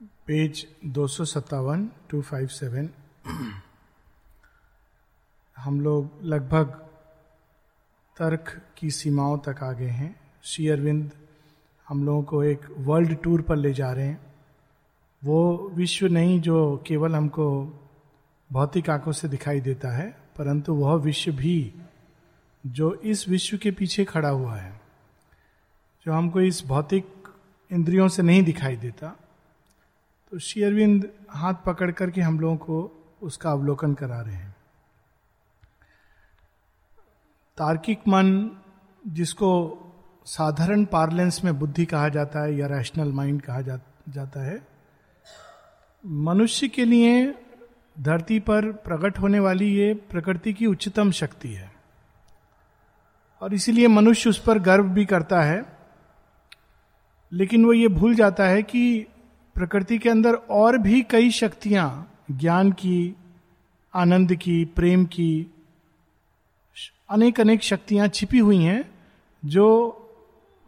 Page 0.00 0.66
दो 0.86 1.06
सौ 1.06 1.24
सत्तावन 1.24 1.88
टू 2.10 2.20
फाइव 2.22 2.46
सेवन 2.46 2.88
हम 5.56 5.80
लोग 5.80 6.22
लगभग 6.22 6.72
तर्क 8.16 8.50
की 8.76 8.90
सीमाओं 8.90 9.38
तक 9.38 9.62
आ 9.62 9.72
गए 9.72 9.88
हैं। 9.88 10.14
श्री 10.44 10.68
अरविंद 10.68 11.10
हम 11.86 12.04
लोगों 12.06 12.22
को 12.22 12.42
एक 12.44 12.60
वर्ल्ड 12.78 13.16
टूर 13.22 13.42
पर 13.42 13.56
ले 13.56 13.72
जा 13.72 13.92
रहे 13.92 14.06
हैं। 14.06 14.20
वो 15.22 15.70
विश्व 15.74 16.06
नहीं 16.06 16.40
जो 16.40 16.84
केवल 16.86 17.14
हमको 17.14 17.48
भौतिक 18.50 18.90
आँखों 18.90 19.12
से 19.12 19.28
दिखाई 19.28 19.60
देता 19.60 19.96
है, 19.96 20.08
परंतु 20.38 20.74
वह 20.74 20.94
विश्व 20.94 21.32
भी 21.32 21.72
जो 22.64 22.94
इस 22.94 23.28
विश्व 23.28 23.56
के 23.58 23.70
पीछे 23.70 24.04
खड़ा 24.04 24.28
हुआ 24.28 24.56
है, 24.56 24.80
जो 26.06 26.12
हमको 26.12 26.40
इस 26.40 26.66
भौतिक 26.66 27.28
इंद्रियों 27.70 28.08
से 28.08 28.22
नहीं 28.22 28.42
दिखाई 28.42 28.76
देता। 28.76 29.16
तो 30.32 30.38
श्री 30.38 30.62
अरविंद 30.62 31.08
हाथ 31.30 31.54
पकड़ 31.66 31.90
करके 31.90 32.20
हम 32.20 32.40
लोगों 32.40 32.56
को 32.56 32.76
उसका 33.22 33.50
अवलोकन 33.50 33.94
करा 33.94 34.20
रहे 34.20 34.34
हैं। 34.34 34.56
तार्किक 37.58 37.98
मन 38.08 38.50
जिसको 39.06 39.50
साधारण 40.26 40.84
पार्लेंस 40.84 41.40
में 41.44 41.58
बुद्धि 41.58 41.84
कहा 41.84 42.08
जाता 42.08 42.42
है 42.44 42.56
या 42.56 42.66
रैशनल 42.66 43.12
माइंड 43.12 43.42
कहा 43.42 43.60
जा, 43.60 43.78
जाता 44.08 44.40
है 44.40 44.66
मनुष्य 46.06 46.68
के 46.68 46.84
लिए 46.84 47.34
धरती 48.00 48.40
पर 48.40 48.72
प्रकट 48.72 49.18
होने 49.18 49.40
वाली 49.40 49.72
ये 49.74 49.94
प्रकृति 49.94 50.52
की 50.52 50.66
उच्चतम 50.66 51.10
शक्ति 51.10 51.48
है। 51.48 51.72
और 53.42 53.54
इसीलिए 53.54 53.88
मनुष्य 53.88 54.30
उस 54.30 54.38
पर 54.38 54.58
गर्व 54.58 54.84
भी 54.84 55.04
करता 55.06 55.42
है 55.42 55.64
लेकिन 57.32 57.64
वो 57.64 57.72
ये 57.72 57.88
भूल 57.88 58.14
जाता 58.14 58.44
है 58.44 58.62
कि 58.62 59.06
प्रकृति 59.56 59.98
के 59.98 60.08
अंदर 60.08 60.34
और 60.34 60.78
भी 60.78 61.02
कई 61.02 61.30
शक्तियाँ, 61.30 62.12
ज्ञान 62.30 62.72
की, 62.72 63.16
आनंद 63.94 64.34
की, 64.34 64.64
प्रेम 64.64 65.06
की 65.06 65.46
अनेक 67.10 67.40
अनेक 67.40 67.62
शक्तियाँ 67.62 68.08
छिपी 68.08 68.38
हुई 68.38 68.62
हैं, 68.62 68.90
जो 69.44 70.02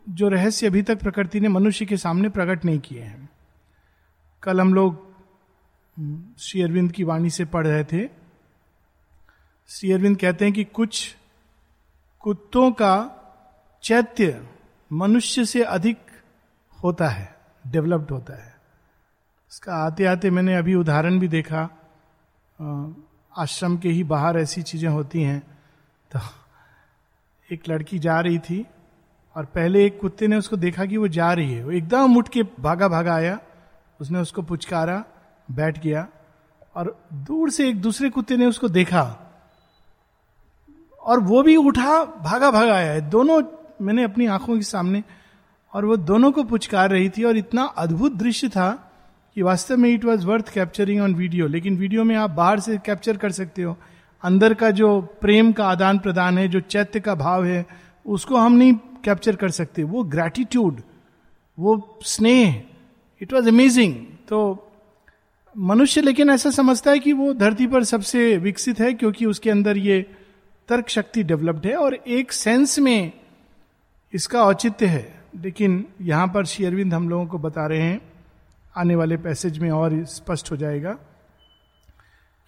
जो 0.08 0.28
रहस्य 0.28 0.66
अभी 0.66 0.82
तक 0.82 1.00
प्रकृति 1.00 1.40
ने 1.40 1.48
मनुष्य 1.48 1.86
के 1.86 1.96
सामने 1.96 2.28
प्रकट 2.28 2.64
नहीं 2.64 2.78
किए 2.78 3.02
हैं। 3.02 3.28
कल 4.42 4.60
हम 4.60 4.74
लोग, 4.74 5.08
श्री 6.38 6.62
अरविंद 6.62 6.92
की 6.92 7.04
वाणी 7.04 7.30
से 7.30 7.44
पढ़ 7.44 7.66
रहे 7.66 7.84
थे। 7.84 8.08
श्री 9.68 9.92
अरविंद 9.92 10.18
कहते 10.18 10.44
हैं 10.44 10.54
कि 10.54 10.64
कुछ 10.64 11.16
कुत्तों 12.20 12.72
का 12.72 13.14
चैत्य 13.82 14.48
मनुष्य 14.92 15.44
से 15.44 15.62
अधिक 15.62 15.98
होता 16.84 17.08
है, 17.08 17.34
डेवलप्ड 17.66 18.10
होता 18.10 18.44
है। 18.44 18.57
इसका 19.52 19.74
आते 19.74 20.04
आते 20.04 20.30
मैंने 20.30 20.54
अभी 20.56 20.74
उदाहरण 20.74 21.18
भी 21.18 21.28
देखा। 21.28 21.68
आश्रम 23.32 23.76
के 23.78 23.88
ही 23.88 24.02
बाहर 24.04 24.38
ऐसी 24.38 24.62
चीज़ें 24.62 24.88
होती 24.88 25.22
हैं। 25.22 25.40
तो 26.10 26.20
एक 27.50 27.68
लड़की 27.68 27.98
जा 27.98 28.18
रही 28.20 28.38
थी 28.38 28.64
और 29.36 29.44
पहले 29.44 29.84
एक 29.86 30.00
कुत्ते 30.00 30.26
ने 30.26 30.36
उसको 30.36 30.56
देखा 30.56 30.84
कि 30.84 30.96
वो 30.96 31.08
जा 31.08 31.32
रही 31.32 31.52
है। 31.52 31.64
वो 31.64 31.70
एकदम 31.70 32.16
उठ 32.16 32.28
के 32.28 32.42
भागा 32.60 32.88
भागा 32.88 33.14
आया। 33.14 33.38
उसने 34.00 34.18
उसको 34.18 34.42
पुचकारा, 34.42 35.04
बैठ 35.48 35.78
गया 35.78 36.06
और 36.76 36.96
दूर 37.12 37.50
से 37.50 37.68
एक 37.68 37.80
दूसरे 37.82 38.10
कुत्ते 38.10 38.36
ने 38.36 38.46
उसको 38.46 38.68
देखा 38.68 39.02
और 41.02 41.20
वो 41.20 41.42
भी 41.42 41.56
उठा 41.56 42.04
भागा 42.04 42.50
भागा 42.50 42.74
आया। 42.74 42.92
है 42.92 43.00
दोनों, 43.00 43.42
मैंने 43.82 44.04
अपनी 44.04 44.26
आँखों 44.26 44.56
के 44.56 44.62
सामने 44.62 45.02
और 45.72 45.84
वो 45.84 45.96
दोनों 45.96 46.30
को 46.32 46.44
पुचकार 46.44 46.90
रही 46.90 47.08
थी 47.08 47.24
और 47.24 47.36
इतना 47.36 47.64
अद्भुत 47.78 48.12
दृश्य 48.14 48.48
था 48.48 48.68
कि 49.38 49.42
वास्तव 49.42 49.76
में 49.76 49.88
it 49.90 50.04
was 50.04 50.24
worth 50.26 50.48
capturing 50.48 51.00
on 51.00 51.14
video 51.14 51.46
लेकिन 51.46 51.76
वीडियो 51.76 52.04
में 52.04 52.14
आप 52.16 52.30
बाहर 52.30 52.60
से 52.60 52.76
कैप्चर 52.86 53.16
कर 53.16 53.30
सकते 53.32 53.62
हो। 53.62 53.76
अंदर 54.22 54.54
का 54.54 54.70
जो 54.70 54.88
प्रेम 55.20 55.52
का 55.52 55.66
आदान 55.66 55.98
प्रदान 55.98 56.38
है, 56.38 56.46
जो 56.48 56.60
चैत्य 56.60 57.00
का 57.00 57.14
भाव 57.14 57.44
है, 57.44 57.64
उसको 58.06 58.36
हम 58.36 58.52
नहीं 58.52 58.72
कैप्चर 59.04 59.36
कर 59.36 59.50
सकते। 59.50 59.82
वो 59.82 60.02
ग्रैटिट्यूड 60.04 60.80
वो 61.58 62.00
स्नेह 62.04 62.62
इट 63.20 63.32
वॉज़ 63.32 63.48
अमेजिंग 63.48 63.94
तो 64.28 64.40
मनुष्य 65.56 66.00
लेकिन 66.00 66.30
ऐसा 66.30 66.50
समझता 66.50 66.90
है 66.90 66.98
कि 66.98 67.12
वो 67.12 67.32
धरती 67.34 67.66
पर 67.66 67.84
सबसे 67.84 68.36
विकसित 68.38 68.80
है, 68.80 68.92
क्योंकि 68.94 69.26
उसके 69.26 69.50
अंदर 69.50 69.76
ये 69.76 70.00
तर्क 70.68 70.88
शक्ति 70.88 71.22
डेवलप्ड 71.22 71.66
है, 71.66 71.76
और 71.76 71.94
एक 71.94 72.32
सेंस 72.32 72.78
में 72.78 73.12
इसका 74.12 74.42
औचित्य 74.42 74.86
है। 74.86 75.06
लेकिन 75.40 75.84
यहाँ 76.02 76.26
पर 76.26 76.44
श्री 76.46 76.66
अरविंद 76.66 76.94
हम 76.94 77.08
लोगों 77.08 77.26
को 77.26 77.38
बता 77.38 77.66
रहे 77.66 77.82
हैं 77.82 78.00
आने 78.74 78.94
वाले 78.94 79.16
पैसेज 79.16 79.58
में 79.58 79.70
और 79.70 80.04
स्पष्ट 80.04 80.50
हो 80.50 80.56
जाएगा 80.56 80.96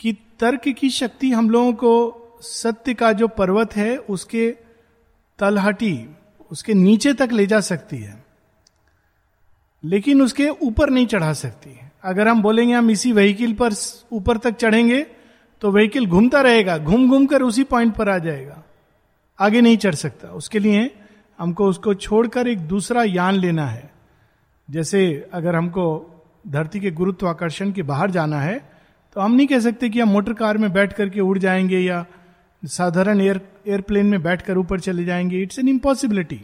कि 0.01 0.13
तर्क 0.41 0.69
की 0.71 0.91
शक्ति 0.91 1.31
हम 1.31 1.51
लोगों 1.51 1.73
को 1.75 2.39
सत्य 2.43 2.95
का 2.95 3.13
जो 3.13 3.29
पर्वत 3.29 3.77
है, 3.77 3.97
उसके 3.97 4.51
तलहटी, 5.39 6.09
उसके 6.51 6.75
नीचे 6.75 7.13
तक 7.13 7.33
ले 7.33 7.47
जा 7.47 7.61
सकती 7.61 7.97
है, 7.97 8.23
लेकिन 9.83 10.23
उसके 10.23 10.49
ऊपर 10.49 10.91
नहीं 10.91 11.07
चढ़ा 11.07 11.33
सकती 11.33 11.79
अगर 12.05 12.29
हम 12.29 12.43
बोलेंगे 12.43 12.75
हम 12.75 12.91
इसी 12.91 13.13
व्हीकिल 13.13 13.53
पर 13.55 13.75
ऊपर 14.13 14.39
तक 14.39 14.57
चढ़ेंगे 14.57 15.03
तो 15.63 15.71
व्हीकिल 15.71 16.07
घूमता 16.07 16.41
रहेगा, 16.41 16.79
घूम 16.79 17.09
घूम 17.11 17.27
कर 17.27 17.43
उसी 17.43 17.65
पॉइंट 17.65 17.95
पर 17.95 18.09
आ 18.09 18.19
जाएगा। 18.19 18.63
आगे 19.39 19.61
नहीं 19.61 19.77
चढ़ 19.77 19.95
सकता। 19.95 20.29
उसके 20.29 20.59
लिए 20.59 20.91
हमको 21.39 21.67
उसको 21.67 21.95
छोड़कर 21.95 22.49
एक 22.49 22.59
दूसरा 22.59 23.03
यान 23.05 23.35
लेना 23.35 23.67
है। 23.67 23.91
जैसे 24.71 25.31
अगर 25.35 25.57
हमको 25.57 25.85
धरती 26.49 26.81
के 26.81 26.91
गुरुत्वाकर्षण 26.91 27.73
के 27.73 27.83
बाहर 27.83 28.11
जाना 28.11 28.41
है 28.41 28.59
तो 29.17 29.21
हम 29.21 29.33
नहीं 29.33 29.47
कह 29.47 29.61
सकते 29.61 29.89
कि 29.89 30.01
हम 30.01 30.09
मोटर 30.09 30.33
कार 30.33 30.59
में 30.59 30.73
बैठ 30.73 30.93
करके 30.93 31.21
उड़ 31.21 31.39
जाएँगे 31.39 31.79
या 31.79 32.05
साधारण 32.63 33.21
एयर 33.21 33.41
एयरप्लेन 33.69 34.07
में 34.07 34.23
बैठकर 34.23 34.59
ऊपर 34.59 34.81
चले 34.81 35.05
जाएँगे। 35.05 35.43
इट्स 35.43 35.59
एन 35.59 35.69
इम्पॉसिबिलिटी 35.69 36.37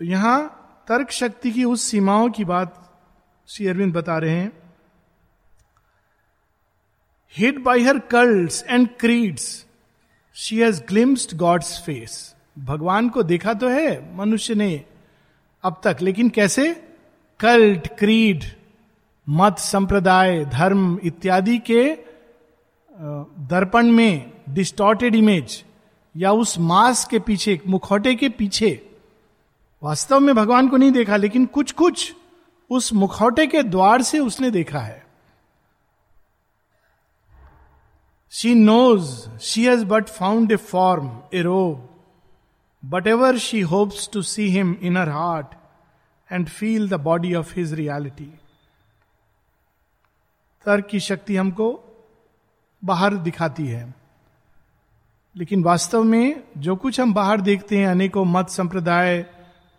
तो 0.00 0.04
यहाँ 0.04 0.58
तर्क 0.88 1.10
शक्ति 1.10 1.50
की 1.50 1.64
उस 1.64 1.82
सीमाओं 1.82 2.30
की 2.30 2.44
बात 2.44 2.78
श्री 3.48 3.66
अरविंद 3.66 3.94
बता 3.94 4.18
रहे 4.18 4.30
हैं। 4.30 4.52
Hid 7.34 7.62
by 7.62 7.84
her 7.84 7.98
curls 7.98 8.64
and 8.68 8.88
creeds 9.00 9.66
she 10.36 10.58
has 10.58 10.82
glimpsed 10.88 11.36
God's 11.36 11.78
face 11.86 12.34
भगवान 12.58 13.08
को 13.08 13.22
देखा 13.22 13.54
तो 13.54 13.68
है, 13.68 14.16
मनुष्य 14.16 14.54
ने 14.54 14.84
अब 15.64 15.80
तक, 15.84 15.96
लेकिन 16.02 16.28
कैसे? 16.28 16.91
कल्ट, 17.42 17.86
क्रीड, 17.98 18.44
मत, 19.26 19.58
संप्रदाय, 19.58 20.44
धर्म 20.44 20.98
इत्यादि 21.04 21.58
के 21.70 21.84
दर्पण 23.50 23.90
में 23.90 24.32
डिस्टॉर्टेड 24.48 25.14
इमेज 25.14 25.62
या 26.14 26.32
उस 26.32 26.58
मास 26.60 27.04
के 27.04 27.18
पीछे, 27.18 27.58
मुखौटे 27.66 28.14
के 28.14 28.28
पीछे, 28.28 28.70
वास्तव 29.82 30.20
में 30.20 30.34
भगवान 30.34 30.68
को 30.68 30.76
नहीं 30.76 30.92
देखा, 30.92 31.16
लेकिन 31.16 31.46
कुछ 31.46 31.72
कुछ 31.72 32.12
उस 32.70 32.92
मुखौटे 32.92 33.46
के 33.46 33.62
द्वार 33.62 34.02
से 34.02 34.18
उसने 34.18 34.50
देखा 34.50 34.80
है। 34.80 35.00
She 38.32 38.54
knows 38.54 39.38
she 39.40 39.64
has 39.64 39.84
but 39.84 40.08
found 40.08 40.52
a 40.52 40.56
form 40.56 41.10
a 41.34 41.42
robe 41.42 41.88
but 42.82 43.06
ever 43.06 43.38
she 43.38 43.60
hopes 43.72 44.08
to 44.12 44.22
see 44.22 44.48
him 44.50 44.74
in 44.82 44.96
her 44.96 45.08
heart 45.08 45.54
and 46.32 46.48
feel 46.48 46.88
the 46.88 46.94
body 47.00 47.34
of 47.34 47.54
his 47.56 47.72
reality 47.74 48.32
तर्क 50.66 50.86
की 50.86 51.00
शक्ति 51.00 51.36
हमको 51.36 51.68
बाहर 52.82 53.14
दिखाती 53.16 53.66
है। 53.66 53.94
लेकिन 55.36 55.62
वास्तव 55.64 56.02
में 56.04 56.42
जो 56.58 56.76
कुछ 56.76 57.00
हम 57.00 57.14
बाहर 57.14 57.40
देखते 57.40 57.78
हैं, 57.78 57.86
अनेकों 57.86 58.24
मत 58.24 58.48
संप्रदाय, 58.48 59.24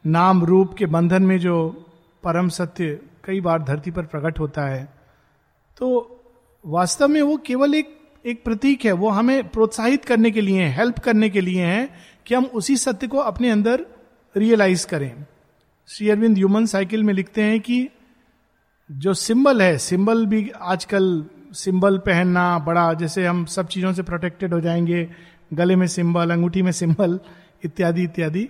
नाम 0.06 0.44
रूप 0.44 0.74
के 0.74 0.86
बंधन 0.86 1.24
में 1.24 1.38
जो 1.40 1.70
परम 2.24 2.50
सत्य 2.50 3.00
कई 3.24 3.42
बार 3.42 3.64
धरती 3.64 3.92
पर 3.92 4.06
प्रकट 4.06 4.40
होता 4.40 4.66
है 4.66 4.84
तो 5.78 5.88
वास्तव 6.66 7.08
में 7.08 7.22
वो 7.22 7.38
केवल 7.38 7.76
एक 7.76 8.00
एक 8.26 8.44
प्रतीक 8.44 8.86
है। 8.86 8.92
वो 8.92 9.10
हमें 9.10 9.48
प्रोत्साहित 9.48 10.06
करने 10.06 10.32
के 10.32 10.42
लिए 10.42 10.68
हेल्प 10.68 11.00
करने 11.00 11.30
के 11.30 11.42
लिए 11.42 11.66
है 11.66 11.90
कि 12.26 12.36
हम 12.36 12.46
उसी 12.54 12.78
सत्य 12.78 13.08
को 13.08 13.18
अपने 13.18 13.50
अंदर 13.50 13.86
रियलाइज़ 14.36 14.86
करें। 14.88 15.26
श्री 15.88 16.10
अरविंद 16.10 16.38
ह्यूमन 16.38 16.66
साइकिल 16.66 17.04
में 17.04 17.14
लिखते 17.14 17.42
हैं 17.42 17.60
कि 17.60 17.90
जो 18.92 19.14
सिंबल 19.14 19.62
है, 19.62 19.78
सिंबल 19.78 20.26
भी 20.26 20.52
आजकल 20.62 21.26
सिंबल 21.52 21.98
पहनना 21.98 22.60
बड़ा, 22.60 22.94
जैसे 22.94 23.26
हम 23.26 23.46
सब 23.46 23.68
चीज़ों 23.68 23.94
से 23.94 24.04
प्रोटेक्टेड 24.04 24.54
हो 24.54 24.62
जाएँगे, 24.62 25.10
गले 25.54 25.76
में 25.76 25.88
सिंबल, 25.88 26.32
अंगूठी 26.32 26.62
में 26.62 26.72
सिंबल, 26.72 27.20
इत्यादि 27.66 28.04
इत्यादि। 28.04 28.50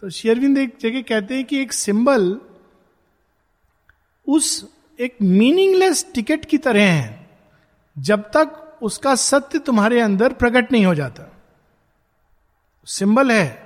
तो 0.00 0.10
शेरविंद 0.10 0.58
एक 0.58 0.76
जगह 0.80 1.00
कहते 1.02 1.34
हैं 1.34 1.44
कि 1.44 1.60
एक 1.60 1.72
सिंबल 1.72 2.40
उस 4.28 4.74
एक 5.00 5.16
मीनिंगलेस 5.22 6.06
टिकट 6.14 6.44
की 6.44 6.58
तरह 6.58 6.82
है, 6.82 7.30
जब 7.98 8.22
तक 8.22 8.78
उसका 8.82 9.14
सत्य 9.14 9.58
तुम्हारे 9.58 10.00
अंदर 10.00 10.32
प्रकट 10.32 10.72
नहीं 10.72 10.86
हो 10.86 10.94
जाता। 10.94 11.32
सिंबल 12.84 13.30
है 13.30 13.65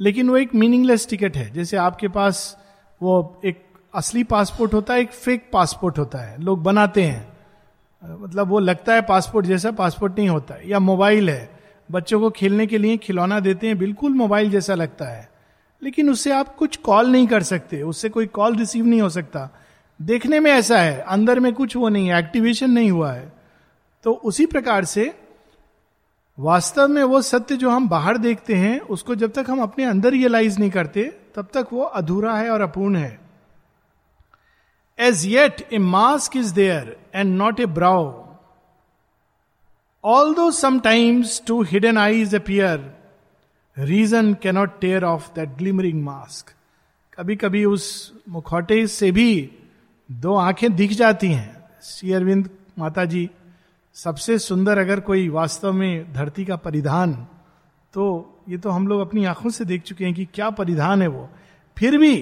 लेकिन 0.00 0.30
वो 0.30 0.36
एक 0.36 0.54
मीनिंगलेस 0.54 1.08
टिकट 1.08 1.36
है। 1.36 1.50
जैसे 1.50 1.76
आपके 1.76 2.08
पास 2.08 2.58
वो 3.02 3.40
एक 3.44 3.64
असली 3.94 4.24
पासपोर्ट 4.24 4.74
होता 4.74 4.94
है, 4.94 5.00
एक 5.00 5.10
फेक 5.10 5.50
पासपोर्ट 5.52 5.98
होता 5.98 6.18
है। 6.18 6.42
लोग 6.42 6.62
बनाते 6.62 7.02
हैं। 7.02 7.36
मतलब 8.22 8.48
वो 8.48 8.58
लगता 8.58 8.94
है 8.94 9.02
पासपोर्ट 9.02 9.46
जैसा 9.46 9.70
पासपोर्ट 9.70 10.18
नहीं 10.18 10.28
होता 10.28 10.54
या 10.64 10.78
मोबाइल 10.78 11.30
है। 11.30 11.50
बच्चों 11.90 12.20
को 12.20 12.30
खेलने 12.30 12.66
के 12.66 12.78
लिए 12.78 12.96
खिलौना 12.96 13.40
देते 13.40 13.66
हैं, 13.66 13.78
बिल्कुल 13.78 14.12
मोबाइल 14.12 14.50
जैसा 14.50 14.74
लगता 14.74 15.04
है। 15.04 15.30
लेकिन 15.82 16.10
उससे 16.10 16.32
आप 16.32 16.56
कुछ 16.56 16.76
कॉल 16.76 17.06
नहीं 17.06 17.26
कर 17.26 17.42
सकते। 17.42 17.82
उससे 17.82 18.08
कोई 18.08 18.26
कॉल 18.26 18.56
रिसीव 18.56 18.86
नहीं 18.86 19.02
हो 19.02 19.08
सकता। 19.08 19.50
देखने 20.02 20.40
में 20.40 20.50
ऐसा 20.50 20.78
है। 20.78 21.00
अंदर 21.00 21.40
में 21.40 21.52
कुछ 21.52 21.76
वो 21.76 21.88
नहीं 21.88 22.08
है। 22.08 22.18
एक्टिवेशन 22.18 22.70
नहीं 22.70 22.90
हुआ 22.90 23.12
है। 23.12 23.32
तो 24.04 24.12
उसी 24.12 24.46
प्रकार 24.46 24.84
से 24.84 25.18
वास्तव 26.38 26.88
में 26.88 27.02
वो 27.02 27.20
सत्य 27.22 27.56
जो 27.56 27.70
हम 27.70 27.88
बाहर 27.88 28.18
देखते 28.18 28.54
हैं, 28.54 28.80
उसको 28.80 29.14
जब 29.14 29.32
तक 29.32 29.46
हम 29.48 29.60
अपने 29.62 29.84
अंदर 29.84 30.10
रियलाइज़ 30.10 30.58
नहीं 30.58 30.70
करते, 30.70 31.04
तब 31.34 31.48
तक 31.54 31.68
वो 31.72 31.82
अधूरा 31.82 32.36
है 32.36 32.50
और 32.50 32.60
अपूर्ण 32.60 32.96
है। 32.96 33.18
As 34.98 35.26
yet 35.26 35.60
a 35.72 35.78
mask 35.78 36.36
is 36.36 36.54
there 36.54 36.96
and 37.14 37.36
not 37.36 37.60
a 37.60 37.66
brow 37.66 38.12
although 40.34 40.50
sometimes 40.50 41.40
two 41.46 41.62
hidden 41.62 41.98
eyes 41.98 42.34
appear 42.34 42.92
reason 43.76 44.34
cannot 44.34 44.78
tear 44.80 45.04
off 45.04 45.28
that 45.34 45.48
glimmering 45.48 46.02
mask 46.04 46.52
कभी 47.18 47.36
कभी 47.36 47.64
उस 47.64 48.12
मुखौटे 48.28 48.86
से 48.86 49.10
भी 49.12 49.50
दो 50.10 50.34
आँखें 50.36 50.74
दिख 50.76 50.92
जाती 50.92 51.32
हैं। 51.32 51.64
श्री 51.82 52.12
अरविंद 52.12 52.48
माता 52.78 53.04
जी 53.04 53.28
सबसे 53.96 54.38
सुंदर 54.38 54.78
अगर 54.78 55.00
कोई 55.00 55.28
वास्तव 55.28 55.72
में 55.72 56.12
धरती 56.12 56.44
का 56.44 56.56
परिधान 56.56 57.12
तो 57.94 58.02
ये 58.48 58.58
तो 58.58 58.70
हम 58.70 58.88
लोग 58.88 59.00
अपनी 59.00 59.24
आँखों 59.24 59.50
से 59.50 59.64
देख 59.64 59.82
चुके 59.82 60.04
हैं 60.04 60.14
कि 60.14 60.24
क्या 60.24 60.50
परिधान 60.50 61.02
है 61.02 61.08
वो। 61.08 61.28
फिर 61.76 61.98
भी 61.98 62.14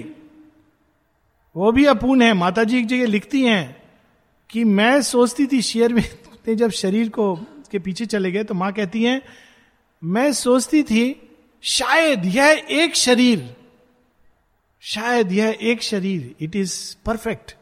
वो 1.55 1.71
भी 1.71 1.85
अपूर्ण 1.85 2.21
है। 2.21 2.33
माता 2.33 2.63
जी 2.63 2.77
एक 2.79 2.87
जगह 2.87 3.05
लिखती 3.05 3.41
हैं 3.41 3.81
कि 4.49 4.63
मैं 4.63 5.01
सोचती 5.01 5.47
थी 5.47 5.61
शेयर 5.61 5.93
में 5.93 6.55
जब 6.55 6.69
शरीर 6.69 7.09
को, 7.09 7.35
के 7.71 7.79
पीछे 7.79 8.05
चले 8.05 8.31
गए 8.31 8.43
तो 8.43 8.53
माँ 8.53 8.71
कहती 8.73 9.03
हैं, 9.03 9.21
मैं 10.03 10.33
सोचती 10.33 10.83
थी 10.83 11.29
शायद 11.61 12.25
यह 12.25 12.65
एक 12.71 12.95
शरीर, 12.95 13.55
शायद 14.81 15.31
यह 15.31 15.57
एक 15.61 15.81
शरीर 15.83 16.35
it 16.39 16.55
is 16.55 16.95
perfect 17.05 17.55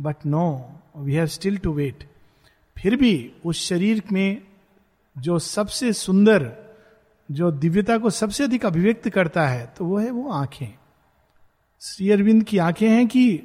but 0.00 0.26
no 0.26 0.72
we 0.96 1.12
have 1.12 1.26
still 1.26 1.56
to 1.56 1.72
wait 1.72 2.04
फिर 2.78 2.96
भी 2.96 3.32
उस 3.44 3.66
शरीर 3.68 4.02
में 4.12 4.42
जो 5.16 5.38
सबसे 5.38 5.92
सुंदर, 5.92 6.52
जो 7.30 7.50
दिव्यता 7.50 7.98
को 7.98 8.10
सबसे 8.10 8.44
अधिक 8.44 8.66
अभिव्यक्त 8.66 9.08
करता 9.08 9.46
है 9.46 9.66
तो 9.78 9.84
वो 9.84 9.98
है 9.98 10.10
वो 10.10 10.30
आँखें। 10.32 10.74
श्री 11.82 12.10
अरविंद 12.10 12.44
की 12.44 12.58
आँखें 12.58 12.88
हैं 12.88 13.06
कि 13.06 13.42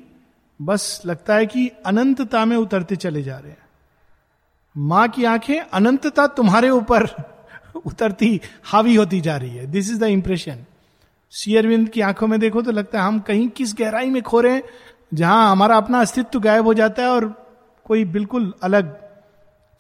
बस 0.59 1.01
लगता 1.05 1.35
है 1.35 1.45
कि 1.45 1.67
अनंतता 1.85 2.45
में 2.45 2.57
उतरते 2.57 2.95
चले 2.95 3.23
जा 3.23 3.37
रहे 3.37 3.51
हैं। 3.51 3.57
माँ 4.77 5.07
की 5.07 5.23
आँखें 5.23 5.59
अनंतता 5.59 6.27
तुम्हारे 6.27 6.69
ऊपर 6.69 7.05
उतरती, 7.85 8.39
हावी 8.63 8.95
होती 8.95 9.21
जा 9.21 9.37
रही 9.37 9.55
है। 9.55 9.65
This 9.67 9.91
is 9.91 9.99
the 9.99 10.03
impression 10.03 10.65
Sri 11.31 11.55
Aurobindo 11.55 11.89
की 11.89 12.01
आँखों 12.01 12.27
में 12.27 12.39
देखो 12.39 12.61
तो 12.61 12.71
लगता 12.71 13.01
है 13.01 13.07
हम 13.07 13.19
कहीं 13.19 13.49
किस 13.49 13.73
गहराई 13.73 14.09
में 14.09 14.21
खो 14.23 14.41
रहे 14.41 14.53
हैं, 14.53 14.63
जहाँ 15.13 15.51
हमारा 15.51 15.77
अपना 15.77 16.01
अस्तित्व 16.01 16.39
गायब 16.39 16.65
हो 16.65 16.73
जाता 16.73 17.01
है 17.01 17.09
और 17.09 17.27
कोई 17.85 18.05
बिल्कुल 18.05 18.53
अलग 18.63 19.02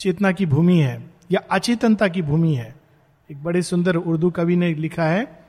चेतना 0.03 0.31
की 0.31 0.45
भूमि 0.45 0.77
है, 0.77 1.11
या 1.31 1.41
अचेतनता 1.51 2.07
की 2.07 2.21
भूमि 2.21 2.53
है। 2.55 2.75
एक 3.29 3.43
बड़े 3.43 3.61
सुंदर 3.61 3.95
उर्दू 3.95 4.29
कवि 4.29 4.55
ने 4.55 4.73
लिखा 4.73 5.03
है, 5.03 5.45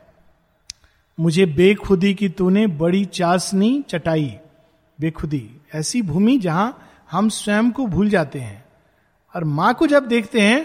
मुझे 1.19 1.47
बेखुदी 1.47 2.15
की 2.15 2.29
तूने 2.29 2.67
बड़ी 2.67 3.05
चासनी 3.05 3.85
चटाई। 3.89 4.37
बेखुदी, 4.99 5.51
ऐसी 5.75 6.03
भूमि 6.03 6.39
जहाँ 6.39 6.91
हम 7.11 7.29
स्वयं 7.29 7.71
को 7.71 7.87
भूल 7.87 8.09
जाते 8.09 8.41
हैं। 8.41 8.65
और 9.35 9.45
माँ 9.45 9.75
को 9.75 9.87
जब 9.87 10.07
देखते 10.07 10.41
हैं 10.41 10.65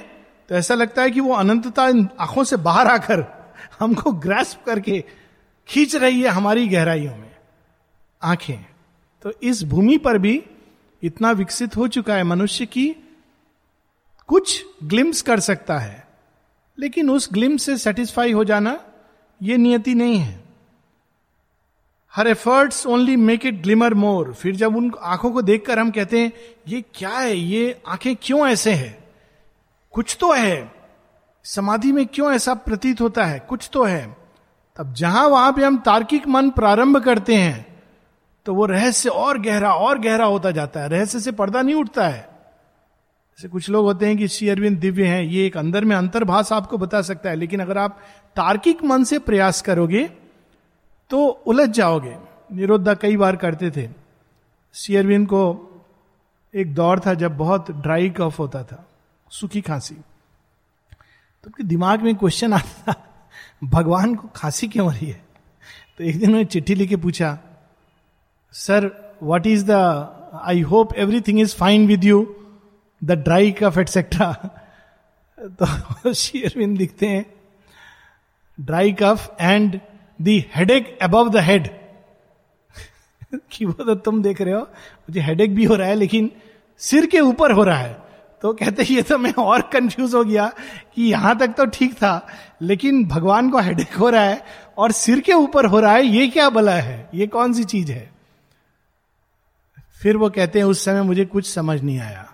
तो 0.50 0.56
ऐसा 0.56 0.76
लगता 0.76 1.02
है 1.02 1.12
कि 1.12 1.20
वो 1.20 1.34
अनंतता 1.34 1.84
आँखों 2.20 2.44
से 2.44 2.58
बाहर 2.58 2.88
आकर 2.88 3.26
हमको 3.80 4.12
ग्रेस्प 4.12 4.64
करके 4.66 5.04
खींच 5.68 5.96
रही 5.96 6.22
है 6.22 6.30
हमारी 6.30 6.68
गहराइयों 6.68 7.16
में। 7.16 7.32
आँखें 8.22 8.66
तो 9.22 9.34
इस 9.44 9.64
भूमि 9.64 9.98
पर 9.98 10.18
भी 10.18 10.44
इतना 11.04 11.32
विकसित 11.32 11.78
हो 11.78 11.88
चुका 11.88 12.16
है 12.16 12.24
मनुष्य 12.24 12.66
की 12.66 12.96
कुछ 14.30 14.66
ग्लिम्स 14.84 15.22
कर 15.22 15.40
सकता 15.40 15.78
है, 15.80 16.08
लेकिन 16.78 17.10
उस 17.10 17.30
ग्लिम्स 17.34 17.64
से 17.64 17.78
सेटिस्फाई 17.78 18.32
हो 18.32 18.44
जाना 18.44 18.80
यह 19.42 19.58
नियति 19.58 19.94
नहीं 19.94 20.18
है। 20.18 20.44
Her 22.14 22.28
efforts 22.28 22.86
only 22.88 23.16
make 23.16 23.46
it 23.46 23.62
glimmer 23.62 23.94
more 23.94 24.34
फिर 24.34 24.56
जब 24.56 24.76
उन 24.76 24.92
आँखों 25.02 25.32
को 25.32 25.42
देखकर 25.42 25.80
हम 25.80 25.92
कहते 25.92 26.20
हैं, 26.20 26.32
ये 26.68 26.84
क्या 26.96 27.10
है? 27.10 27.36
ये 27.36 27.82
आँखें 27.88 28.16
क्यों 28.16 28.48
ऐसे 28.48 28.74
है? 28.74 29.04
कुछ 29.94 30.18
तो 30.20 30.32
है। 30.34 30.72
समाधि 31.46 31.92
में 31.92 32.06
क्यों 32.08 32.32
ऐसा 32.34 32.54
प्रतीत 32.54 33.02
होता 33.02 33.26
है? 33.26 33.40
कुछ 33.40 33.70
तो 33.74 33.84
है। 33.84 34.18
तब 34.78 34.94
जहाँ 34.94 35.28
वहाँ 35.28 35.54
पे 35.54 35.64
हम 35.64 35.78
तार्किक 35.78 36.28
मन 36.28 36.50
प्रारंभ 36.50 37.04
करते 37.04 37.36
हैं 37.36 37.66
तो 38.46 38.54
वो 38.54 38.66
रहस्य 38.66 39.10
और 39.10 39.40
गहरा 39.40 39.74
और 39.74 40.00
गहरा 40.00 40.26
होता 40.26 40.52
जाता 40.52 40.80
है। 40.80 40.90
रहस्य 40.90 41.20
से 41.20 41.32
पर्दा 41.32 41.62
नहीं 41.62 41.76
उठता 41.76 42.08
है। 42.08 42.39
जैसे 43.40 43.50
कुछ 43.50 43.70
लोग 43.70 43.86
होते 43.86 44.06
हैं 44.06 44.16
कि 44.18 44.28
श्री 44.28 44.48
अरविंद 44.50 44.78
दिव्य 44.78 45.06
हैं, 45.08 45.22
ये 45.24 45.46
एक 45.46 45.58
अंदर 45.58 45.86
में 45.86 45.96
अंतर्भाष 45.96 46.52
आपको 46.52 46.78
बता 46.78 47.02
सकता 47.02 47.30
है, 47.30 47.36
लेकिन 47.36 47.60
अगर 47.60 47.78
आप 47.78 48.00
तार्किक 48.36 48.84
मन 48.84 49.04
से 49.04 49.20
प्रयास 49.20 49.62
करोगे 49.62 50.04
तो 51.10 51.26
उलझ 51.26 51.70
जाओगे। 51.70 52.16
निरोधा 52.52 52.94
कई 52.94 53.18
बार 53.18 53.36
करते 53.36 53.70
थे। 53.72 53.88
श्री 54.76 54.96
अरविंद 54.96 55.28
को 55.28 55.42
एक 56.54 56.74
दौर 56.76 57.00
था 57.00 57.14
जब 57.14 57.38
बहुत 57.38 57.72
ड्राई 57.72 58.10
कफ 58.10 58.40
होता 58.40 58.64
था, 58.64 58.86
सूखी 59.32 59.62
खांसी। 59.62 59.96
तो 59.96 61.48
उनके 61.48 61.64
दिमाग 61.64 62.02
में 62.02 62.16
क्वेश्चन 62.16 62.54
आता 62.54 62.92
था, 62.92 62.96
भगवान 63.64 64.16
को 64.16 64.28
खांसी 64.36 64.68
क्यों 64.68 64.92
रही 64.92 65.08
है? 65.08 65.22
तो 65.98 66.04
एक 66.04 66.20
दिन 66.20 66.28
उन्होंने 66.28 66.46
चिट्ठी 66.46 66.76
लिखे 66.76 66.98
पूछा 66.98 67.38
sir 68.54 68.92
what 69.24 69.48
is 69.48 69.66
the 69.72 69.72
I 70.44 70.62
hope 70.62 70.94
everything 70.96 71.40
is 71.40 71.56
fine 71.56 71.88
with 71.88 72.04
you 72.04 72.36
the 73.02 73.12
dry 73.20 73.52
cough 73.52 73.78
etcetera 73.78 74.32
तो 75.38 76.14
शेयरविंद 76.14 76.78
लिखते 76.78 77.08
हैं, 77.08 77.26
dry 78.58 78.92
cough 78.94 79.36
and 79.42 79.80
the 80.20 80.44
headache 80.56 80.98
above 81.02 81.30
the 81.30 81.44
head 81.44 81.70
कि 83.52 83.66
वो 83.66 83.84
तो 83.86 83.96
तुम 83.96 84.22
देख 84.24 84.42
रहे 84.42 84.54
हो, 84.54 84.60
मुझे 84.60 85.22
हेडेक 85.22 85.56
भी 85.56 85.66
हो 85.66 85.76
रहा 85.76 85.88
है, 85.88 85.96
लेकिन 85.96 86.30
सिर 86.82 87.06
के 87.06 87.20
ऊपर 87.22 87.52
हो 87.52 87.64
रहा 87.64 87.78
है। 87.78 87.98
तो 88.44 88.54
कहते 88.54 88.84
ये 88.86 89.02
तो 89.02 89.18
मैं 89.18 89.34
और 89.34 89.62
कंफ्यूज 89.74 90.14
हो 90.16 90.24
गया 90.24 90.48
कि 90.96 91.04
यहाँ 91.04 91.38
तक 91.40 91.54
तो 91.58 91.66
ठीक 91.68 91.94
था, 91.94 92.28
लेकिन 92.62 93.04
भगवान 93.08 93.50
को 93.50 93.60
हेडेक 93.60 93.94
हो 93.96 94.10
रहा 94.10 94.24
है 94.24 94.42
और 94.78 94.92
सिर 94.92 95.20
के 95.20 95.34
ऊपर 95.34 95.66
हो 95.66 95.80
रहा 95.80 95.94
है, 95.94 96.06
ये 96.06 96.28
क्या 96.28 96.50
बला 96.50 96.74
है? 96.74 97.10
ये 97.14 97.28
कौन 97.28 97.54
सी 97.54 97.64
चीज़ 97.66 97.92
है? 97.92 98.10
फिर 100.02 100.18
वो 100.18 100.30
कहते 100.30 100.60
हैं, 100.60 100.66
उस 100.66 100.84
समय 100.86 101.02
मुझे 101.02 101.26
कुछ 101.26 101.50
समझ 101.50 101.82
नहीं 101.82 102.00
आया। 102.00 102.28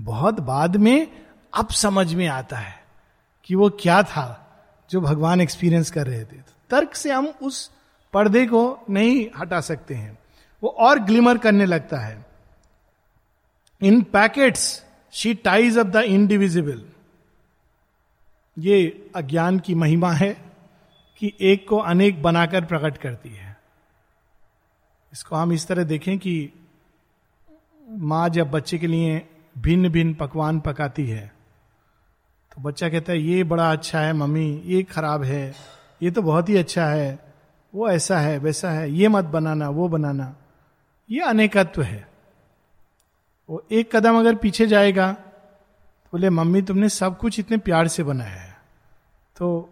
बहुत 0.00 0.40
बाद 0.40 0.76
में 0.76 1.24
अब 1.54 1.68
समझ 1.68 2.14
में 2.14 2.26
आता 2.26 2.56
है 2.56 2.84
कि 3.44 3.54
वो 3.54 3.70
क्या 3.70 4.02
था 4.02 4.42
जो 4.90 5.00
भगवान 5.00 5.40
एक्सपीरियंस 5.40 5.90
कर 5.90 6.06
रहे 6.06 6.24
थे। 6.24 6.36
तर्क 6.70 6.94
से 6.94 7.12
हम 7.12 7.26
उस 7.26 7.70
पर्दे 8.12 8.46
को 8.46 8.78
नहीं 8.90 9.26
हटा 9.38 9.60
सकते 9.60 9.94
हैं। 9.94 10.18
वो 10.62 10.68
और 10.68 10.98
ग्लिमर 10.98 11.38
करने 11.38 11.66
लगता 11.66 11.98
है। 11.98 12.26
In 13.82 14.02
packets 14.02 14.84
she 15.12 15.34
ties 15.34 15.78
off 15.78 15.88
the 15.88 15.96
indivisible 15.96 16.84
ये 18.58 19.10
अज्ञान 19.16 19.58
की 19.58 19.74
महिमा 19.74 20.12
है 20.12 20.44
कि 21.18 21.32
एक 21.40 21.68
को 21.68 21.78
अनेक 21.78 22.22
बनाकर 22.22 22.64
प्रकट 22.64 22.96
करती 22.96 23.28
है। 23.28 23.56
इसको 25.12 25.36
हम 25.36 25.52
इस 25.52 25.66
तरह 25.66 25.84
देखें 25.84 26.18
कि 26.18 26.50
माँ 27.90 28.28
जब 28.28 28.50
बच्चे 28.50 28.78
के 28.78 28.86
लिए 28.86 29.28
भिन्न 29.58 29.88
भिन्न 29.88 30.14
पकवान 30.14 30.60
पकाती 30.60 31.06
है। 31.06 31.26
तो 32.52 32.62
बच्चा 32.62 32.88
कहता 32.88 33.12
है, 33.12 33.18
ये 33.18 33.44
बड़ा 33.44 33.72
अच्छा 33.72 34.00
है 34.00 34.12
मम्मी, 34.12 34.62
ये 34.66 34.82
खराब 34.82 35.22
है, 35.22 35.54
ये 36.02 36.10
तो 36.10 36.22
बहुत 36.22 36.48
ही 36.48 36.56
अच्छा 36.56 36.86
है, 36.86 37.18
वो 37.74 37.88
ऐसा 37.88 38.18
है, 38.18 38.38
वैसा 38.38 38.70
है, 38.70 38.90
ये 38.90 39.08
मत 39.08 39.24
बनाना, 39.24 39.68
वो 39.68 39.88
बनाना। 39.88 40.34
ये 41.10 41.20
अनेकत्व 41.20 41.82
है। 41.82 42.08
वो 43.48 43.66
एक 43.70 43.96
कदम 43.96 44.18
अगर 44.18 44.34
पीछे 44.34 44.66
जाएगा 44.66 45.12
तो 45.12 46.10
बोले, 46.12 46.30
मम्मी, 46.30 46.62
तुमने 46.62 46.88
सब 46.88 47.18
कुछ 47.18 47.38
इतने 47.38 47.56
प्यार 47.56 47.88
से 47.88 48.02
बनाया 48.02 48.30
है। 48.30 48.56
तो 49.36 49.70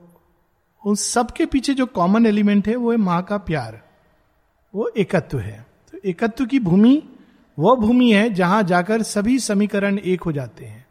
उन 0.85 0.95
सब 0.95 1.31
के 1.31 1.47
पीछे 1.47 1.75
जो 1.75 1.87
कॉमन 1.87 2.26
एलिमेंट 2.26 2.69
है, 2.69 2.76
वो 2.76 2.91
है 2.91 2.97
माँ 2.97 3.23
का 3.23 3.38
प्यार, 3.38 3.81
वो 4.75 4.88
एकत्व 4.88 5.38
है। 5.38 5.67
तो 5.93 5.99
एकत्व 6.05 6.47
की 6.47 6.59
भूमि 6.59 7.03
वह 7.58 7.75
भूमि 7.76 8.12
है 8.12 8.28
जहाँ 8.30 8.62
जाकर 8.62 9.02
सभी 9.02 9.38
समीकरण 9.38 9.99
एक 9.99 10.23
हो 10.23 10.32
जाते 10.32 10.64
हैं। 10.64 10.87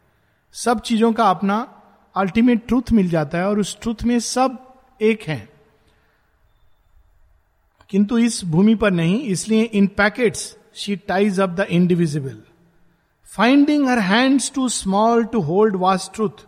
सब 0.54 0.80
चीज़ों 0.80 1.12
का 1.12 1.24
अपना 1.30 1.56
अल्टीमेट 2.14 2.66
ट्रूथ 2.68 2.92
मिल 2.92 3.08
जाता 3.08 3.38
है 3.38 3.48
और 3.48 3.58
उस 3.60 3.76
ट्रूथ 3.82 4.02
में 4.04 4.18
सब 4.20 4.58
एक 5.00 5.22
हैं। 5.22 5.48
किंतु 7.90 8.18
इस 8.18 8.44
भूमि 8.44 8.74
पर 8.74 8.90
नहीं, 8.90 9.20
इसलिए 9.20 9.62
in 9.62 9.86
packets 9.86 10.56
she 10.76 10.96
ties 10.96 11.40
up 11.40 11.50
the 11.50 11.66
indivisible 11.70 12.42
finding 13.28 13.88
her 13.88 13.98
hands 13.98 14.50
too 14.54 14.68
small 14.68 15.24
to 15.24 15.40
hold 15.40 15.76
vast 15.76 16.12
truth 16.14 16.46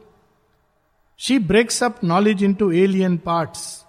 she 1.21 1.39
breaks 1.39 1.83
up 1.83 2.05
knowledge 2.05 2.43
into 2.55 2.71
alien 2.73 3.17
parts 3.19 3.85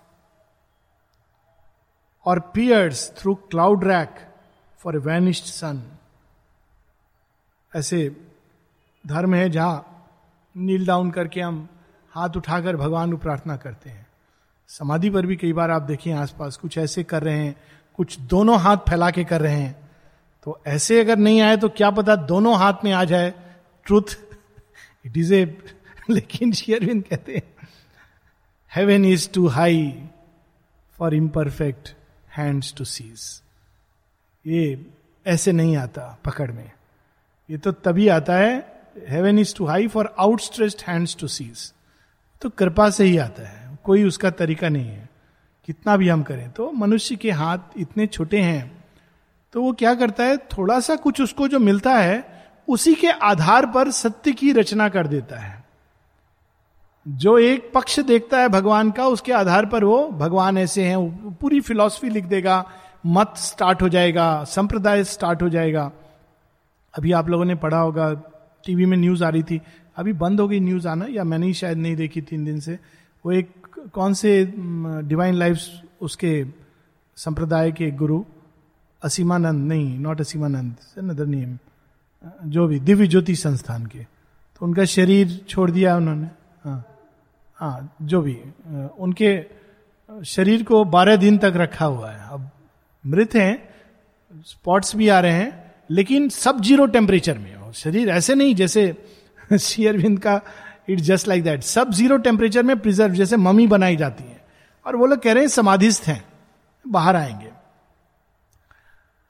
और 2.25 2.39
peers 2.53 3.11
through 3.17 3.35
cloud 3.51 3.83
rack 3.83 4.15
for 4.79 4.95
a 4.95 4.99
vanished 4.99 5.45
sun 5.45 5.81
ऐसे 7.77 8.09
धर्म 9.03 9.33
है 9.35 9.49
जहाँ 9.49 9.93
नील 10.55 10.85
down 10.87 11.11
करके 11.11 11.41
हम 11.41 11.67
हाथ 12.11 12.37
उठाकर 12.37 12.75
भगवान 12.75 13.11
को 13.11 13.17
प्रार्थना 13.17 13.55
करते 13.57 13.89
हैं। 13.89 14.05
समाधि 14.69 15.09
पर 15.09 15.25
भी 15.25 15.35
कई 15.35 15.53
बार 15.53 15.71
आप 15.71 15.81
देखिए 15.81 16.13
आसपास 16.13 16.57
कुछ 16.57 16.77
ऐसे 16.77 17.03
कर 17.03 17.23
रहे 17.23 17.37
हैं, 17.37 17.55
कुछ 17.97 18.19
दोनों 18.19 18.59
हाथ 18.59 18.77
फैला 18.89 19.09
के 19.11 19.23
कर 19.23 19.41
रहे 19.41 19.55
हैं। 19.55 19.89
तो 20.45 20.59
ऐसे 20.67 20.99
अगर 21.01 21.17
नहीं 21.17 21.41
आए 21.41 21.57
तो 21.57 21.69
क्या 21.69 21.89
पता 21.91 22.15
दोनों 22.15 22.57
हाथ 22.57 22.83
में 22.83 22.91
आ 22.91 23.03
जाए। 23.03 23.33
ट्रूथ 23.85 24.17
इट 25.05 25.17
इज़ 25.17 25.33
ए 25.33 25.45
लेकिन 26.09 26.51
शेयरविंद 26.51 27.03
कहते 27.03 27.35
हैं 27.35 27.67
haven 28.71 29.05
is 29.05 29.29
too 29.31 29.47
high 29.47 30.09
for 30.97 31.13
imperfect 31.13 31.93
hands 32.37 32.73
to 32.77 32.85
seize 32.85 33.21
ये 34.45 34.85
ऐसे 35.25 35.51
नहीं 35.51 35.77
आता 35.77 36.17
पकड़ 36.25 36.51
में। 36.51 36.71
ये 37.49 37.57
तो 37.57 37.71
तभी 37.71 38.07
आता 38.07 38.35
है 38.35 38.55
heaven 39.09 39.39
is 39.39 39.55
too 39.55 39.65
high 39.65 39.87
for 39.87 40.13
outstretched 40.19 40.81
hands 40.87 41.15
to 41.19 41.27
seize 41.27 41.71
तो 42.41 42.49
कृपा 42.49 42.89
से 42.89 43.03
ही 43.03 43.17
आता 43.17 43.47
है, 43.47 43.77
कोई 43.83 44.03
उसका 44.03 44.29
तरीका 44.31 44.69
नहीं 44.69 44.85
है। 44.85 45.09
कितना 45.67 45.95
भी 45.97 46.09
हम 46.09 46.23
करें 46.23 46.49
तो 46.51 46.71
मनुष्य 46.71 47.15
के 47.15 47.31
हाथ 47.31 47.77
इतने 47.77 48.07
छोटे 48.07 48.41
हैं 48.41 48.71
तो 49.53 49.61
वो 49.61 49.71
क्या 49.73 49.93
करता 49.95 50.23
है 50.23 50.37
थोड़ा 50.37 50.79
सा 50.79 50.95
कुछ 50.95 51.21
उसको 51.21 51.47
जो 51.47 51.59
मिलता 51.59 51.93
है, 51.93 52.23
उसी 52.67 52.93
के 52.95 53.09
आधार 53.09 53.65
पर 53.65 53.91
सत्य 53.91 54.31
की 54.31 54.51
रचना 54.51 54.87
कर 54.89 55.07
देता 55.07 55.39
है। 55.39 55.65
जो 57.05 57.37
एक 57.37 57.71
पक्ष 57.73 57.99
देखता 57.99 58.39
है 58.39 58.49
भगवान 58.49 58.91
का, 58.91 59.05
उसके 59.07 59.31
आधार 59.31 59.65
पर 59.65 59.83
वो 59.83 60.07
भगवान 60.09 60.57
ऐसे 60.57 60.83
हैं 60.83 61.35
पूरी 61.41 61.61
फिलॉसफी 61.61 62.09
लिख 62.09 62.25
देगा, 62.25 62.63
मत 63.05 63.33
स्टार्ट 63.37 63.81
हो 63.81 63.89
जाएगा, 63.89 64.43
संप्रदाय 64.43 65.03
स्टार्ट 65.05 65.41
हो 65.41 65.49
जाएगा। 65.49 65.91
अभी 66.97 67.11
आप 67.11 67.29
लोगों 67.29 67.45
ने 67.45 67.55
पढ़ा 67.55 67.79
होगा, 67.79 68.13
टीवी 68.65 68.85
में 68.85 68.97
न्यूज़ 68.97 69.23
आ 69.23 69.29
रही 69.29 69.43
थी। 69.43 69.61
अभी 69.97 70.13
बंद 70.13 70.39
हो 70.41 70.47
गई 70.47 70.59
न्यूज़ 70.59 70.87
आना, 70.87 71.05
या 71.05 71.23
मैंने 71.23 71.45
ही 71.47 71.53
शायद 71.53 71.77
नहीं 71.77 71.95
देखी 71.95 72.21
तीन 72.21 72.45
दिन 72.45 72.59
से। 72.59 72.79
वो 73.25 73.31
एक, 73.31 73.49
कौन 73.93 74.13
से 74.13 74.43
डिवाइन 74.45 75.35
लाइफ 75.35 75.59
उसके 76.01 76.45
संप्रदाय 77.17 77.71
के 77.71 77.91
गुरु, 77.91 78.23
असीमानंद, 79.01 79.67
नहीं 79.67 79.97
नॉट 79.99 80.21
असीमानंद 80.21 80.75
नदर 81.03 81.25
नेम 81.25 81.57
जो 82.45 82.67
भी, 82.67 82.79
दिव्य 82.79 83.07
ज्योति 83.07 83.35
संस्थान 83.35 83.85
के। 83.85 83.99
तो 83.99 84.65
उनका 84.65 84.85
शरीर 84.85 85.39
छोड़ 85.49 85.69
दिया 85.71 85.95
उन्होंने 85.97 86.29
हाँ 86.63 86.83
हाँ 87.59 87.95
जो 88.01 88.21
भी, 88.21 88.37
उनके 88.99 89.45
शरीर 90.25 90.63
को 90.63 90.83
बारह 90.85 91.15
दिन 91.15 91.37
तक 91.37 91.53
रखा 91.55 91.85
हुआ 91.85 92.11
है। 92.11 92.27
अब 92.29 92.49
मृत 93.03 93.35
हैं 93.35 94.43
स्पॉट्स 94.45 94.95
भी 94.95 95.07
आ 95.09 95.19
रहे 95.19 95.31
हैं 95.31 95.66
लेकिन 95.91 96.29
सब 96.29 96.61
ज़ीरो 96.61 96.85
टेम्परेचर 96.85 97.37
में 97.37 97.55
हो। 97.55 97.71
शरीर 97.71 98.09
ऐसे 98.09 98.35
नहीं 98.35 98.55
जैसे 98.55 98.97
शेयरविंद 99.59 100.19
का 100.19 100.41
इट 100.89 100.99
जस्ट 100.99 101.27
लाइक 101.27 101.43
दैट 101.43 101.63
सब 101.63 101.91
ज़ीरो 101.91 102.17
टेम्परेचर 102.17 102.63
में 102.63 102.79
प्रिजर्व 102.79 103.13
जैसे 103.13 103.37
मम्मी 103.37 103.67
बनाई 103.67 103.95
जाती 103.95 104.23
है। 104.23 104.45
और 104.85 104.95
वो 104.95 105.05
लोग 105.05 105.19
कह 105.19 105.33
रहे 105.33 105.43
हैं 105.43 105.49
समाधिस्थ 105.49 106.03
हैं, 106.03 106.25
बाहर 106.87 107.15
आएँगे। 107.15 107.47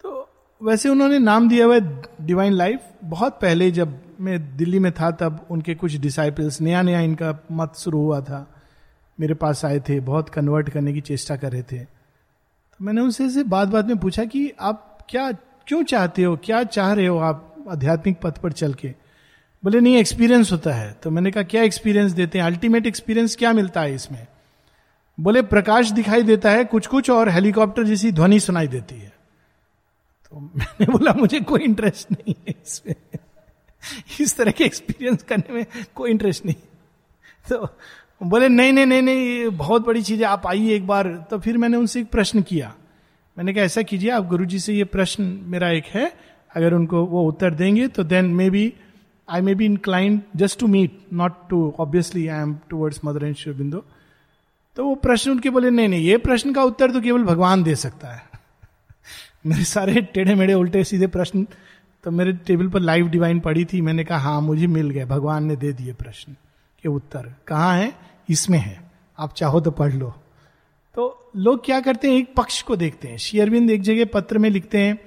तो 0.03 0.29
वैसे 0.63 0.89
उन्होंने 0.89 1.19
नाम 1.19 1.49
दिया 1.49 1.65
हुआ 1.65 1.79
डिवाइन 2.21 2.53
लाइफ 2.53 2.81
बहुत 3.03 3.39
पहले 3.41 3.71
जब 3.71 4.01
मैं 4.19 4.57
दिल्ली 4.57 4.79
में 4.79 4.91
था, 4.91 5.11
तब 5.11 5.45
उनके 5.49 5.75
कुछ 5.75 5.95
डिसाइपल्स 5.95 6.61
नया 6.61 6.81
नया 6.81 6.99
इनका 6.99 7.39
मत 7.51 7.73
शुरू 7.75 7.99
हुआ 7.99 8.21
था। 8.21 8.61
मेरे 9.19 9.33
पास 9.33 9.65
आए 9.65 9.79
थे, 9.79 9.99
बहुत 9.99 10.29
कन्वर्ट 10.29 10.69
करने 10.69 10.93
की 10.93 11.01
चेष्टा 11.01 11.35
कर 11.35 11.51
रहे 11.51 11.63
थे। 11.63 11.79
तो 11.79 12.85
मैंने 12.85 13.01
उनसे 13.01 13.43
बात 13.43 13.67
बात 13.67 13.85
में 13.85 13.97
पूछा 13.97 14.25
कि 14.25 14.53
आप 14.59 14.99
क्या 15.09 15.31
क्यों 15.67 15.83
चाहते 15.83 16.23
हो? 16.23 16.37
क्या 16.37 16.63
चाह 16.63 16.93
रहे 16.93 17.07
हो 17.07 17.17
आप 17.17 17.65
आध्यात्मिक 17.69 18.19
पथ 18.21 18.37
पर 18.37 18.51
चल 18.51 18.73
के? 18.73 18.87
बोले, 19.63 19.79
नहीं 19.79 19.97
एक्सपीरियंस 19.97 20.51
होता 20.51 20.71
है। 20.71 20.93
तो 21.03 21.11
मैंने 21.11 21.31
कहा, 21.31 21.43
क्या 21.43 21.63
एक्सपीरियंस 21.63 22.11
देते 22.11 22.37
हैं? 22.37 22.45
अल्टीमेट 22.45 22.87
एक्सपीरियंस 22.87 23.35
क्या 23.35 23.53
मिलता 23.53 23.81
है 23.81 23.95
इसमें? 23.95 24.27
बोले, 25.19 25.41
प्रकाश 25.41 25.91
दिखाई 25.91 26.23
देता 26.23 26.51
है 26.51 26.65
कुछ 26.65 26.87
कुछ 26.87 27.09
और 27.09 27.29
हेलीकॉप्टर 27.29 27.83
जैसी 27.83 28.11
ध्वनि 28.11 28.39
सुनाई 28.39 28.67
देती 28.67 28.95
है। 28.95 29.13
तो 30.29 30.51
मैंने 30.55 30.85
बोला, 30.91 31.13
मुझे 31.13 31.39
कोई 31.39 31.59
इंटरेस्ट 31.59 32.11
नहीं 32.11 32.35
है 32.47 32.55
इसमें। 32.67 32.95
इस 34.21 34.37
तरह 34.37 34.51
के 34.51 34.63
एक्सपीरियंस 34.63 35.23
करने 35.23 35.53
में 35.53 35.65
कोई 35.95 36.11
इंटरेस्ट 36.11 36.45
नहीं। 36.45 36.55
तो 37.49 37.69
बोले, 38.23 38.47
नहीं 38.49 38.73
नहीं 38.73 38.85
नहीं 38.85 39.01
नहीं 39.01 39.49
बहुत 39.49 39.85
बड़ी 39.85 40.03
चीज़ 40.03 40.23
आप 40.23 40.47
आइए 40.47 40.75
एक 40.75 40.87
बार। 40.87 41.27
तो 41.31 41.39
फिर 41.39 41.57
मैंने 41.57 41.77
उनसे 41.77 42.01
एक 42.01 42.09
प्रश्न 42.09 42.41
किया 42.41 42.75
मैंने 43.37 43.53
कहा, 43.53 43.63
ऐसा 43.63 43.81
कीजिए, 43.81 44.09
आप 44.09 44.27
गुरु 44.27 44.45
जी 44.45 44.59
से 44.59 44.73
ये 44.73 44.83
प्रश्न 44.83 45.23
मेरा 45.43 45.69
एक 45.69 45.85
है, 45.85 46.13
अगर 46.55 46.73
उनको 46.73 47.05
वो 47.05 47.23
उत्तर 47.23 47.53
देंगे 47.53 47.87
तो 47.87 48.03
then 48.03 48.25
may 48.25 48.49
be 48.49 48.73
I 49.29 49.41
may 49.41 49.55
be 49.55 49.65
inclined 49.65 50.21
just 50.35 50.59
to 50.59 50.67
meet 50.67 50.99
not 51.13 51.33
to 51.49 51.75
obviously 51.79 52.27
I 52.27 52.41
am 52.41 52.57
towards 52.69 53.01
Mother 53.05 53.25
and 53.25 53.35
शिवबिंदु 53.35 53.83
तो 54.77 54.85
वो 54.85 54.95
प्रश्न 54.95 55.31
उनके 55.31 55.49
बोले, 55.49 55.69
नहीं 55.69 55.87
नहीं, 55.87 56.05
ये 56.05 56.17
प्रश्न 56.17 56.53
का 56.53 56.63
उत्तर 56.63 56.91
तो 56.91 57.01
केवल 57.01 57.23
भगवान 57.23 57.63
दे 57.63 57.75
सकता 57.75 58.07
है। 58.07 58.23
मेरे 59.45 59.63
सारे 59.63 60.01
टेढ़े 60.01 60.35
मेढ़े 60.35 60.53
उल्टे 60.53 60.83
सीधे 60.83 61.07
प्रश्न 61.07 61.47
तो 62.03 62.11
मेरे 62.11 62.33
टेबल 62.33 62.67
पर 62.67 62.79
लाइव 62.79 63.09
डिवाइन 63.09 63.39
पड़ी 63.39 63.65
थी। 63.65 63.81
मैंने 63.81 64.03
कहा 64.03 64.17
हाँ 64.17 64.41
मुझे 64.41 64.67
मिल 64.67 64.89
गया, 64.89 65.05
भगवान 65.05 65.43
ने 65.43 65.55
दे 65.55 65.73
दिए 65.73 65.93
प्रश्न 65.93 66.35
के 66.83 66.89
उत्तर। 66.89 67.33
कहाँ 67.47 67.75
है? 67.75 67.93
इसमें 68.29 68.59
है। 68.59 68.91
आप 69.19 69.33
चाहो 69.33 69.61
तो 69.61 69.71
पढ़ 69.71 69.93
लो। 69.93 70.13
तो 70.97 71.31
लोग 71.35 71.65
क्या 71.65 71.79
करते 71.79 72.07
हैं? 72.07 72.17
एक 72.17 72.33
पक्ष 72.35 72.61
को 72.61 72.75
देखते 72.75 73.07
हैं। 73.07 73.17
शेयरबिंद 73.17 73.71
एक 73.71 73.81
जगह 73.81 74.05
पत्र 74.05 74.37
में 74.37 74.49
लिखते 74.49 74.77
हैं, 74.77 74.99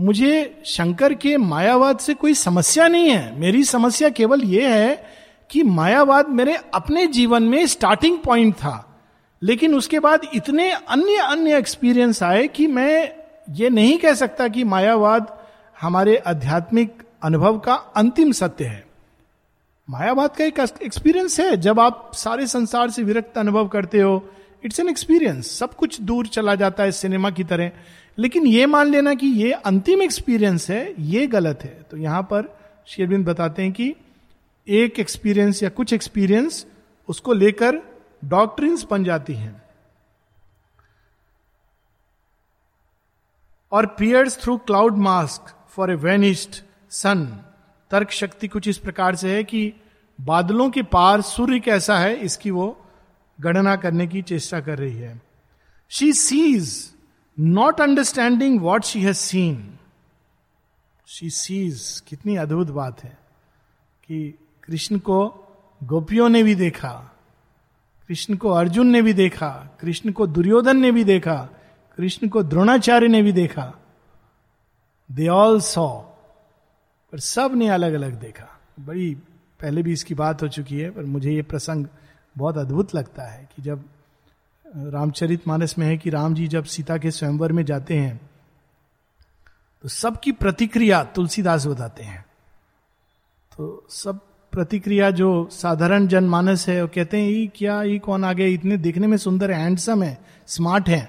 मुझे 0.00 0.62
शंकर 0.66 1.14
के 1.14 1.36
मायावाद 1.36 1.98
से 1.98 2.14
कोई 2.14 2.34
समस्या 2.34 2.88
नहीं 2.88 3.08
है। 3.08 3.40
मेरी 3.40 3.64
समस्या 3.64 4.08
केवल 4.08 4.42
यह 4.42 4.74
है 4.74 5.06
कि 5.50 5.62
मायावाद 5.62 6.28
मेरे 6.28 6.58
अपने 6.74 7.06
जीवन 7.06 7.42
में 7.42 7.66
स्टार्टिंग 7.66 8.18
पॉइंट 8.18 8.54
था। 8.54 9.02
लेकिन 9.42 9.74
उसके 9.74 9.98
बाद 9.98 10.20
इतने 10.34 10.72
अन्य 10.72 11.16
अन्य 11.16 11.58
एक्सपीरियंस 11.58 12.22
आए 12.22 12.48
कि 12.48 12.66
मैं 12.66 13.12
ये 13.50 13.70
नहीं 13.70 13.98
कह 13.98 14.14
सकता 14.14 14.48
कि 14.48 14.64
मायावाद 14.64 15.38
हमारे 15.80 16.16
आध्यात्मिक 16.16 17.02
अनुभव 17.22 17.58
का 17.58 17.74
अंतिम 17.74 18.32
सत्य 18.32 18.64
है। 18.64 18.86
मायावाद 19.90 20.36
का 20.36 20.44
एक 20.44 20.58
एक्सपीरियंस 20.82 21.40
है। 21.40 21.56
जब 21.56 21.80
आप 21.80 22.10
सारे 22.14 22.46
संसार 22.46 22.90
से 22.90 23.02
विरक्त 23.02 23.38
अनुभव 23.38 23.68
करते 23.68 23.98
हो 23.98 24.28
इट्स 24.64 24.80
एन 24.80 24.88
एक्सपीरियंस 24.88 25.50
सब 25.50 25.74
कुछ 25.74 26.00
दूर 26.00 26.26
चला 26.26 26.54
जाता 26.54 26.82
है 26.82 26.92
सिनेमा 26.92 27.30
की 27.30 27.44
तरह। 27.44 27.70
लेकिन 28.18 28.46
ये 28.46 28.66
मान 28.66 28.90
लेना 28.90 29.14
कि 29.14 29.26
ये 29.26 29.52
अंतिम 29.52 30.02
एक्सपीरियंस 30.02 30.70
है, 30.70 30.94
ये 30.98 31.26
गलत 31.26 31.62
है। 31.64 31.86
तो 31.90 31.96
यहाँ 31.96 32.22
पर 32.22 32.54
शेरबिंद 32.86 33.26
बताते 33.26 33.62
हैं 33.62 33.72
कि 33.72 33.94
एक 34.66 34.98
एक्सपीरियंस 35.00 35.62
या 35.62 35.68
कुछ 35.68 35.92
एक्सपीरियंस 35.92 36.66
उसको 37.08 37.32
लेकर 37.32 37.80
डॉक्ट्रिन्स 38.24 38.86
बन 38.90 39.04
जाती 39.04 39.34
हैं। 39.34 39.62
और 43.72 43.86
peers 43.98 44.38
through 44.42 44.56
cloud 44.56 44.96
mask 44.98 45.54
for 45.68 45.90
a 45.90 45.94
vanished 45.94 46.62
sun 46.90 47.24
तर्क 47.90 48.10
शक्ति 48.10 48.48
कुछ 48.48 48.68
इस 48.68 48.78
प्रकार 48.78 49.16
से 49.16 49.34
है 49.34 49.44
कि 49.44 49.72
बादलों 50.18 50.68
के 50.70 50.82
पार 50.82 51.20
सूर्य 51.20 51.60
कैसा 51.60 51.98
है, 51.98 52.14
इसकी 52.16 52.50
वो 52.50 52.76
गणना 53.40 53.76
करने 53.76 54.06
की 54.06 54.22
चेष्टा 54.22 54.60
कर 54.60 54.78
रही 54.78 54.94
है। 54.94 55.20
She 55.88 56.12
sees 56.12 56.92
not 57.40 57.80
understanding 57.80 58.60
what 58.60 58.84
she 58.84 59.02
has 59.02 59.16
seen 59.16 59.78
she 61.06 61.30
sees 61.30 62.02
कितनी 62.08 62.36
अद्भुत 62.36 62.68
बात 62.68 63.04
है 63.04 63.18
कि 64.04 64.38
कृष्ण 64.62 64.98
को 64.98 65.18
गोपियों 65.84 66.28
ने 66.28 66.42
भी 66.42 66.54
देखा, 66.54 66.92
कृष्ण 68.08 68.36
को 68.36 68.50
अर्जुन 68.50 68.86
ने 68.86 69.02
भी 69.02 69.12
देखा, 69.12 69.50
कृष्ण 69.80 70.12
को 70.12 70.26
दुर्योधन 70.26 70.76
ने 70.76 70.92
भी 70.92 71.04
देखा, 71.04 71.48
कृष्ण 71.96 72.28
को 72.28 72.42
द्रोणाचार्य 72.42 73.08
ने 73.08 73.22
भी 73.22 73.32
देखा। 73.32 73.72
दे 75.12 75.28
ऑल 75.28 75.60
सॉ 75.60 75.88
पर 77.12 77.18
सबने 77.18 77.68
अलग 77.68 77.92
अलग 77.92 78.20
देखा। 78.20 78.60
बड़ी, 78.80 79.14
पहले 79.60 79.82
भी 79.82 79.92
इसकी 79.92 80.14
बात 80.14 80.42
हो 80.42 80.48
चुकी 80.48 80.80
है, 80.80 80.90
पर 80.90 81.02
मुझे 81.02 81.32
ये 81.32 81.42
प्रसंग 81.42 81.86
बहुत 82.36 82.58
अद्भुत 82.58 82.94
लगता 82.94 83.22
है 83.22 83.48
कि 83.56 83.62
जब 83.62 83.84
रामचरित 84.64 85.48
मानस 85.48 85.74
में 85.78 85.86
है 85.86 85.96
कि 85.98 86.10
राम 86.10 86.34
जी 86.34 86.46
जब 86.48 86.64
सीता 86.64 86.96
के 86.98 87.10
स्वयंवर 87.10 87.52
में 87.52 87.64
जाते 87.64 87.98
हैं 87.98 88.20
तो 89.84 89.88
सबकी 89.88 90.32
प्रतिक्रिया 90.32 91.02
तुलसीदास 91.04 91.66
बताते 91.66 92.02
हैं। 92.02 92.24
तो 93.52 93.86
सब 93.90 94.18
प्रतिक्रिया 94.52 95.10
जो 95.10 95.48
साधारण 95.52 96.06
जनमानस 96.06 96.68
है, 96.68 96.82
वो 96.82 96.88
कहते 96.94 97.20
हैं 97.20 97.28
ये 97.30 97.46
क्या 97.46 97.82
ये 97.82 97.98
कौन 97.98 98.24
आ 98.24 98.32
गया 98.32 98.46
इतने 98.46 98.76
देखने 98.76 99.06
में 99.06 99.16
सुंदर 99.16 99.50
हैंडसम 99.50 100.02
है 100.02 100.18
स्मार्ट 100.46 100.88
है। 100.88 101.08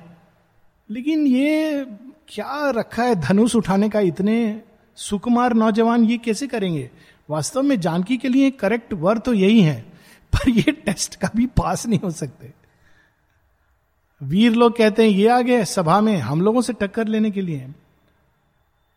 लेकिन 0.90 1.26
ये 1.28 1.86
क्या 2.28 2.70
रखा 2.70 3.04
है 3.04 3.16
धनुष 3.16 3.56
उठाने 3.56 3.90
का 3.90 4.00
इतने 4.00 4.62
सुकुमार 4.98 5.54
नौजवान 5.54 6.04
ये 6.06 6.18
कैसे 6.18 6.48
करेंगे? 6.48 6.90
वास्तव 7.30 7.62
में 7.62 7.80
जानकी 7.80 8.18
के 8.18 8.30
लिए 8.30 8.52
करेक्ट 8.52 8.94
वर 8.94 9.18
तो 9.18 9.34
यही 9.34 9.62
है। 9.62 9.91
पर 10.34 10.50
ये 10.50 10.72
टेस्ट 10.72 11.16
कभी 11.16 11.46
पास 11.46 11.86
नहीं 11.86 12.00
हो 12.00 12.12
सकते। 12.12 12.54
वीर 14.24 14.52
लोग 14.52 14.78
कहते 14.78 15.04
हैं, 15.04 15.10
ये 15.10 15.28
आ 15.30 15.42
गए 15.42 15.66
सभा 15.66 16.02
में 16.02 16.18
हम 16.18 16.42
लोगों 16.42 16.62
से 16.62 16.74
टक्कर 16.74 17.08
लेने 17.08 17.32
के 17.32 17.42
लिए। 17.42 17.72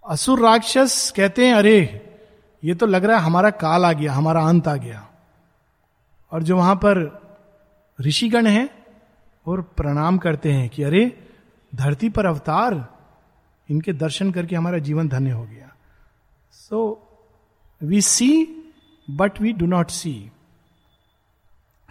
असुर 0.08 0.40
राक्षस 0.40 1.12
कहते 1.16 1.46
हैं, 1.46 1.54
अरे, 1.54 2.00
ये 2.64 2.74
तो 2.74 2.86
लग 2.86 3.04
रहा 3.04 3.18
है 3.18 3.22
हमारा 3.22 3.50
काल 3.50 3.84
आ 3.84 3.92
गया, 3.92 4.12
हमारा 4.12 4.44
अंत 4.44 4.68
आ 4.68 4.76
गया। 4.76 5.10
और 6.32 6.42
जो 6.42 6.56
वहाँ 6.56 6.76
पर 6.76 7.22
ऋषिगण 8.00 8.46
हैं 8.46 8.86
और 9.46 9.62
प्रणाम 9.62 10.18
करते 10.18 10.52
हैं 10.52 10.68
कि, 10.68 10.82
अरे, 10.82 11.30
धरती 11.74 12.08
पर 12.08 12.26
अवतार, 12.26 12.94
इनके 13.70 13.92
दर्शन 13.92 14.32
करके 14.32 14.56
हमारा 14.56 14.78
जीवन 14.78 15.08
धन्य 15.08 15.30
हो 15.30 15.44
गया। 15.44 15.76
So 16.52 17.08
we 17.82 18.00
see 18.00 18.46
but 19.10 19.40
we 19.40 19.52
do 19.52 19.66
not 19.66 19.90
see 19.90 20.30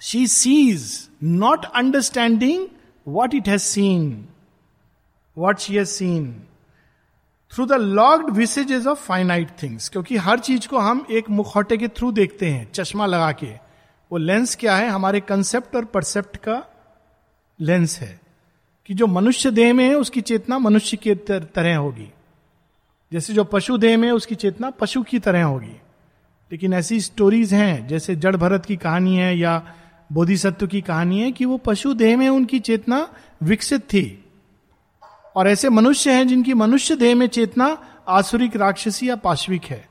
she 0.04 0.28
sees 0.28 1.10
not 1.24 1.66
understanding 1.66 2.68
what 3.08 3.36
it 3.36 3.48
has 3.48 3.62
seen 3.62 4.28
what 5.38 5.60
she 5.60 5.76
has 5.76 5.90
seen 5.90 6.44
through 7.54 7.66
the 7.66 7.74
locked 7.74 8.30
visages 8.30 8.88
of 8.88 9.00
finite 9.00 9.50
things 9.64 9.90
क्योंकि 9.90 10.18
हर 10.18 10.40
चीज़ 10.40 10.68
को 10.68 10.78
हम 10.78 11.06
एक 11.12 11.30
मुखौटे 11.30 11.78
के 11.78 11.88
थ्रू 11.88 12.12
देखते 12.12 12.50
हैं, 12.50 12.72
चश्मा 12.72 13.06
लगा 13.06 13.32
के। 13.32 13.48
वो 14.12 14.18
लेंस 14.18 14.56
क्या 14.56 14.76
है? 14.76 14.90
हमारे 14.90 15.20
कंसेप्ट 15.20 15.76
और 15.76 15.86
परसेप्ट 15.86 16.38
का 16.38 16.64
लेंस 17.62 18.00
है 18.00 18.20
कि 18.86 18.94
जो 18.94 19.08
मनुष्य 19.08 19.52
देह 19.52 19.74
में 19.74 19.86
है, 19.86 19.96
उसकी 19.96 20.22
चेतना 20.22 20.60
मनुष्य 20.60 20.98
की 20.98 21.16
तरह 21.16 21.78
होगी। 21.78 22.12
जैसे 23.14 23.34
जो 23.34 23.44
पशु 23.44 23.78
देह 23.78 23.98
में 23.98 24.12
उसकी 24.12 24.36
चेतना 24.36 24.70
पशु 24.70 25.04
की 25.04 25.20
तरह 25.20 25.44
होगी। 25.44 25.82
लेकिन 26.52 26.74
ऐसी 26.74 27.02
स्टोरीज 27.02 27.54
हैं, 27.54 27.88
जैसे 27.88 28.16
जड़ 28.16 28.36
भरत 28.36 28.66
की 28.66 28.76
कहानी 28.76 29.18
है 29.18 29.38
या 29.38 29.76
बोधिसत्व 30.12 30.68
की 30.68 30.82
कहानी 30.82 31.22
है 31.22 31.32
कि 31.32 31.46
वो 31.46 31.58
पशु 31.58 31.94
देह 31.94 32.18
में 32.18 32.30
उनकी 32.30 32.60
चेतना 32.60 33.14
विकसित 33.44 33.82
थी। 33.82 34.26
और 35.36 35.48
ऐसे 35.48 35.70
मनुष्य 35.70 36.12
हैं 36.12 36.28
जिनकी 36.28 36.54
मनुष्य 36.54 36.96
देह 36.96 37.16
में 37.16 37.28
चेतना 37.28 37.86
आसुरिक, 38.08 38.56
राक्षसी 38.56 39.10
या 39.10 39.16
पाश्विक 39.16 39.64
है। 39.64 39.90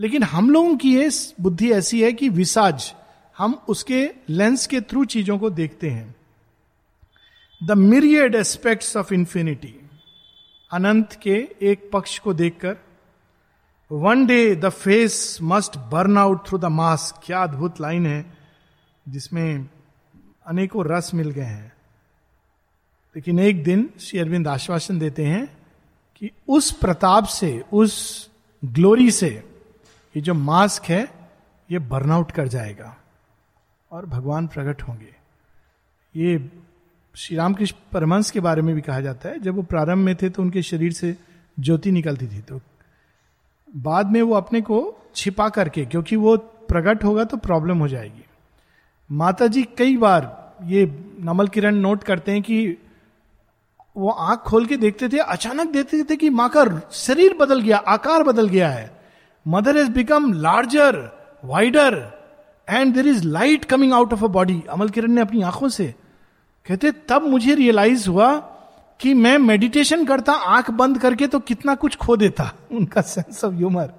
लेकिन 0.00 0.22
हम 0.22 0.50
लोगों 0.50 0.76
की 0.76 0.96
ये 0.96 1.10
बुद्धि 1.40 1.72
ऐसी 1.72 2.02
है 2.02 2.12
कि 2.12 2.28
विसाज 2.28 2.94
हम 3.38 3.60
उसके 3.68 4.10
लेंस 4.28 4.66
के 4.66 4.80
थ्रू 4.80 5.04
चीज़ों 5.04 5.38
को 5.38 5.50
देखते 5.50 5.90
हैं। 5.90 6.14
The 7.62 7.72
myriad 7.72 8.34
aspects 8.34 8.96
of 8.96 9.14
infinity 9.14 9.80
अनंत 10.72 11.18
के 11.22 11.48
एक 11.62 11.90
पक्ष 11.92 12.18
को 12.18 12.34
देखकर 12.34 12.76
one 13.92 14.26
day 14.26 14.56
the 14.56 14.68
face 14.68 15.38
must 15.42 15.76
burn 15.76 16.18
out 16.18 16.46
through 16.48 16.58
the 16.58 16.64
mask 16.64 17.20
क्या 17.24 17.42
अद्भुत 17.42 17.80
लाइन 17.80 18.06
है। 18.06 18.35
जिसमें 19.08 19.68
अनेकों 20.46 20.84
रस 20.86 21.14
मिल 21.14 21.30
गए 21.30 21.42
हैं। 21.42 21.72
लेकिन 23.16 23.38
एक 23.38 23.64
दिन 23.64 23.90
श्री 24.00 24.20
अरविंद 24.20 24.48
आश्वासन 24.48 24.98
देते 24.98 25.24
हैं 25.26 25.46
कि 26.16 26.30
उस 26.48 26.70
प्रताप 26.72 27.24
से, 27.24 27.64
उस 27.72 28.30
ग्लोरी 28.64 29.10
से 29.10 29.28
ये 30.16 30.20
जो 30.20 30.34
मास्क 30.34 30.84
है, 30.84 31.30
ये 31.70 31.78
बर्नआउट 31.78 32.30
कर 32.30 32.48
जाएगा 32.48 32.96
और 33.92 34.06
भगवान 34.06 34.46
प्रकट 34.46 34.82
होंगे। 34.82 35.14
ये 36.16 36.50
श्री 37.14 37.36
रामकृष्ण 37.36 37.76
परमंश 37.92 38.30
के 38.30 38.40
बारे 38.40 38.62
में 38.62 38.74
भी 38.74 38.80
कहा 38.80 39.00
जाता 39.00 39.28
है। 39.28 39.38
जब 39.40 39.54
वो 39.54 39.62
प्रारंभ 39.62 39.98
में 39.98 40.16
थे 40.16 40.30
तो 40.30 40.42
उनके 40.42 40.62
शरीर 40.62 40.92
से 40.92 41.16
ज्योति 41.60 41.90
निकलती 41.90 42.26
थी। 42.26 42.40
तो 42.40 42.60
बाद 43.76 44.06
में 44.06 44.22
वो 44.22 44.34
अपने 44.34 44.60
को 44.60 44.94
छिपा 45.14 45.48
करके, 45.48 45.84
क्योंकि 45.86 46.16
वो 46.16 46.36
प्रकट 46.36 47.04
होगा 47.04 47.24
तो 47.24 47.36
प्रॉब्लम 47.36 47.78
हो 47.78 47.88
जाएगी। 47.88 48.25
माता 49.10 49.46
जी 49.46 49.62
कई 49.78 49.96
बार 49.96 50.24
ये 50.64 50.84
नमल 51.24 51.48
किरण 51.48 51.76
नोट 51.76 52.02
करते 52.04 52.32
हैं 52.32 52.42
कि 52.42 52.56
वो 53.96 54.10
आँख 54.10 54.38
खोल 54.40 54.66
के 54.66 54.76
देखते 54.76 55.08
थे, 55.08 55.18
अचानक 55.18 55.70
देखते 55.72 56.02
थे 56.02 56.16
कि 56.16 56.30
माँ 56.30 56.48
का 56.48 56.64
शरीर 56.92 57.34
बदल 57.34 57.60
गया, 57.60 57.76
आकार 57.78 58.22
बदल 58.22 58.48
गया 58.48 58.68
है। 58.68 58.90
Mother 59.46 59.76
is 59.76 59.90
become 59.90 60.32
larger 60.32 60.98
wider 61.42 61.94
and 62.68 62.94
there 62.94 63.06
is 63.08 63.24
light 63.24 63.64
coming 63.64 63.92
out 63.92 64.12
of 64.12 64.24
a 64.24 64.28
body 64.28 64.62
Amal 64.70 64.88
Kiran 64.88 65.12
ने 65.12 65.20
अपनी 65.20 65.42
आँखों 65.42 65.68
से 65.68 65.94
कहते, 66.66 66.90
तब 67.08 67.22
मुझे 67.22 67.54
रियलाइज़ 67.54 68.08
हुआ 68.08 68.34
कि 69.00 69.14
मैं 69.14 69.36
मेडिटेशन 69.38 70.04
करता, 70.04 70.32
आँख 70.32 70.70
बंद 70.72 70.98
करके 70.98 71.26
तो 71.26 71.38
कितना 71.40 71.74
कुछ 71.74 71.96
खो 71.96 72.16
देता। 72.16 72.50
उनका 72.72 73.00
सेंस 73.02 73.44
ऑफ़ 73.44 73.54
ह्यूमर 73.54 73.92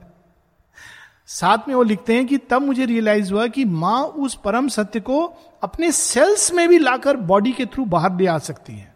साथ 1.27 1.57
में 1.67 1.75
वो 1.75 1.83
लिखते 1.83 2.15
हैं 2.15 2.27
कि 2.27 2.37
तब 2.37 2.61
मुझे 2.61 2.85
रियलाइज़ 2.85 3.33
हुआ 3.33 3.47
कि 3.47 3.65
माँ 3.65 4.03
उस 4.03 4.35
परम 4.35 4.67
सत्य 4.67 4.99
को 4.99 5.37
अपने 5.63 5.91
सेल्स 5.91 6.53
में 6.53 6.69
भी 6.69 6.77
लाकर 6.79 7.17
बॉडी 7.17 7.51
के 7.51 7.65
थ्रू 7.65 7.85
बाहर 7.85 8.17
ले 8.17 8.27
आ 8.27 8.37
सकती 8.37 8.73
है। 8.73 8.95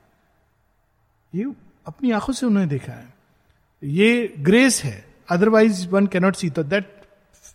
ये 1.36 1.44
अपनी 1.88 2.12
आँखों 2.12 2.34
से 2.34 2.46
उन्होंने 2.46 2.70
देखा 2.70 2.94
है। 2.94 3.14
ये 3.84 4.34
ग्रेस 4.40 4.84
है। 4.84 5.14
अदरवाइज़ 5.32 5.88
वन 5.90 6.08
कैनॉट 6.08 6.36
सी 6.36 6.50
तो 6.50 6.64
that 6.64 7.02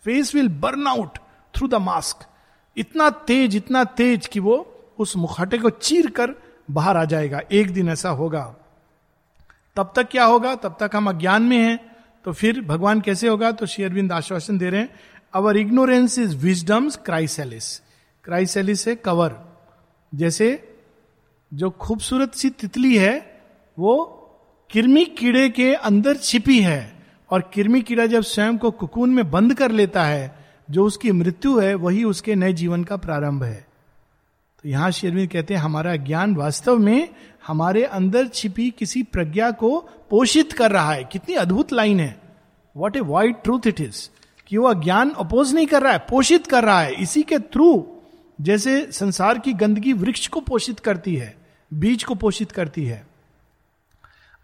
face 0.04 0.34
will 0.34 0.48
burn 0.48 0.86
out 0.86 1.18
through 1.56 1.68
the 1.68 1.74
mask 1.74 2.26
इतना 2.76 3.10
तेज 3.10 3.56
इतना 3.56 3.84
तेज 3.84 4.26
कि 4.26 4.40
वो 4.40 4.84
उस 4.98 5.16
मुखाटे 5.16 5.58
को 5.58 5.70
चीर 5.70 6.10
कर 6.10 6.34
बाहर 6.70 6.96
आ 6.96 7.04
जाएगा। 7.04 7.40
एक 7.52 7.74
दिन 7.74 7.88
ऐसा 7.88 8.10
होगा। 8.10 8.56
तब 9.76 9.92
तक 9.96 10.08
क्या 10.10 10.24
होगा? 10.24 10.54
तब 10.54 10.76
तक 10.80 10.90
हम 10.94 11.10
अज्ञान 11.10 11.42
में 11.42 11.58
हैं। 11.58 11.95
तो 12.26 12.32
फिर 12.32 12.60
भगवान 12.60 13.00
कैसे 13.00 13.28
होगा? 13.28 13.52
तो 13.52 13.66
श्री 13.66 13.84
अरविंद 13.84 14.12
आश्वासन 14.12 14.58
दे 14.58 14.70
रहे 14.70 14.80
हैं 14.80 14.94
our 15.34 15.56
ignorance 15.56 16.18
is 16.18 16.36
wisdom's 16.36 16.96
chrysalis 16.96 17.82
chrysalis 18.24 18.88
है 18.88 18.96
कवर। 18.96 19.36
जैसे 20.14 20.76
जो 21.54 21.70
खूबसूरत 21.70 22.34
सी 22.34 22.50
तितली 22.50 22.96
है, 22.96 23.42
वो 23.78 24.04
किरमी 24.70 25.04
कीड़े 25.04 25.48
के 25.48 25.74
अंदर 25.74 26.16
छिपी 26.16 26.60
है, 26.60 27.06
और 27.30 27.50
किरमी 27.54 27.82
कीड़ा 27.82 28.06
जब 28.06 28.22
स्वयं 28.22 28.58
को 28.58 28.70
कुकून 28.70 29.10
में 29.10 29.30
बंद 29.30 29.54
कर 29.54 29.70
लेता 29.70 30.04
है, 30.04 30.46
जो 30.70 30.84
उसकी 30.84 31.12
मृत्यु 31.12 31.58
है, 31.60 31.74
वही 31.74 32.04
उसके 32.04 32.34
नए 32.34 32.52
जीवन 32.52 32.84
का 32.84 32.96
प्रारंभ 32.96 33.42
है। 33.42 33.65
यहाँ 34.66 34.90
शेरविंद 34.90 35.30
कहते 35.30 35.54
हैं, 35.54 35.60
हमारा 35.60 35.96
ज्ञान 35.96 36.34
वास्तव 36.36 36.78
में 36.78 37.08
हमारे 37.46 37.84
अंदर 37.84 38.28
छिपी 38.28 38.70
किसी 38.70 39.02
प्रज्ञा 39.02 39.50
को 39.50 39.78
पोषित 40.10 40.52
कर 40.52 40.70
रहा 40.70 40.92
है। 40.92 41.04
कितनी 41.04 41.34
अद्भुत 41.34 41.72
लाइन 41.72 42.00
है। 42.00 42.20
What 42.76 42.96
a 42.96 43.00
white 43.00 43.42
truth 43.44 43.66
it 43.66 43.80
is 43.80 44.08
कि 44.46 44.56
वह 44.56 44.70
अज्ञान 44.70 45.10
अपोज 45.10 45.54
नहीं 45.54 45.66
कर 45.66 45.82
रहा 45.82 45.92
है, 45.92 45.98
पोषित 45.98 46.46
कर 46.46 46.64
रहा 46.64 46.80
है। 46.80 46.94
इसी 46.94 47.22
के 47.22 47.38
थ्रू 47.38 48.00
जैसे 48.40 48.92
संसार 48.92 49.38
की 49.38 49.52
गंदगी 49.52 49.92
वृक्ष 49.92 50.26
को 50.28 50.40
पोषित 50.40 50.80
करती 50.80 51.16
है, 51.16 51.36
बीज 51.74 52.04
को 52.04 52.14
पोषित 52.14 52.52
करती 52.52 52.84
है। 52.84 53.06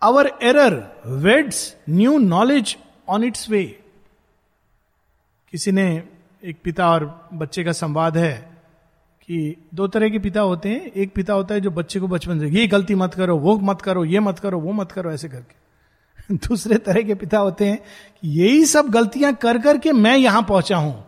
Our 0.03 0.27
error 0.43 1.03
weds 1.07 1.77
new 1.91 2.19
knowledge 2.19 2.77
on 3.09 3.25
its 3.25 3.51
way 3.51 3.65
किसी 5.53 5.73
ने 5.73 6.03
एक 6.45 6.57
पिता 6.65 6.91
और 6.91 7.29
बच्चे 7.35 7.65
का 7.65 7.73
संवाद 7.73 8.17
है 8.17 8.52
कि 9.23 9.57
दो 9.75 9.87
तरह 9.87 10.09
के 10.09 10.19
पिता 10.19 10.41
होते 10.41 10.69
हैं। 10.69 10.93
एक 10.93 11.15
पिता 11.15 11.33
होता 11.33 11.55
है 11.55 11.61
जो 11.61 11.71
बच्चे 11.71 12.01
को 12.01 12.09
बचपन 12.09 12.41
से, 12.41 12.49
ये 12.49 12.67
गलती 12.67 12.95
मत 12.95 13.15
करो, 13.15 13.39
वो 13.39 13.59
मत 13.59 13.83
करो, 13.83 14.05
ये 14.05 14.21
मत 14.21 14.39
करो, 14.39 14.61
वो 14.61 14.73
मत 14.73 14.93
करो, 14.93 15.11
ऐसे 15.11 15.29
करके। 15.29 15.63
दूसरे 16.49 16.79
तरह 16.79 17.03
के 17.03 17.15
पिता 17.15 17.39
होते 17.39 17.67
हैं 17.67 17.79
कि 18.23 18.43
यही 18.43 18.65
सब 18.65 18.89
गलतियाँ 18.89 19.35
कर 19.35 19.59
करके 19.59 19.93
मैं 19.93 20.17
यहाँ 20.17 20.43
पहुँचा 20.43 20.77
हूँ। 20.77 21.05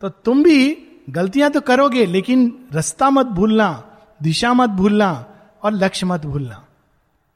तो 0.00 0.08
तुम 0.08 0.42
भी 0.42 0.78
गलतियाँ 1.10 1.50
तो 1.50 1.60
करोगे, 1.60 2.06
लेकिन 2.06 2.66
रास्ता 2.72 3.10
मत 3.10 3.26
भूलना, 3.26 3.98
दिशा 4.22 4.52
मत 4.52 4.70
भूलना 4.70 5.34
और 5.62 5.72
लक्ष्य 5.72 6.06
मत 6.06 6.26
भूलना। 6.26 6.66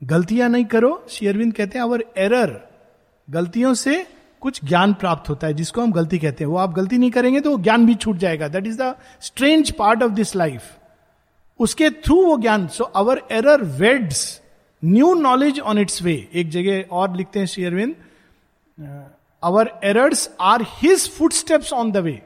गलतियाँ 0.04 0.48
नहीं 0.48 0.64
करो 0.64 1.06
शेयरविंद 1.08 1.52
कहते 1.52 1.78
हैं, 1.78 1.84
अवर 1.84 2.04
एरर. 2.18 2.68
गलतियों 3.30 3.74
से 3.74 4.15
कुछ 4.46 4.64
ज्ञान 4.64 4.92
प्राप्त 4.94 5.28
होता 5.30 5.46
है, 5.46 5.54
जिसको 5.54 5.82
हम 5.82 5.92
गलती 5.92 6.18
कहते 6.18 6.44
हैं। 6.44 6.50
वो 6.50 6.56
आप 6.58 6.74
गलती 6.74 6.98
नहीं 6.98 7.10
करेंगे 7.10 7.40
तो 7.40 7.56
ज्ञान 7.58 7.86
भी 7.86 7.94
छूट 7.96 8.16
जाएगा। 8.18 8.48
That 8.48 8.66
is 8.66 8.78
the 8.78 8.94
strange 9.22 9.70
part 9.74 10.02
of 10.02 10.12
this 10.12 10.36
life 10.36 10.62
उसके 11.60 11.90
थ्रू 11.90 12.16
वो 12.24 12.36
ज्ञान 12.38 12.66
so 12.68 12.84
our 12.96 13.22
error 13.32 13.62
weds 13.78 14.22
new 14.82 15.12
knowledge 15.16 15.60
on 15.62 15.78
its 15.78 16.02
way 16.02 16.14
एक 16.34 16.50
जगह 16.50 16.94
और 16.94 17.16
लिखते 17.16 17.38
हैं 17.38 17.46
शेयरविंद 17.46 17.94
अवर 19.42 19.72
errors 19.84 20.28
are 20.42 20.62
his 20.74 21.08
foot 21.10 21.32
steps 21.32 21.72
on 21.72 21.92
the 21.92 21.96
वे 21.98 22.20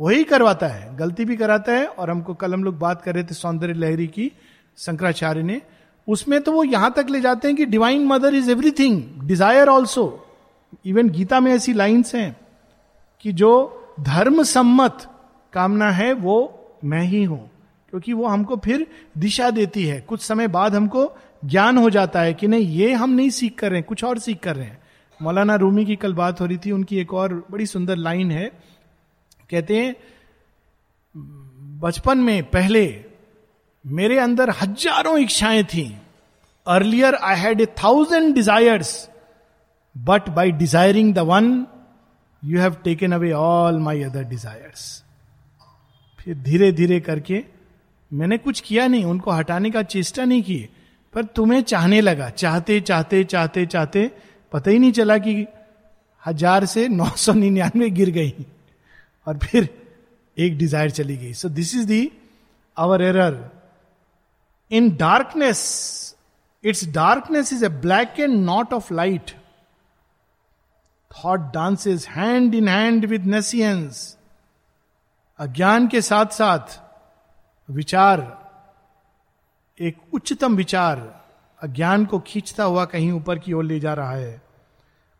वही 0.00 0.24
करवाता 0.26 0.66
है। 0.68 0.96
गलती 0.96 1.24
भी 1.24 1.36
कराता 1.36 1.72
है 1.72 1.86
और 1.86 2.10
हमको 2.10 2.34
कल 2.36 2.54
हम 2.54 2.64
लोग 2.64 2.78
बात 2.78 3.02
कर 3.02 3.14
रहे 3.14 3.24
थे 3.24 3.34
सौंदर्य 3.34 3.74
लहरी 3.74 4.06
की, 4.08 4.30
शंकराचार्य 4.78 5.42
ने। 5.42 5.60
उसमें 6.08 6.40
तो 6.40 6.52
वो 6.52 6.64
यहाँ 6.64 6.92
तक 6.96 7.06
ले 7.10 7.20
जाते 7.20 7.48
हैं 7.48 7.56
कि 7.56 7.64
divine 7.66 8.06
Mother 8.06 8.34
is 8.34 8.50
everything 8.50 9.02
desire 9.24 9.68
also 9.68 10.06
even 10.86 11.08
Gita 11.08 11.40
में 11.40 11.52
ऐसी 11.52 11.72
लाइन्स 11.72 12.14
हैं 12.14 12.36
कि 13.20 13.32
जो 13.32 13.82
धर्म 14.00 14.42
सम्मत 14.42 15.10
कामना 15.52 15.90
है, 15.90 16.12
वो 16.12 16.68
मैं 16.84 17.02
ही 17.02 17.24
हूँ। 17.24 17.50
क्योंकि 17.90 18.12
वो 18.12 18.26
हमको 18.26 18.56
फिर 18.56 18.86
दिशा 19.18 19.50
देती 19.50 19.84
है। 19.84 20.00
कुछ 20.00 20.22
समय 20.22 20.48
बाद 20.48 20.74
हमको 20.74 21.12
ज्ञान 21.44 21.78
हो 21.78 21.90
जाता 21.90 22.20
है 22.20 22.34
कि 22.34 22.48
नहीं, 22.48 22.66
ये 22.66 22.92
हम 22.92 23.10
नहीं 23.10 23.30
सीख 23.30 23.58
कर 23.58 23.70
रहे 23.70 23.78
हैं, 23.78 23.86
कुछ 23.88 24.04
और 24.04 24.18
सीख 24.18 24.38
कर 24.38 24.56
रहे 24.56 24.66
हैं। 24.66 24.78
मौलाना 25.22 25.54
रूमी 25.54 25.84
की 25.84 25.96
कल 25.96 26.14
बात 26.14 26.40
हो 26.40 26.46
रही 26.46 26.58
थी, 26.58 26.70
उनकी 26.70 26.98
एक 26.98 27.14
और 27.14 27.46
बड़ी 27.50 27.66
सुंदर 27.66 27.96
लाइन 27.96 28.30
है। 28.30 28.52
कहते 29.50 29.76
हैं, 29.78 29.96
बचपन 31.80 32.18
में 32.18 32.50
पहले 32.50 33.04
मेरे 33.86 34.18
अंदर 34.18 34.50
हज़ारों 34.50 35.18
इच्छाएँ 35.18 35.64
थी। 35.64 35.96
Earlier 36.66 37.14
I 37.14 37.36
had 37.36 37.60
a 37.60 37.66
thousand 37.66 38.34
desires 38.34 39.09
but 39.96 40.28
by 40.30 40.50
desiring 40.54 41.14
the 41.14 41.18
one 41.28 41.66
you 42.42 42.60
have 42.60 42.74
taken 42.84 43.12
away 43.12 43.32
all 43.34 43.78
my 43.80 44.02
other 44.02 44.24
desires 44.26 44.82
फिर 46.18 46.34
धीरे 46.42 46.72
धीरे 46.72 47.00
करके 47.00 47.42
मैंने 48.10 48.36
कुछ 48.38 48.60
किया 48.60 48.86
नहीं, 48.86 49.04
उनको 49.04 49.30
हटाने 49.30 49.70
का 49.70 49.82
चेष्टा 49.84 50.24
नहीं 50.24 50.42
की, 50.42 50.68
पर 51.14 51.24
तुम्हें 51.26 51.62
चाहने 51.62 52.00
लगा। 52.00 52.28
चाहते 52.30 52.80
चाहते 52.80 53.22
चाहते 53.24 53.64
चाहते 53.66 54.10
पता 54.52 54.70
ही 54.70 54.78
नहीं 54.78 54.92
चला 54.92 55.16
कि 55.18 55.46
हज़ार 56.22 56.64
से 56.66 56.86
नौ 56.88 57.08
सौ 57.16 57.32
निन्यानवे 57.32 57.90
गिर 57.90 58.10
गई 58.10 58.46
और 59.26 59.38
फिर 59.38 59.68
एक 60.36 60.58
डिज़ायर 60.58 60.90
चली 60.90 61.16
गई। 61.16 61.32
So 61.34 61.48
this 61.50 61.74
is 61.74 61.86
the 61.86 62.10
our 62.76 63.02
error 63.02 63.38
in 64.70 64.90
darkness 64.96 65.60
it's 66.64 66.84
darkness 66.92 67.52
is 67.52 67.64
a 67.64 67.68
black 67.80 68.20
and 68.20 68.38
not 68.44 68.72
of 68.72 68.92
light 68.94 69.30
thought 71.10 71.40
dances 71.40 72.08
hand 72.08 72.54
in 72.54 72.68
hand 72.68 73.04
with 73.04 73.24
nescience 73.26 74.16
अज्ञान 75.38 75.88
के 75.88 76.02
साथ 76.02 76.26
साथ 76.26 76.80
विचार, 77.68 78.20
एक 79.80 79.96
उच्चतम 80.12 80.56
विचार 80.56 80.98
अज्ञान 81.62 82.04
को 82.06 82.18
खींचता 82.18 82.64
हुआ 82.64 82.84
कहीं 82.84 83.12
ऊपर 83.12 83.38
की 83.38 83.52
ओर 83.52 83.64
ले 83.64 83.80
जा 83.80 83.94
रहा 83.94 84.12
है। 84.12 84.42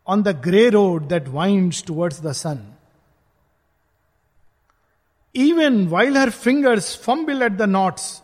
On 0.07 0.22
the 0.22 0.29
grey 0.29 0.68
road 0.70 1.09
that 1.09 1.29
winds 1.29 1.72
towards 1.87 2.20
the 2.20 2.33
sun 2.33 2.74
even 5.35 5.87
while 5.88 6.16
her 6.16 6.31
fingers 6.31 6.96
fumble 7.03 7.42
at 7.42 7.53
the 7.53 7.62
knots 7.62 8.22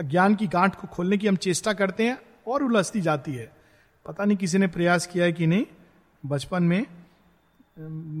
अज्ञान 0.00 0.34
की 0.34 0.46
गांठ 0.46 0.74
को 0.74 0.86
खोलने 0.86 1.16
की 1.16 1.26
हम 1.26 1.36
चेष्टा 1.36 1.72
करते 1.72 2.06
हैं 2.06 2.18
और 2.46 2.62
उलझती 2.62 3.00
जाती 3.00 3.34
है। 3.34 3.52
पता 4.06 4.24
नहीं 4.24 4.36
किसी 4.36 4.58
ने 4.58 4.66
प्रयास 4.66 5.06
किया 5.06 5.24
है 5.24 5.32
कि 5.32 5.46
नहीं? 5.46 5.64
बचपन 6.24 6.62
में, 6.62 6.86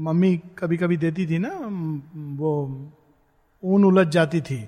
मम्मी 0.04 0.36
कभी 0.58 0.76
कभी 0.76 0.96
देती 0.96 1.26
थी 1.26 1.38
ना, 1.38 1.50
वो 2.38 2.52
ऊन 3.62 3.84
उलझ 3.84 4.06
जाती 4.08 4.40
थी। 4.40 4.66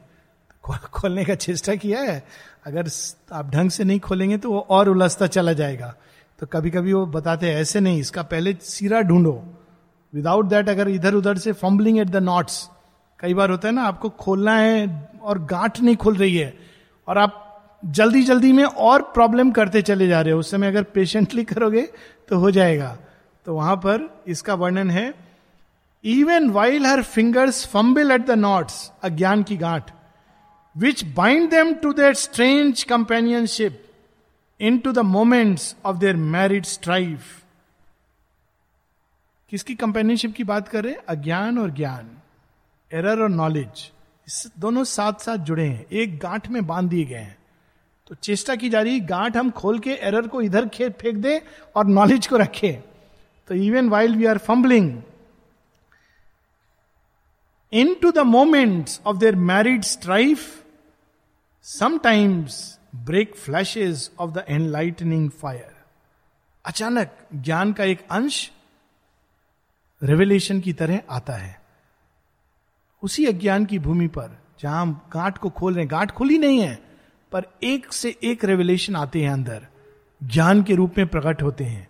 खोलने 0.64 1.24
का 1.24 1.34
चेष्टा 1.36 1.74
किया 1.74 2.00
है। 2.00 2.22
अगर 2.66 2.88
आप 3.32 3.50
ढंग 3.50 3.70
से 3.70 3.84
नहीं 3.84 4.00
खोलेंगे 4.00 4.36
तो 4.38 4.50
वो 4.50 4.60
और 4.70 4.88
उलझता 4.88 5.26
चला 5.26 5.52
जाएगा। 5.52 5.94
तो 6.38 6.46
कभी 6.46 6.70
कभी 6.70 6.92
वो 6.92 7.04
बताते 7.06 7.50
हैं, 7.50 7.56
ऐसे 7.56 7.80
नहीं, 7.80 7.98
इसका 8.00 8.22
पहले 8.24 8.56
सिरा 8.62 9.00
ढूंढो। 9.00 9.42
विदाउट 10.12 10.46
दैट 10.46 10.68
अगर 10.68 10.88
इधर 10.88 11.14
उधर 11.14 11.38
से 11.38 11.52
फम्बलिंग 11.54 11.98
एट 11.98 12.08
द 12.08 12.16
नॉट्स 12.16 12.68
कई 13.20 13.34
बार 13.34 13.50
होता 13.50 13.68
है 13.68 13.74
ना, 13.74 13.82
आपको 13.82 14.08
खोलना 14.10 14.56
है 14.56 15.10
और 15.22 15.44
गांठ 15.44 15.80
नहीं 15.80 15.96
खुल 15.96 16.16
रही 16.16 16.36
है, 16.36 16.52
और 17.08 17.18
आप 17.18 17.42
जल्दी 17.82 18.22
जल्दी 18.22 18.52
में 18.52 18.64
और 18.64 19.02
प्रॉब्लम 19.14 19.50
करते 19.50 19.82
चले 19.82 20.06
जा 20.08 20.20
रहे 20.20 20.32
हो। 20.32 20.38
उस 20.40 20.50
समय 20.50 20.68
अगर 20.68 20.82
पेशेंटली 20.84 21.44
करोगे 21.44 21.82
तो 22.28 22.38
हो 22.38 22.50
जाएगा। 22.50 22.96
तो 23.46 23.54
वहाँ 23.54 23.76
पर 23.76 24.24
इसका 24.26 24.54
वर्णन 24.54 24.90
है 24.90 25.14
even 26.04 26.50
while 26.50 26.86
her 26.86 27.02
fingers 27.02 27.66
fumble 27.66 28.10
at 28.10 28.20
the 28.20 28.30
knots 28.30 28.92
अज्ञान 29.02 29.42
की 29.42 29.56
गांठ 29.56 29.90
which 30.76 31.04
bind 31.04 31.50
them 31.50 31.74
to 31.74 31.92
their 31.92 32.14
strange 32.14 32.82
companionship 32.82 33.84
into 34.78 34.92
the 34.92 34.98
moments 34.98 35.76
of 35.84 35.96
their 35.96 36.16
married 36.16 36.64
strife 36.64 37.42
किसकी 39.50 39.74
कंपेनियनशिप 39.74 40.34
की 40.34 40.44
बात 40.44 40.68
कर 40.68 40.84
रहे 40.84 40.92
हैं? 40.92 41.00
अज्ञान 41.08 41.58
और 41.58 41.70
ज्ञान 41.70 42.10
एरर 42.92 43.22
और 43.22 43.28
नॉलेज 43.28 43.92
दोनों 44.58 44.84
साथ 44.84 45.12
साथ 45.12 45.36
जुड़े 45.36 45.66
हैं, 45.66 45.86
एक 45.92 46.18
गांठ 46.18 46.48
में 46.48 46.66
बाँध 46.66 46.88
दिए 46.88 47.04
गए 47.04 47.16
हैं। 47.16 47.36
तो 48.06 48.14
चेष्टा 48.14 48.56
की 48.56 48.70
जा 48.70 48.80
रही 48.80 49.00
गांठ 49.00 49.36
हम 49.36 49.50
खोल 49.50 49.78
के 49.78 49.90
एरर 49.90 50.26
को 50.28 50.42
इधर 50.42 50.68
फेंक 50.68 51.14
दे 51.14 51.42
और 51.76 51.86
नॉलेज 51.86 52.26
को 52.26 52.36
रखे। 52.36 52.95
तो 53.48 53.54
even 53.54 53.88
while 53.88 54.16
we 54.16 54.26
are 54.26 54.38
fumbling 54.38 55.02
into 57.94 58.10
the 58.10 58.18
moments 58.18 59.00
of 59.06 59.16
their 59.16 59.36
married 59.36 59.82
strife 59.82 60.64
sometimes 61.62 62.78
break 62.96 63.36
flashes 63.36 64.10
of 64.18 64.30
the 64.30 64.44
enlightening 64.48 65.30
fire 65.30 65.76
अचानक 66.64 67.16
ज्ञान 67.34 67.72
का 67.72 67.84
एक 67.84 68.06
अंश 68.10 68.50
रेवलेशन 70.02 70.60
की 70.60 70.72
तरह 70.72 71.00
आता 71.10 71.32
है। 71.32 71.60
उसी 73.02 73.26
अज्ञान 73.26 73.64
की 73.64 73.78
भूमि 73.78 74.06
पर, 74.06 74.38
जहाँ 74.60 74.82
हम 74.82 75.08
गांठ 75.12 75.38
को 75.38 75.50
खोल 75.50 75.74
रहे 75.74 75.82
हैं, 75.82 75.90
गांठ 75.90 76.10
खुली 76.10 76.38
नहीं 76.38 76.60
है, 76.60 76.78
पर 77.32 77.46
एक 77.62 77.92
से 77.92 78.18
एक 78.24 78.44
रेवलेशन 78.44 78.96
आते 78.96 79.22
हैं 79.22 79.30
अंदर। 79.30 79.66
ज्ञान 80.24 80.62
के 80.62 80.74
रूप 80.74 80.94
में 80.98 81.06
प्रकट 81.06 81.42
होते 81.42 81.64
हैं 81.64 81.88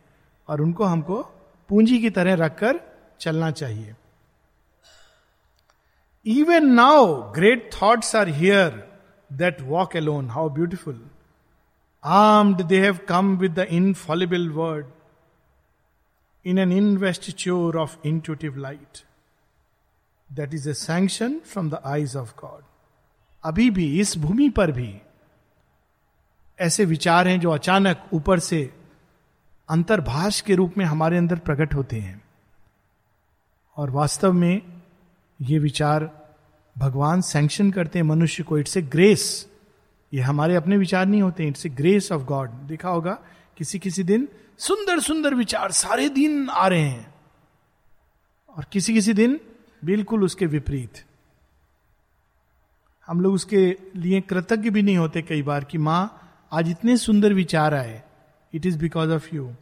और 0.49 0.61
उनको 0.61 0.85
हमको 0.85 1.36
पूंजी 1.71 1.99
की 2.01 2.11
तरह 2.11 2.35
रखकर 2.35 2.81
चलना 3.21 3.51
चाहिए। 3.51 3.95
Even 6.27 6.67
now 6.67 7.33
great 7.33 7.71
thoughts 7.73 8.15
are 8.17 8.29
here 8.29 8.83
that 9.31 9.61
walk 9.63 9.97
alone 9.97 10.31
how 10.31 10.49
beautiful 10.51 11.01
armed 12.05 12.63
they 12.63 12.81
have 12.81 12.99
come 13.09 13.37
with 13.37 13.55
the 13.55 13.67
infallible 13.71 14.49
word 14.51 14.87
in 16.45 16.59
an 16.59 16.73
investiture 16.73 17.77
of 17.77 17.97
intuitive 18.07 18.57
light 18.57 19.05
that 20.31 20.55
is 20.55 20.69
a 20.71 20.75
sanction 20.75 21.39
from 21.47 21.71
the 21.71 21.81
eyes 21.85 22.17
of 22.17 22.33
God 22.41 22.63
अभी 23.45 23.71
भी, 23.71 24.01
इस 24.01 24.17
भूमि 24.19 24.49
पर 24.51 24.71
भी, 24.73 24.95
ऐसे 26.59 26.85
विचार 26.85 27.29
हैं 27.29 27.41
जो 27.41 27.51
अचानक 27.51 28.09
ऊपर 28.13 28.39
से 28.39 28.59
अंतर्भाष 29.69 30.41
के 30.41 30.55
रूप 30.55 30.75
में 30.79 30.85
हमारे 30.85 31.19
अंदर 31.19 31.39
प्रकट 31.39 31.75
होते 31.75 31.97
हैं। 31.97 32.23
और 33.77 33.91
वास्तव 33.91 34.33
में 34.33 34.63
ये 35.43 35.59
विचार 35.59 36.29
भगवान 36.79 37.21
सैंक्शन 37.21 37.71
करते 37.71 37.99
हैं 37.99 38.07
मनुष्य 38.07 38.43
को, 38.43 38.59
इट्स 38.59 38.77
ए 38.77 38.83
ग्रेस। 38.83 39.49
ये 40.15 40.21
हमारे 40.21 40.55
अपने 40.55 40.77
विचार 40.77 41.07
नहीं 41.07 41.23
होते, 41.23 41.49
it's 41.49 41.67
a 41.67 41.69
grace 41.69 42.13
of 42.13 42.23
God. 42.23 42.51
देखा 42.51 42.89
होगा 42.89 43.19
किसी 43.59 43.79
किसी 43.79 44.03
दिन 44.03 44.29
सुंदर 44.59 45.01
सुंदर 45.01 45.35
विचार 45.35 45.73
सारे 45.73 46.09
दिन 46.09 46.49
आ 46.49 46.69
रहे 46.69 46.89
हैं। 46.89 47.15
और 48.57 48.65
किसी 48.73 48.95
किसी 48.95 49.13
दिन 49.13 49.41
बिल्कुल 49.85 50.25
उसके 50.25 50.47
विपरीत। 50.47 51.05
हम 53.07 53.21
लोग 53.21 53.35
उसके 53.35 53.77
लिए 53.97 54.21
कृतज्ञ 54.21 54.71
भी 54.71 54.83
नहीं 54.83 54.97
होते 54.97 55.23
कई 55.23 55.43
बार 55.43 55.65
कि, 55.65 55.79
माँ, 55.79 56.21
आज 56.53 56.71
इतने 56.71 56.97
सुंदर 56.97 57.33
विचार 57.33 57.75
आए। 57.75 58.03
It 58.55 58.67
is 58.67 58.79
because 58.79 59.11
of 59.11 59.35
you 59.35 59.55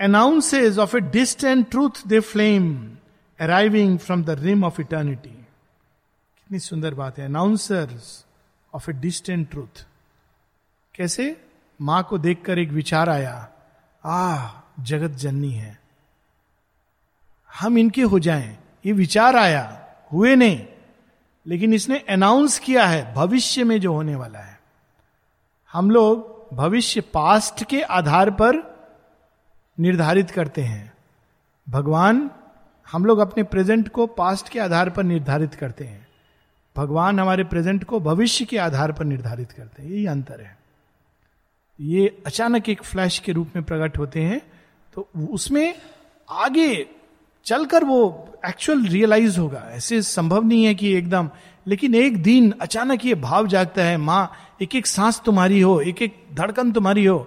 announces 0.00 0.78
of 0.78 0.96
a 0.96 1.00
distant 1.00 1.70
truth 1.70 2.06
the 2.06 2.20
flame 2.20 2.96
arriving 3.40 3.98
from 3.98 4.24
the 4.24 4.30
rim 4.30 4.64
of 4.64 4.80
eternity 4.80 5.28
कितनी 5.28 6.58
सुंदर 6.58 6.94
बात 6.94 7.18
है। 7.18 7.24
Announcers 7.24 8.26
of 8.74 8.90
a 8.90 8.92
distant 8.92 9.50
truth 9.50 9.86
कैसे? 10.94 11.44
माँ 11.80 12.06
को 12.10 12.18
देखकर 12.18 12.58
एक 12.58 12.68
विचार 12.68 13.08
आया। 13.08 13.48
आ 14.04 14.48
जगत 14.80 15.10
जननी 15.10 15.52
है। 15.52 15.80
हम 17.60 17.78
इनके 17.78 18.02
हो 18.02 18.18
जाएँ। 18.18 18.58
ये 18.86 18.92
विचार 18.92 19.36
आया। 19.36 19.88
हुए 20.12 20.36
नहीं। 20.36 20.66
लेकिन 21.46 21.74
इसने 21.74 21.98
अनाउंस 21.98 22.58
किया 22.58 22.86
है। 22.86 23.14
भविष्य 23.14 23.64
में 23.64 23.80
जो 23.80 23.92
होने 23.92 24.14
वाला 24.14 24.38
है। 24.38 24.60
हम 25.72 25.90
लोग 25.90 26.37
भविष्य 26.52 27.00
पास्ट 27.00 27.64
के 27.64 27.82
आधार 27.82 28.30
पर 28.30 28.56
निर्धारित 29.78 30.30
करते 30.30 30.62
हैं। 30.62 30.92
भगवान 31.68 32.30
हम 32.92 33.04
लोग 33.04 33.18
अपने 33.18 33.42
प्रेजेंट 33.42 33.88
को 33.88 34.06
पास्ट 34.06 34.48
के 34.48 34.58
आधार 34.60 34.90
पर 34.90 35.02
निर्धारित 35.02 35.54
करते 35.54 35.84
हैं। 35.84 36.06
भगवान 36.76 37.20
हमारे 37.20 37.44
प्रेजेंट 37.44 37.84
को 37.84 38.00
भविष्य 38.00 38.44
के 38.44 38.58
आधार 38.58 38.92
पर 38.92 39.04
निर्धारित 39.04 39.52
करते 39.52 39.82
हैं। 39.82 39.90
यही 39.90 40.06
अंतर 40.06 40.40
है। 40.40 40.58
ये 41.80 42.22
अचानक 42.26 42.68
एक 42.68 42.82
फ्लैश 42.82 43.18
के 43.18 43.32
रूप 43.32 43.50
में 43.56 43.64
प्रकट 43.64 43.98
होते 43.98 44.22
हैं 44.22 44.40
तो 44.94 45.08
उसमें 45.30 45.74
आगे 46.30 46.86
चलकर 47.46 47.84
वो 47.84 48.32
एक्चुअल 48.46 48.84
रियलाइज़ 48.84 49.38
होगा। 49.40 49.68
ऐसे 49.70 50.02
संभव 50.02 50.44
नहीं 50.44 50.64
है 50.64 50.74
कि 50.74 50.92
एकदम 50.94 51.30
लेकिन 51.68 51.94
एक 51.94 52.22
दिन 52.22 52.52
अचानक 52.60 53.04
ये 53.04 53.14
भाव 53.14 53.46
जागता 53.46 53.82
है, 53.82 53.96
माँ 53.96 54.32
एक 54.62 54.74
एक 54.74 54.86
सांस 54.86 55.20
तुम्हारी 55.24 55.60
हो 55.60 55.80
एक 55.80 56.02
एक 56.02 56.14
धड़कन 56.34 56.72
तुम्हारी 56.72 57.04
हो। 57.04 57.26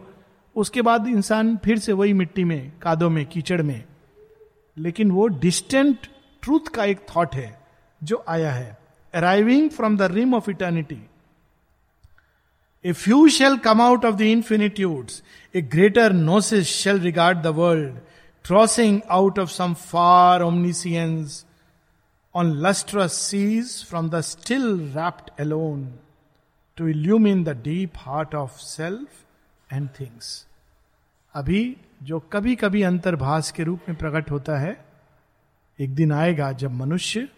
उसके 0.56 0.82
बाद 0.82 1.08
इंसान 1.08 1.56
फिर 1.58 1.80
से 1.80 1.94
वही 1.94 2.14
मिट्टी 2.14 2.44
में, 2.44 2.72
कादों 2.82 3.10
में, 3.10 3.26
कीचड़ 3.26 3.62
में। 3.62 3.84
लेकिन 4.78 5.12
वो 5.12 5.28
डिस्टेंट 5.28 6.08
ट्रूथ 6.44 6.68
का 6.76 6.86
एक 6.86 7.06
थॉट 7.16 7.36
है, 7.36 7.60
जो 8.04 8.24
आया 8.28 8.52
है 8.52 8.78
arriving 9.14 9.70
from 9.70 9.98
the 9.98 10.02
rim 10.02 10.34
of 10.36 10.50
eternity 10.50 11.02
a 12.86 12.92
few 12.94 13.28
shall 13.28 13.58
come 13.58 13.82
out 13.82 14.06
of 14.06 14.16
the 14.16 14.22
infinitudes 14.22 15.24
a 15.56 15.62
greater 15.62 16.14
gnosis 16.14 16.68
shall 16.68 17.00
regard 17.00 17.42
the 17.42 17.48
world 17.48 18.00
crossing 18.46 19.00
out 19.12 19.40
of 19.40 19.50
some 19.50 19.74
far 19.74 20.42
omniscience 20.42 21.46
on 22.36 22.52
lustrous 22.52 23.14
seas 23.14 23.86
from 23.86 24.10
the 24.10 24.22
still 24.22 24.80
wrapped 24.82 25.32
alone 25.40 26.00
to 26.78 26.88
illumine 26.88 27.44
the 27.44 27.50
deep 27.50 27.94
heart 27.98 28.36
of 28.36 28.52
self 28.52 29.10
and 29.74 29.90
things 30.00 30.48
अभी 31.34 31.78
जो 32.04 32.20
कभी 32.20 32.56
कभी 32.56 32.82
अंतर्भाष 32.84 33.52
के 33.52 33.64
रूप 33.64 33.80
में 33.90 33.98
प्रकट 33.98 34.32
होता 34.32 34.58
है, 34.58 34.86
एक 35.80 35.96
दिन 35.96 36.12
आएगा 36.12 36.52
जब 36.52 36.72
मनुष्य 36.72 37.30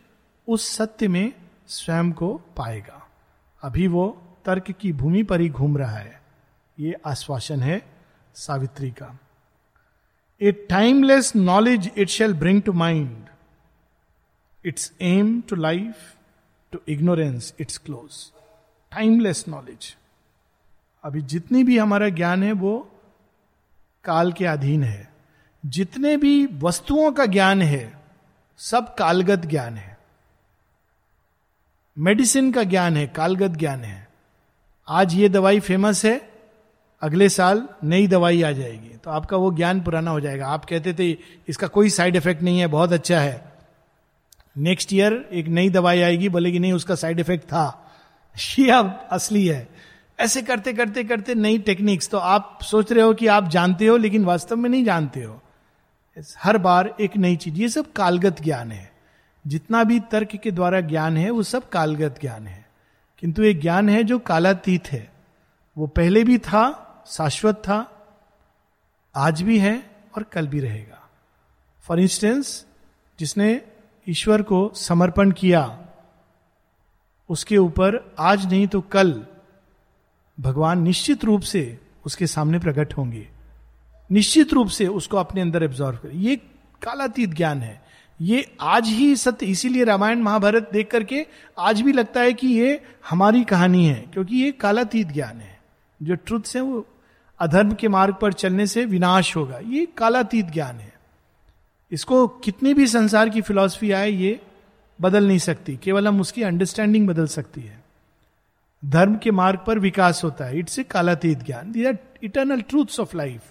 उस 0.48 0.76
सत्य 0.76 1.08
में 1.08 1.34
स्वयं 1.68 2.12
को 2.12 2.42
पाएगा। 2.58 3.08
अभी 3.64 3.88
वो 3.88 4.22
तर्क 4.46 4.72
की 4.72 4.94
भूमि 4.94 5.24
पर 5.24 5.42
ही 5.42 5.50
घूम 5.50 5.78
रहा 5.78 5.98
है। 5.98 6.22
ये 6.80 6.96
आश्वासन 7.06 7.60
है 7.60 7.82
सावित्री 8.36 8.92
का। 8.92 9.20
A 10.42 10.52
timeless 10.52 11.36
knowledge 11.36 11.92
it 11.98 12.08
shall 12.08 12.34
bring 12.34 12.62
to 12.62 12.74
mind 12.74 13.26
its 14.66 14.94
aim 15.02 15.42
to 15.42 15.56
life 15.56 15.96
to 16.72 16.80
ignorance 16.88 17.54
its 17.60 17.78
close 17.78 18.32
timeless 18.92 19.46
knowledge 19.48 19.96
अभी 21.04 21.22
जितनी 21.22 21.64
भी 21.64 21.78
हमारा 21.78 22.10
ज्ञान 22.10 22.44
है, 22.44 22.52
वो 22.52 22.92
काल 24.04 24.32
के 24.32 24.46
अधीन 24.46 24.84
है। 24.84 25.14
जितने 25.66 26.18
भी 26.18 26.46
वस्तुओं 26.46 27.12
का 27.12 27.26
ज्ञान 27.26 27.62
है, 27.62 28.02
सब 28.58 28.96
कालगत 28.96 29.40
ज्ञान 29.40 29.78
है। 29.78 29.98
मेडिसिन 31.98 32.52
का 32.52 32.64
ज्ञान 32.64 32.98
है, 32.98 33.08
कालगत 33.08 33.52
ज्ञान 33.52 33.80
है। 33.80 34.08
आज 34.88 35.14
ये 35.14 35.30
दवाई 35.30 35.60
फ़ेमस 35.60 36.06
है, 36.06 36.32
अगले 37.02 37.30
साल 37.30 37.70
नई 37.84 38.08
दवाई 38.08 38.42
आ 38.42 38.52
जाएगी। 38.52 38.98
तो 38.98 39.12
आपका 39.12 39.38
वो 39.38 39.52
ज्ञान 39.52 39.82
पुराना 39.82 40.12
हो 40.12 40.20
जाएगा। 40.20 40.48
आप 40.48 40.66
कहते 40.66 40.94
थे, 40.94 41.18
इसका 41.48 41.68
कोई 41.68 41.90
साइड 41.90 42.16
इफ़ेक्ट 42.16 42.42
नहीं 42.42 42.60
है, 42.60 42.68
बहुत 42.68 42.92
अच्छा 42.92 43.20
है। 43.20 43.53
नेक्स्ट 44.58 44.94
ईयर 44.94 45.30
एक 45.32 45.48
नई 45.48 45.70
दवाई 45.70 46.02
आएगी 46.02 46.30
बोले 46.30 46.52
कि 46.52 46.60
नहीं, 46.60 46.74
उसका 46.74 46.96
साइड 46.96 47.20
इफ़ेक्ट 47.20 47.46
था। 47.46 47.80
अब 48.60 49.08
असली 49.12 49.48
है। 49.48 49.68
ऐसे 50.20 50.42
करते 50.42 50.74
करते 50.74 51.04
करते 51.04 51.36
नई 51.36 51.58
टेक्निक्स 51.58 52.10
तो 52.10 52.18
आप 52.18 52.60
सोच 52.64 52.92
रहे 52.92 53.04
हो 53.04 53.14
कि 53.14 53.28
आप 53.28 53.48
जानते 53.48 53.88
हो, 53.88 53.98
लेकिन 53.98 54.26
वास्तव 54.26 54.56
में 54.56 54.70
नहीं 54.70 54.86
जानते 54.86 55.24
हो। 55.24 55.42
हर 56.38 56.58
बार 56.58 56.96
एक 57.02 57.18
नई 57.18 57.36
चीज़। 57.36 57.56
ये 57.56 57.70
सब 57.70 57.92
कालगत 57.92 58.42
ज्ञान 58.42 58.72
है। 58.72 58.94
जितना 59.48 59.84
भी 59.84 60.00
तर्क 60.00 60.36
के 60.36 60.52
द्वारा 60.52 60.82
ज्ञान 60.82 61.18
है, 61.18 61.30
वो 61.30 61.44
सब 61.44 61.70
कालगत 61.70 62.22
ज्ञान 62.22 62.48
है। 62.48 62.66
किंतु 63.20 63.44
एक 63.44 63.62
ज्ञान 63.62 63.90
है 63.90 64.04
जो 64.04 64.20
कालातीत 64.20 64.88
है। 64.88 65.12
वो 65.78 65.88
पहले 65.88 66.24
भी 66.24 66.38
था, 66.38 66.90
शाश्वत 67.08 67.56
था, 67.56 68.08
आज 69.16 69.42
भी 69.42 69.60
है 69.60 69.92
और 70.16 70.24
कल 70.24 70.48
भी 70.48 70.60
रहेगा। 70.60 71.10
फॉर 71.82 72.00
इंस्टेंस 72.00 72.66
जिसने 73.20 73.62
ईश्वर 74.10 74.42
को 74.42 74.72
समर्पण 74.76 75.32
किया। 75.32 75.80
उसके 77.30 77.58
ऊपर 77.58 78.16
आज 78.20 78.46
नहीं 78.46 78.68
तो 78.68 78.82
कल 78.82 79.26
भगवान 80.40 80.82
निश्चित 80.82 81.26
रूप 81.26 81.42
से 81.42 81.80
उसके 82.06 82.28
सामने 82.28 82.60
प्रकट 82.60 82.98
होंगे। 82.98 83.30
निश्चित 84.12 84.54
रूप 84.54 84.68
से 84.68 84.88
उसको 84.88 85.18
अपने 85.18 85.42
अंदर 85.42 85.64
एब्जॉर्व 85.64 85.98
कर। 85.98 86.12
ये 86.12 86.36
कालातीत 86.82 87.30
ज्ञान 87.30 87.62
है। 87.62 87.84
ये 88.22 88.56
आज 88.62 88.88
ही 88.88 89.16
सत्य, 89.16 89.46
इसीलिए 89.46 89.84
रामायण 89.84 90.20
महाभारत 90.20 90.70
देख 90.74 90.92
करके 90.92 91.26
आज 91.60 91.82
भी 91.82 91.94
लगता 91.94 92.22
है 92.22 92.34
कि 92.34 92.48
ये 92.48 92.82
हमारी 93.10 93.44
कहानी 93.44 93.86
है, 93.86 94.06
क्योंकि 94.14 94.36
ये 94.36 94.52
कालातीत 94.52 95.08
ज्ञान 95.08 95.38
है। 95.38 95.60
जो 96.04 96.16
ट्रुथ 96.16 96.42
है 96.56 96.62
वो 96.62 96.88
अधर्म 97.40 97.72
के 97.72 97.88
मार्ग 97.88 98.16
पर 98.16 98.34
चलने 98.34 98.68
से 98.68 98.86
विनाश 98.86 99.36
होगा। 99.36 99.60
ये 99.64 99.86
कालातीत 99.86 100.46
ज्ञान 100.46 100.76
है। 100.76 100.93
इसको 101.94 102.28
कितनी 102.28 102.74
भी 102.74 102.88
संसार 102.88 103.30
की 103.30 103.42
फिलॉसफी 103.42 103.92
आए, 103.92 104.10
ये 104.10 104.40
बदल 105.02 105.28
नहीं 105.28 105.38
सकती। 105.38 105.78
केवल 105.78 106.08
हम 106.08 106.22
उसकी 106.22 106.44
अंडरस्टैंडिंग 106.44 107.08
बदल 107.08 107.28
सकती 107.28 107.62
है। 107.62 107.84
धर्म 108.86 109.16
के 109.16 109.32
मार्ग 109.32 109.60
पर 109.68 109.80
विकास 109.80 110.24
होता 110.24 110.46
है। 110.46 110.60
इट्स 110.60 110.80
ए 110.80 110.84
कालातीत 110.84 111.44
ज्ञान। 111.44 111.72
The 111.72 111.86
are 111.86 111.98
eternal 112.24 112.62
truths 112.62 113.00
of 113.00 113.18
life 113.18 113.42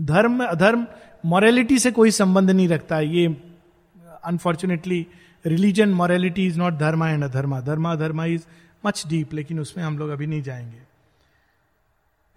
धर्म, 0.00 0.44
अधर्म 0.44 0.86
मॉरेलिटी 1.26 1.78
से 1.78 1.90
कोई 1.90 2.10
संबंध 2.10 2.50
नहीं 2.50 2.68
रखता 2.68 3.00
ये 3.00 3.36
unfortunately 4.24 5.06
religion 5.46 5.88
morality 5.88 6.46
is 6.46 6.58
not 6.58 6.72
dharma 6.72 7.10
and 7.10 7.24
adharma. 7.24 7.60
Dharma 7.60 7.94
dharma 7.94 8.24
is 8.24 8.46
much 8.86 9.06
deep 9.06 9.34
लेकिन 9.34 9.60
उसमें 9.60 9.84
हम 9.84 9.98
लोग 9.98 10.10
अभी 10.10 10.26
नहीं 10.26 10.42
जाएँगे। 10.42 10.78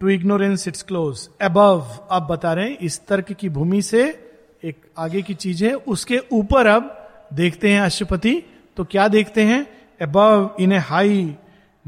To 0.00 0.08
ignorance 0.08 0.68
its 0.68 0.82
close 0.82 1.28
above 1.42 1.80
अब 2.10 2.26
बता 2.26 2.52
रहे 2.52 2.70
हैं, 2.70 2.78
इस 2.78 3.06
तर्क 3.06 3.32
की 3.32 3.48
भूमि 3.48 3.82
से 3.82 4.25
एक 4.64 4.86
आगे 4.98 5.22
की 5.22 5.34
चीज़ 5.34 5.64
है, 5.64 5.74
उसके 5.74 6.18
ऊपर 6.32 6.66
अब 6.66 7.08
देखते 7.32 7.70
हैं 7.70 7.80
अशुपति 7.80 8.42
तो 8.76 8.84
क्या 8.84 9.08
देखते 9.08 9.42
हैं? 9.42 9.66
Above 10.02 10.56
in 10.60 10.72
a 10.72 10.78
high 10.78 11.36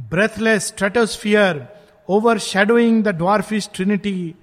breathless 0.01 0.67
stratosphere 0.67 1.67
overshadowing 2.39 3.05
the 3.05 3.09
dwarfish 3.09 3.71
trinity 3.75 4.35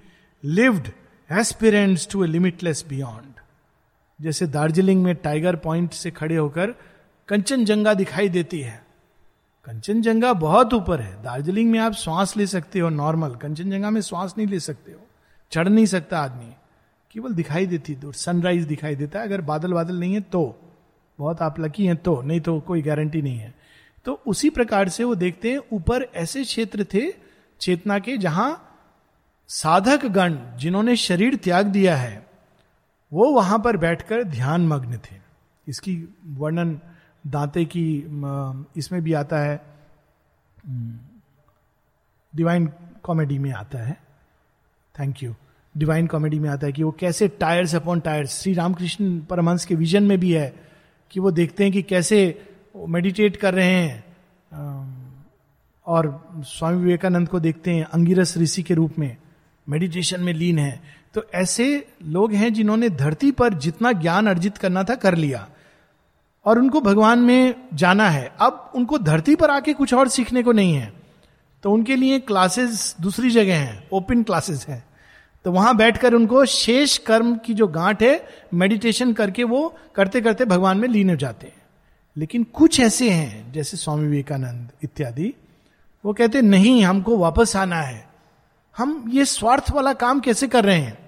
lived 0.44 0.88
aspirants 1.32 2.08
to 2.10 2.24
a 2.24 2.26
limitless 2.26 2.84
beyond 2.88 3.40
जैसे 4.20 4.46
दार्जिलिंग 4.46 5.02
में 5.02 5.14
टाइगर 5.14 5.56
पॉइंट 5.56 5.92
से 5.92 6.10
खड़े 6.10 6.36
होकर 6.36 6.74
कंचनजंगा 7.28 7.94
दिखाई 7.94 8.28
देती 8.28 8.60
है। 8.60 8.84
कंचनजंगा 9.64 10.32
बहुत 10.32 10.74
ऊपर 10.74 11.00
है। 11.00 11.22
दार्जिलिंग 11.22 11.70
में 11.70 11.78
आप 11.78 11.92
श्वास 11.92 12.36
ले 12.36 12.46
सकते 12.46 12.78
हो 12.78 12.88
नॉर्मल 12.88 13.34
कंचनजंगा 13.34 13.90
में 13.90 14.00
श्वास 14.00 14.34
नहीं 14.38 14.46
ले 14.46 14.60
सकते 14.60 14.92
हो। 14.92 15.00
चढ़ 15.52 15.68
नहीं 15.68 15.86
सकता 15.86 16.18
आदमी। 16.18 16.55
केवल 17.16 17.34
दिखाई 17.34 17.66
देती 17.66 17.94
दूर 17.94 18.14
सनराइज 18.14 18.64
दिखाई 18.64 18.96
देता 18.96 19.18
है। 19.18 19.24
अगर 19.24 19.40
बादल 19.40 19.72
बादल 19.72 20.00
नहीं 20.00 20.14
है 20.14 20.20
तो। 20.20 20.60
बहुत 21.18 21.42
आप 21.42 21.60
लकी 21.60 21.86
हैं 21.86 21.96
तो। 21.96 22.22
नहीं 22.22 22.40
तो 22.40 22.60
कोई 22.60 22.82
गारंटी 22.82 23.22
नहीं 23.22 23.38
है। 23.38 23.54
तो 24.04 24.12
उसी 24.26 24.50
प्रकार 24.50 24.88
से 24.88 25.04
वो 25.04 25.14
देखते 25.14 25.52
हैं, 25.52 25.60
ऊपर 25.72 26.02
ऐसे 26.02 26.44
क्षेत्र 26.44 26.84
थे, 26.84 27.12
चेतना 27.60 27.98
के, 27.98 28.16
जहाँ 28.16 28.78
साधक 29.48 30.06
गण, 30.06 30.56
जिन्होंने 30.56 30.96
शरीर 30.96 31.36
त्याग 31.36 31.66
दिया 31.66 31.96
है, 31.96 32.26
वो 33.12 33.30
वहाँ 33.32 33.58
पर 33.58 33.76
बैठकर 33.76 34.24
ध्यान 34.24 34.68
मग्न 34.68 34.96
थे। 34.96 35.16
इसकी 35.68 36.14
वर्णन 36.26 36.80
दांते 37.26 37.64
की 37.64 37.98
इसमें 38.76 39.02
भी 39.02 39.12
आता 39.12 39.38
है। 39.38 39.62
डिवाइन 42.36 42.66
कॉमेडी 43.02 43.38
में 43.38 43.52
आता 43.52 43.78
है। 43.78 43.96
थैंक 45.00 45.22
यू 45.22 45.34
डिवाइन 45.76 46.06
कॉमेडी 46.06 46.38
में 46.38 46.48
आता 46.50 46.66
है 46.66 46.72
कि 46.72 46.82
वो 46.82 46.90
कैसे 46.90 47.28
tiers 47.28 47.74
upon 47.74 48.00
tiers 48.00 48.40
Shri 48.42 48.52
Ramakrishna 48.54 49.18
Paramahamsa 49.20 49.64
के 49.64 49.74
विजन 49.74 50.02
में 50.02 50.18
भी 50.20 50.32
है 50.32 50.54
कि 51.10 51.20
वो 51.20 51.30
देखते 51.30 51.64
हैं 51.64 51.72
कि 51.72 51.82
कैसे 51.82 52.18
मेडिटेट 52.88 53.36
कर 53.36 53.54
रहे 53.54 53.72
हैं 53.72 54.04
और 55.86 56.08
स्वामी 56.46 56.78
विवेकानंद 56.78 57.28
को 57.28 57.40
देखते 57.40 57.70
हैं 57.70 57.84
अंगिरस 57.84 58.36
ऋषि 58.38 58.62
के 58.62 58.74
रूप 58.74 58.98
में 58.98 59.16
मेडिटेशन 59.66 60.20
में 60.20 60.32
लीन 60.32 60.58
है। 60.58 60.80
तो 61.14 61.22
ऐसे 61.34 61.86
लोग 62.04 62.32
हैं 62.32 62.52
जिन्होंने 62.52 62.88
धरती 62.88 63.30
पर 63.30 63.54
जितना 63.54 63.92
ज्ञान 63.92 64.26
अर्जित 64.26 64.58
करना 64.58 64.82
था 64.84 64.94
कर 64.94 65.14
लिया, 65.14 65.46
और 66.46 66.58
उनको 66.58 66.80
भगवान 66.80 67.18
में 67.18 67.54
जाना 67.74 68.08
है। 68.10 68.30
अब 68.40 68.72
उनको 68.74 68.98
धरती 68.98 69.34
पर 69.36 69.50
आके 69.50 69.72
कुछ 69.72 69.94
और 69.94 70.08
सीखने 70.08 70.42
को 70.42 70.52
नहीं 70.52 70.74
है। 70.74 70.92
तो 71.64 71.70
उनके 71.72 71.96
लिए 71.96 72.18
क्लासेस 72.20 72.94
दूसरी 73.00 73.30
जगह 73.30 73.58
हैं 73.58 73.88
ओपन 73.92 74.22
क्लासेस 74.22 74.66
हैं। 74.68 74.84
तो 75.46 75.52
वहाँ 75.52 75.76
बैठकर 75.76 76.14
उनको 76.14 76.44
शेष 76.44 76.98
कर्म 76.98 77.36
की 77.36 77.54
जो 77.54 77.66
गांठ 77.66 78.02
है 78.02 78.28
मेडिटेशन 78.54 79.12
करके 79.12 79.44
वो 79.44 79.76
करते 79.94 80.20
करते 80.20 80.44
भगवान 80.44 80.78
में 80.78 80.88
लीन 80.88 81.10
हो 81.10 81.16
जाते 81.16 81.46
हैं। 81.46 81.62
लेकिन 82.16 82.44
कुछ 82.44 82.80
ऐसे 82.80 83.10
हैं, 83.10 83.52
जैसे 83.52 83.76
स्वामी 83.76 84.02
विवेकानंद 84.02 84.68
इत्यादि, 84.84 85.34
वो 86.04 86.12
कहते, 86.12 86.42
नहीं, 86.42 86.84
हमको 86.84 87.16
वापस 87.16 87.56
आना 87.56 87.80
है। 87.80 88.08
हम 88.76 89.10
ये 89.14 89.24
स्वार्थ 89.24 89.70
वाला 89.70 89.92
काम 89.92 90.20
कैसे 90.20 90.48
कर 90.48 90.64
रहे 90.64 90.78
हैं? 90.78 90.98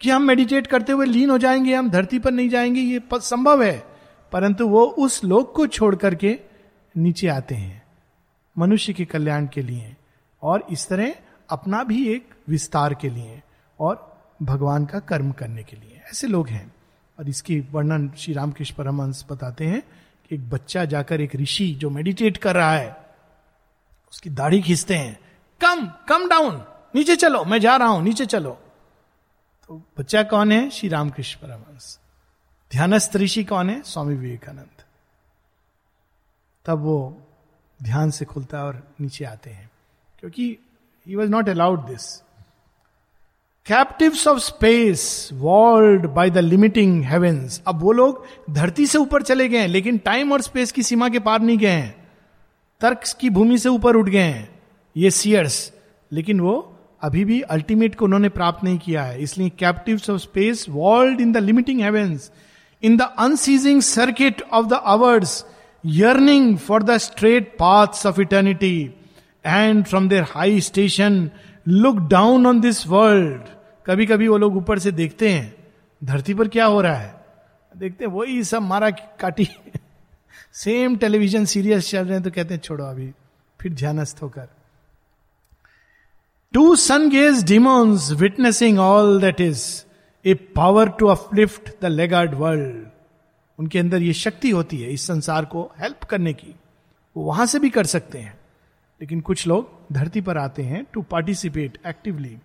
कि 0.00 0.10
हम 0.10 0.22
मेडिटेट 0.22 0.66
करते 0.66 0.92
हुए 0.92 1.06
लीन 1.06 1.30
हो 1.30 1.38
जाएँगे, 1.38 1.74
हम 1.74 1.90
धरती 1.90 2.18
पर 2.18 2.30
नहीं 2.30 2.48
जाएँगे, 2.48 2.80
ये 2.80 3.00
संभव 3.14 3.62
है। 3.62 3.84
परंतु 4.32 4.68
वो 4.68 4.84
उस 4.84 5.24
लोक 5.24 5.54
को 5.54 5.66
छोड़ 5.66 5.96
करके 5.96 6.38
नीचे 6.96 7.28
आते 7.28 7.54
हैं, 7.54 7.82
मनुष्य 8.58 8.92
के 8.92 9.04
कल्याण 9.04 9.46
के 9.46 9.62
लिए, 9.62 9.96
और 10.42 10.66
इस 10.72 10.88
तरह 10.88 11.14
अपना 11.50 11.84
भी 11.84 12.08
एक 12.08 12.28
विस्तार 12.48 12.94
के 12.94 13.10
लिए। 13.10 13.42
और 13.80 14.22
भगवान 14.42 14.86
का 14.86 14.98
कर्म 14.98 15.32
करने 15.32 15.64
के 15.64 15.76
लिए। 15.76 16.02
ऐसे 16.10 16.26
लोग 16.26 16.48
हैं। 16.48 16.74
और 17.18 17.28
इसकी 17.28 17.60
वर्णन 17.60 18.10
श्री 18.10 18.34
रामकृष्ण 18.34 18.74
परमहंस 18.74 19.26
बताते 19.30 19.66
हैं 19.66 19.82
कि 20.28 20.34
एक 20.34 20.50
बच्चा 20.50 20.84
जाकर 20.84 21.20
एक 21.20 21.36
ऋषि 21.36 21.74
जो 21.74 21.90
मेडिटेट 21.90 22.36
कर 22.36 22.54
रहा 22.54 22.72
है, 22.72 22.96
उसकी 24.12 24.30
दाढ़ी 24.30 24.62
खींचते 24.62 24.94
हैं। 24.94 25.20
कम 25.60 25.86
कम 26.08 26.28
डाउन 26.28 26.64
नीचे 26.94 27.16
चलो, 27.16 27.44
मैं 27.44 27.58
जा 27.58 27.76
रहा 27.76 27.88
हूँ, 27.88 28.02
नीचे 28.02 28.26
चलो। 28.26 28.60
तो 29.68 29.82
बच्चा 29.98 30.22
कौन 30.22 30.52
है? 30.52 30.70
श्री 30.70 30.88
रामकृष्ण 30.88 31.40
परमहंस। 31.40 32.00
ध्यानस्थ 32.72 33.16
ऋषि 33.16 33.44
कौन 33.44 33.70
है? 33.70 33.82
स्वामी 33.82 34.14
विवेकानंद। 34.14 34.82
तब 36.64 36.78
वो 36.78 37.22
ध्यान 37.82 38.10
से 38.10 38.24
खुलता 38.24 38.58
है 38.58 38.64
और 38.64 38.94
नीचे 39.00 39.24
आते 39.24 39.50
हैं। 39.50 39.70
क्योंकि 40.20 40.58
he 41.06 41.16
was 41.16 41.30
not 41.30 41.48
allowed 41.48 41.86
this 41.86 42.22
captives 43.66 44.26
of 44.28 44.38
space 44.38 45.28
walled 45.32 46.06
by 46.06 46.30
the 46.30 46.38
limiting 46.38 47.04
heavens 47.04 47.62
अब 47.66 47.80
वो 47.82 47.92
लोग 47.92 48.24
धरती 48.50 48.86
से 48.86 48.98
ऊपर 48.98 49.22
चले 49.22 49.48
गए 49.48 49.66
लेकिन 49.66 49.98
टाइम 49.98 50.32
और 50.32 50.40
स्पेस 50.40 50.72
की 50.72 50.82
सीमा 50.82 51.08
के 51.08 51.18
पार 51.18 51.40
नहीं 51.40 51.58
गए 51.58 51.68
हैं। 51.68 51.94
तर्क 52.80 53.00
की 53.20 53.30
भूमि 53.30 53.58
से 53.58 53.68
ऊपर 53.68 53.96
उठ 53.96 54.08
गए 54.08 54.18
हैं। 54.18 54.48
ये 54.96 55.10
सियर्स 55.10 55.72
लेकिन 56.12 56.40
वो 56.40 56.54
अभी 57.02 57.24
भी 57.24 57.40
अल्टीमेट 57.40 57.94
को 57.94 58.04
उन्होंने 58.04 58.28
प्राप्त 58.28 58.64
नहीं 58.64 58.78
किया 58.78 59.02
है। 59.02 59.22
इसलिए 59.22 59.48
captive 59.58 60.00
of 60.10 60.20
space 60.20 60.66
walled 60.68 61.20
in 61.20 61.32
the 61.32 61.36
limiting 61.36 61.80
heavens 61.80 62.30
in 62.82 62.96
the 62.96 63.10
unceasing 63.18 63.82
circuit 63.82 64.42
of 64.52 64.66
the 64.66 64.80
hours 64.84 65.44
yearning 65.86 66.56
for 66.58 66.82
the 66.82 66.96
straight 66.98 67.52
paths 67.58 68.06
of 68.06 68.20
eternity 68.20 68.78
and 69.46 69.84
from 69.84 70.08
their 70.08 70.22
high 70.22 70.60
station 70.60 71.30
look 71.68 71.96
down 71.96 72.46
on 72.46 72.60
this 72.60 72.86
world 72.86 73.55
कभी 73.86 74.06
कभी 74.06 74.28
वो 74.28 74.38
लोग 74.38 74.56
ऊपर 74.56 74.78
से 74.78 74.92
देखते 74.92 75.30
हैं, 75.30 75.54
धरती 76.04 76.34
पर 76.34 76.48
क्या 76.48 76.64
हो 76.64 76.80
रहा 76.80 76.94
है? 76.94 77.26
देखते 77.76 78.04
हैं, 78.04 78.12
वही 78.12 78.44
सब 78.44 78.62
मारा 78.62 78.90
काटी। 78.90 79.48
सेम 80.52 80.96
टेलीविज़न 80.96 81.44
सीरियल्स 81.44 81.90
चल 81.90 82.04
रहे 82.04 82.14
हैं 82.14 82.22
तो 82.22 82.30
कहते 82.30 82.54
हैं, 82.54 82.60
छोड़ो 82.60 82.84
अभी, 82.84 83.12
फिर 83.60 83.72
ध्यानस्थ 83.72 84.22
होकर। 84.22 84.48
To 86.52 86.76
sun 86.76 87.10
gaze 87.10 87.44
demons 87.44 88.12
witnessing 88.12 88.78
all 88.78 89.20
that 89.20 89.40
is 89.40 89.84
a 90.24 90.34
power 90.34 90.88
to 90.88 91.06
uplift 91.06 91.82
the 91.82 91.84
laggard 91.84 92.34
world 92.34 92.86
उनके 93.58 93.78
अंदर 93.78 94.02
ये 94.02 94.12
शक्ति 94.12 94.50
होती 94.50 94.78
है, 94.78 94.90
इस 94.90 95.06
संसार 95.06 95.44
को 95.44 95.72
हेल्प 95.80 96.04
करने 96.04 96.32
की। 96.32 96.54
वो 97.16 97.24
वहाँ 97.24 97.46
से 97.46 97.58
भी 97.58 97.70
कर 97.70 97.86
सकते 97.86 98.18
हैं। 98.18 98.40
लेकिन 99.00 99.20
कुछ 99.20 99.46
लोग 99.46 99.70
धरती 99.92 100.20
पर 100.20 100.38
आते 100.38 100.62
हैं 100.62 100.86
to 100.92 101.02
participate 101.02 101.78
actively 101.86 102.38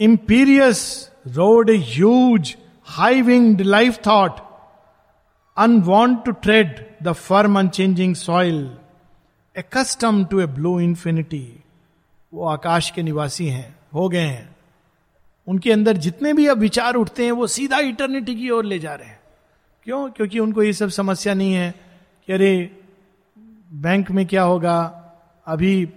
imperious 0.00 1.10
rode 1.26 1.70
a 1.70 1.76
huge 1.76 2.56
high 2.84 3.22
winged 3.22 3.60
life 3.60 4.06
thought 4.06 4.32
unwont 5.56 6.24
to 6.24 6.32
tread 6.32 6.86
the 7.02 7.12
firm 7.12 7.58
unchanging 7.58 8.14
soil 8.14 8.76
accustomed 9.58 10.24
to 10.24 10.40
a 10.40 10.46
blue 10.46 10.80
infinity 10.80 11.64
वो 12.34 12.46
आकाश 12.46 12.90
के 12.90 13.02
निवासी 13.02 13.46
हैं, 13.46 13.76
हो 13.94 14.08
गए 14.08 14.20
हैं। 14.20 14.56
उनके 15.46 15.72
अंदर 15.72 15.96
जितने 15.96 16.32
भी 16.32 16.46
अब 16.46 16.58
विचार 16.58 16.94
उठते 16.94 17.24
हैं, 17.24 17.32
वो 17.32 17.46
सीधा 17.46 17.78
इटर्निटी 17.78 18.34
की 18.34 18.50
ओर 18.50 18.64
ले 18.64 18.78
जा 18.78 18.94
रहे 18.94 19.08
हैं। 19.08 19.20
क्यों? 19.84 20.10
क्योंकि 20.10 20.38
उनको 20.38 20.62
ये 20.62 20.72
सब 20.72 20.88
समस्या 20.88 21.34
नहीं 21.34 21.52
है 21.52 21.74
कि 22.26 22.32
अरे 22.32 22.76
बैंक 23.72 24.10
में 24.10 24.26
क्या 24.26 24.42
होगा? 24.42 25.04
अभी 25.46 25.88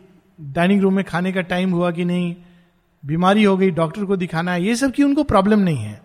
डाइनिंग 0.41 0.81
रूम 0.81 0.93
में 0.93 1.05
खाने 1.05 1.31
का 1.31 1.41
टाइम 1.41 1.71
हुआ 1.71 1.91
कि 1.91 2.05
नहीं? 2.05 2.35
बीमारी 3.03 3.43
हो 3.43 3.55
गई, 3.57 3.69
डॉक्टर 3.71 4.05
को 4.05 4.15
दिखाना 4.17 4.53
है, 4.53 4.63
ये 4.63 4.75
सब 4.75 4.91
की 4.91 5.03
उनको 5.03 5.23
प्रॉब्लम 5.23 5.59
नहीं 5.59 5.77
है। 5.77 6.01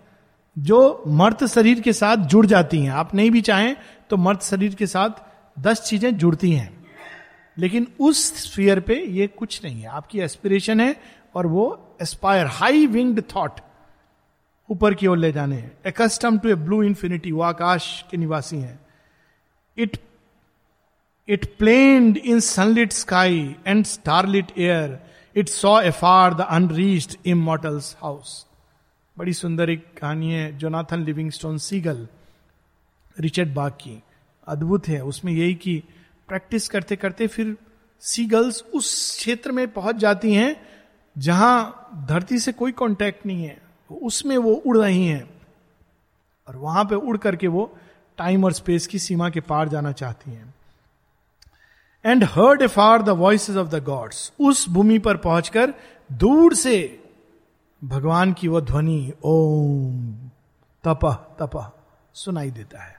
जो 0.57 1.03
मर्त 1.09 1.45
शरीर 1.45 1.81
के 1.81 1.93
साथ 1.93 2.17
जुड़ 2.17 2.47
जाती 2.47 2.79
हैं, 2.81 2.91
आप 2.91 3.15
नहीं 3.15 3.31
भी 3.31 3.41
चाहें 3.41 3.77
तो 4.11 4.17
मर्त 4.17 4.43
शरीर 4.43 4.75
के 4.75 4.87
साथ 4.87 5.23
दस 5.59 5.81
चीज़ें 5.81 6.17
जुड़ती 6.17 6.53
हैं। 6.53 6.75
लेकिन 7.59 7.87
उस 8.01 8.25
स्फीयर 8.43 8.81
पे 8.81 8.95
ये 9.09 9.27
कुछ 9.27 9.61
नहीं 9.65 9.81
है। 9.83 9.89
आपकी 9.89 10.21
एस्पिरेशन 10.21 10.81
है 10.81 10.95
और 11.35 11.47
वो 11.47 11.97
एस्पायर 12.03 12.47
हाई 12.47 12.87
विंग्ड 12.87 13.23
थॉट 13.35 13.61
ऊपर 14.71 14.95
की 14.95 15.07
ओर 15.07 15.19
ले 15.19 15.31
जाने 15.33 15.57
accustomed 15.87 16.39
to 16.39 16.49
a 16.49 16.55
blue 16.55 16.83
infinity 16.83 17.33
वो 17.33 17.43
आकाश 17.43 18.05
के 18.11 18.17
निवासी 18.17 18.57
हैं। 18.57 18.79
It 19.77 19.97
it 21.29 21.45
planed 21.59 22.17
in 22.17 22.41
sunlit 22.41 22.93
sky 22.93 23.55
and 23.67 23.85
starlit 23.85 24.59
air 24.59 24.99
it 25.37 25.49
saw 25.49 25.81
afar 25.91 26.35
the 26.35 26.41
unreached 26.41 27.17
immortal's 27.27 27.97
house 28.03 28.47
बड़ी 29.19 29.33
सुंदर 29.33 29.71
एक 29.71 29.87
कहानी 30.01 30.33
है, 30.33 30.59
Jonathan 30.59 31.05
Livingston 31.31 31.59
seagull, 31.59 32.09
Richard 33.21 33.55
Bach 33.55 33.73
की 33.73 34.03
अद्भुत 34.47 34.89
है। 34.89 35.05
उसमें 35.05 35.33
यही 35.33 35.55
की 35.55 35.85
प्रैक्टिस 36.29 36.69
करते 36.69 36.97
करते 36.97 37.27
फिर 37.27 37.57
सीगल्स 38.01 38.63
उस 38.75 39.17
क्षेत्र 39.19 39.53
में 39.53 39.73
पहुँच 39.73 39.97
जाती 39.97 40.35
हैं, 40.35 40.67
जहाँ 41.19 41.89
धरती 42.09 42.39
से 42.39 42.53
कोई 42.53 42.73
कांटेक्ट 42.73 43.27
नहीं 43.27 43.45
है। 43.45 43.63
उसमें 44.03 44.39
वो 44.39 44.55
उड़ 44.55 44.79
रही 44.79 45.07
हैं। 45.07 45.41
और 46.49 46.57
वहाँ 46.57 46.85
पे 46.85 46.95
उड़ 46.95 47.17
करके 47.17 47.47
वो 47.47 47.79
टाइम 48.19 48.45
और 48.45 48.53
स्पेस 48.53 48.87
की 48.87 48.99
सीमा 48.99 49.31
के 49.31 49.41
पार 49.41 49.69
जाना 49.69 49.93
चाहती 49.93 50.31
हैं। 50.31 50.55
And 52.07 52.25
heard 52.25 52.63
afar 52.67 53.03
the 53.03 53.09
voice 53.09 53.51
of 53.51 53.69
the 53.69 53.85
gods 53.85 54.33
उस 54.41 54.69
भूमि 54.69 54.99
पर 54.99 55.17
पहुंचकर 55.17 55.75
दूर 56.13 56.55
से 56.55 57.03
भगवान 57.85 58.33
की 58.33 58.49
वो 58.49 58.61
ध्वनि, 58.61 59.13
ओम, 59.25 60.15
तप 60.85 61.37
तप, 61.41 61.77
सुनाई 62.15 62.51
देता 62.51 62.83
है। 62.83 62.97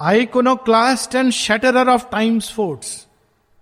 Iconoclast 0.00 1.14
and 1.14 1.32
shatterer 1.32 1.88
of 1.88 2.10
time's 2.10 2.52
forts 2.52 3.06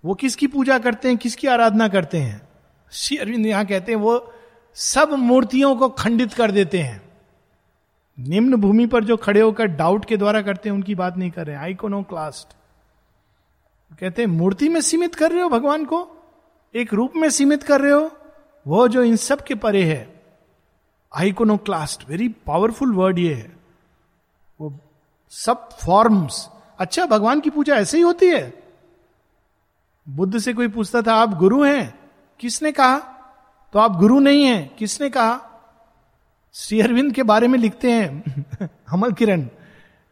वो 0.05 0.15
किसकी 0.15 0.47
पूजा 0.47 0.79
करते 0.79 1.09
हैं, 1.09 1.17
किसकी 1.17 1.47
आराधना 1.47 1.89
करते 1.89 2.19
हैं? 2.19 2.49
श्री 2.93 3.17
अरविंद 3.17 3.47
यहाँ 3.47 3.67
कहते 3.67 3.93
हैं, 3.93 3.99
वो 3.99 4.33
सब 4.75 5.13
मूर्तियों 5.13 5.77
को 5.77 5.89
खंडित 5.89 6.33
कर 6.33 6.51
देते 6.51 6.79
हैं। 6.79 7.03
निम्न 8.19 8.57
भूमि 8.57 8.87
पर 8.87 9.05
जो 9.05 9.17
खड़े 9.17 9.41
होकर 9.41 9.67
डाउट 9.67 10.05
के 10.05 10.17
द्वारा 10.17 10.43
करते 10.43 10.69
हैं, 10.69 10.77
उनकी 10.77 10.95
बात 10.95 11.17
नहीं 11.17 11.31
कर 11.31 11.47
रहे 11.47 11.57
आइकोनोक्लास्ट 11.57 12.57
कहते 13.93 14.23
हैं, 14.23 14.29
मूर्ति 14.29 14.69
में 14.69 14.81
सीमित 14.81 15.15
कर 15.15 15.33
रहे 15.33 15.43
हो 15.43 15.49
भगवान 15.49 15.85
को? 15.85 16.11
एक 16.75 16.95
रूप 16.95 17.13
में 17.17 17.31
सीमित 17.31 17.63
कर 17.63 17.81
रहे 17.81 17.93
हो? 17.93 18.17
वो 18.67 18.89
जो 18.89 19.03
इन 19.03 19.17
सब 19.17 19.41
के 19.41 19.55
परे 19.55 19.85
है 19.85 20.23
आइकोनो 21.15 21.57
क्लास्ट 21.57 22.09
वेरी 22.09 22.29
पावरफुल 22.29 22.95
वर्ड 22.95 23.19
ये 23.19 23.35
है। 23.35 23.57
वो 24.61 24.79
सब 25.31 25.69
फॉर्म्स 25.71 26.49
अच्छा 26.79 27.07
भगवान 27.07 27.41
की 27.41 27.51
पूजा 27.51 27.75
ऐसे 27.75 27.97
ही 27.97 28.03
होती 28.03 28.27
है? 28.27 28.63
बुद्ध 30.09 30.39
से 30.39 30.53
कोई 30.53 30.69
पूछता 30.69 31.03
था, 31.03 31.15
आप 31.15 31.31
गुरु 31.31 31.65
हैं? 31.65 31.99
किसने 32.41 32.73
कहा? 32.73 32.99
तो 33.73 33.79
आप 33.79 33.97
गुरु 33.97 34.21
नहीं 34.21 34.45
हैं, 34.45 34.77
किसने 34.77 35.11
कहा? 35.11 35.41
श्री 36.53 36.81
अरविंद 36.81 37.13
के 37.13 37.23
बारे 37.23 37.49
में 37.49 37.59
लिखते 37.59 37.93
हैं 37.93 38.25
हमल 38.89 39.13
किरण 39.13 39.43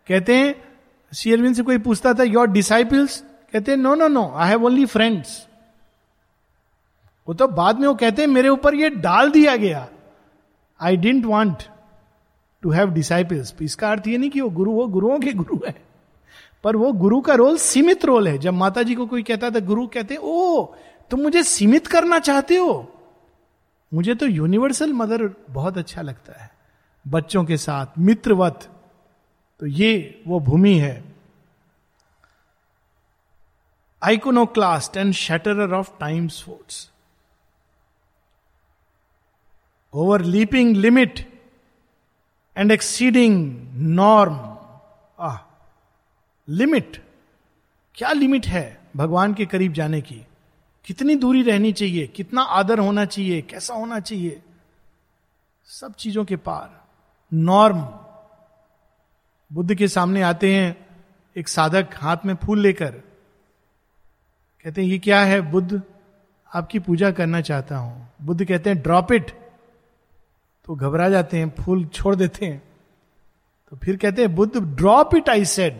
कहते 0.09 0.37
हैं, 0.37 0.79
श्री 1.15 1.33
अरविंद 1.33 1.55
से 1.55 1.63
कोई 1.63 1.79
पूछता 1.79 2.15
था 2.15 2.23
योर 2.23 2.47
डिसाइपल्स 2.47 3.25
कहते 3.55 3.77
no 3.77 3.95
no 3.95 4.09
no 4.09 4.31
I 4.35 4.49
have 4.49 4.64
only 4.64 4.87
friends 4.87 5.49
वो 7.29 7.35
तो 7.35 7.49
बाद 7.49 7.81
में 7.81 7.88
वो 7.88 7.95
कहते 7.95 8.23
हैं, 8.23 8.29
मेरे 8.29 8.49
ऊपर 8.49 8.75
ये 8.75 8.90
डाल 8.90 9.31
दिया 9.31 9.57
गया। 9.57 9.88
I 10.81 10.97
didn't 10.97 11.25
want 11.25 11.62
to 12.62 12.71
have 12.71 12.90
disciples 12.90 13.55
इसका 13.62 13.90
अर्थ 13.90 14.09
ये 14.09 14.19
नहीं 14.19 14.31
कि 14.31 14.40
वो 14.40 14.51
गुरु, 14.51 14.73
वो 14.73 14.87
गुरुओं 14.87 15.19
के 15.19 15.33
गुरु 15.33 15.59
है। 15.67 15.75
पर 16.64 16.77
वो 16.77 16.93
गुरु 16.93 17.21
का 17.21 17.35
रोल 17.35 17.57
सीमित 17.57 18.05
रोल 18.05 18.29
है। 18.29 18.38
जब 18.38 18.53
माता 18.53 18.83
जी 18.83 18.95
को 18.95 19.07
कोई 19.07 19.23
कहता 19.23 19.51
था 19.51 19.59
गुरु 19.59 19.87
कहते 19.87 20.17
ओ, 20.17 20.64
तुम 21.11 21.21
मुझे 21.21 21.43
सीमित 21.43 21.87
करना 21.87 22.19
चाहते 22.19 22.57
हो? 22.57 22.93
मुझे 23.95 24.14
तो 24.14 24.27
यूनिवर्सल 24.27 24.93
मदर 24.93 25.35
बहुत 25.51 25.79
अच्छा 25.79 26.03
लगता 26.03 26.43
है। 26.43 26.51
बच्चों 27.09 27.45
के 27.45 27.57
साथ, 27.57 27.87
मित्रवत। 27.99 28.69
तो 29.61 29.67
ये 29.67 30.23
वो 30.27 30.40
भूमि 30.40 30.75
है। 30.75 31.13
Iconoclast 34.05 34.97
and 34.97 35.12
shatterer 35.12 35.75
of 35.75 35.90
time's 36.01 36.43
forts 36.43 36.90
overleaping 40.21 40.77
limit 40.77 41.40
and 42.57 42.73
exceeding 42.73 43.57
norm 43.75 44.59
uh 45.21 45.37
limit 46.49 47.05
क्या 47.94 48.13
लिमिट 48.13 48.46
है 48.46 48.81
भगवान 48.96 49.35
के 49.35 49.46
करीब 49.46 49.73
जाने 49.73 50.00
की? 50.00 50.27
कितनी 50.85 51.15
दूरी 51.17 51.42
रहनी 51.42 51.73
चाहिए? 51.73 52.07
कितना 52.07 52.42
आदर 52.42 52.79
होना 52.79 53.05
चाहिए? 53.05 53.42
कैसा 53.42 53.75
होना 53.75 54.00
चाहिए? 54.00 54.42
सब 55.65 55.94
चीज़ों 55.94 56.25
के 56.25 56.37
पार. 56.37 56.85
नॉर्म 57.33 57.81
बुद्ध 59.52 59.75
के 59.75 59.88
सामने 59.88 60.23
आते 60.23 60.55
हैं 60.55 60.87
एक 61.37 61.48
साधक 61.48 61.88
हाथ 61.94 62.17
में 62.27 62.35
फूल 62.35 62.61
लेकर। 62.61 63.13
कहते 64.65 64.83
हैं, 64.83 64.88
ये 64.88 64.98
क्या 64.98 65.21
है, 65.21 65.40
बुद्ध? 65.40 65.83
आपकी 66.54 66.79
पूजा 66.79 67.10
करना 67.10 67.40
चाहता 67.40 67.77
हूँ। 67.77 68.12
बुद्ध 68.23 68.44
कहते 68.44 68.71
हैं, 68.71 68.83
ड्रॉप 68.83 69.12
इट। 69.12 69.31
तो 70.65 70.75
घबरा 70.75 71.08
जाते 71.08 71.38
हैं, 71.38 71.50
फूल 71.50 71.85
छोड़ 71.85 72.15
देते 72.15 72.46
हैं। 72.46 72.62
तो 73.71 73.77
फिर 73.77 73.96
कहते 73.96 74.23
हैं, 74.23 74.35
Buddha, 74.35 74.56
drop 74.56 75.15
it, 75.15 75.29
I 75.29 75.44
said. 75.44 75.75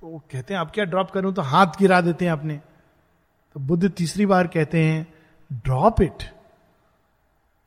तो 0.00 0.22
कहते 0.32 0.54
हैं 0.54 0.60
अब 0.60 0.70
क्या 0.70 0.84
ड्रॉप 0.84 1.10
करूँ 1.10 1.34
तो 1.34 1.42
हाथ 1.42 1.66
गिरा 1.66 2.00
देते 2.00 2.24
हैं 2.24 2.32
अपने। 2.32 2.60
तो 3.54 3.60
बुद्ध 3.60 3.90
तीसरी 3.90 4.26
बार 4.26 4.46
कहते 4.46 4.84
हैं, 4.84 5.06
ड्रॉप 5.52 6.02
इट। 6.02 6.22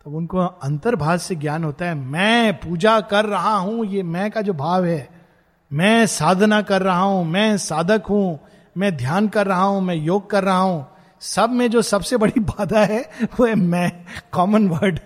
तो 0.05 0.11
उनको 0.11 0.37
अंतर्भाष 0.39 1.21
से 1.21 1.35
ज्ञान 1.35 1.63
होता 1.63 1.85
है, 1.85 1.95
मैं 1.95 2.53
पूजा 2.53 3.01
कर 3.01 3.25
रहा 3.25 3.55
हूँ, 3.55 3.85
ये 3.85 4.03
मैं 4.03 4.31
का 4.31 4.41
जो 4.41 4.53
भाव 4.53 4.85
है, 4.85 5.09
मैं 5.73 6.05
साधना 6.05 6.61
कर 6.61 6.81
रहा 6.81 7.01
हूँ, 7.01 7.25
मैं 7.25 7.57
साधक 7.57 8.03
हूँ 8.09 8.39
मैं 8.77 8.97
ध्यान 8.97 9.27
कर 9.27 9.47
रहा 9.47 9.63
हूँ, 9.63 9.81
मैं 9.81 9.95
योग 9.95 10.29
कर 10.29 10.43
रहा 10.43 10.57
हूँ। 10.57 10.87
सब 11.21 11.49
में 11.49 11.69
जो 11.69 11.81
सबसे 11.81 12.17
बड़ी 12.17 12.39
बाधा 12.39 12.85
है, 12.85 13.09
वो 13.23 13.45
है 13.45 13.55
मैं 13.55 14.05
कॉमन 14.31 14.67
वर्ड 14.67 14.99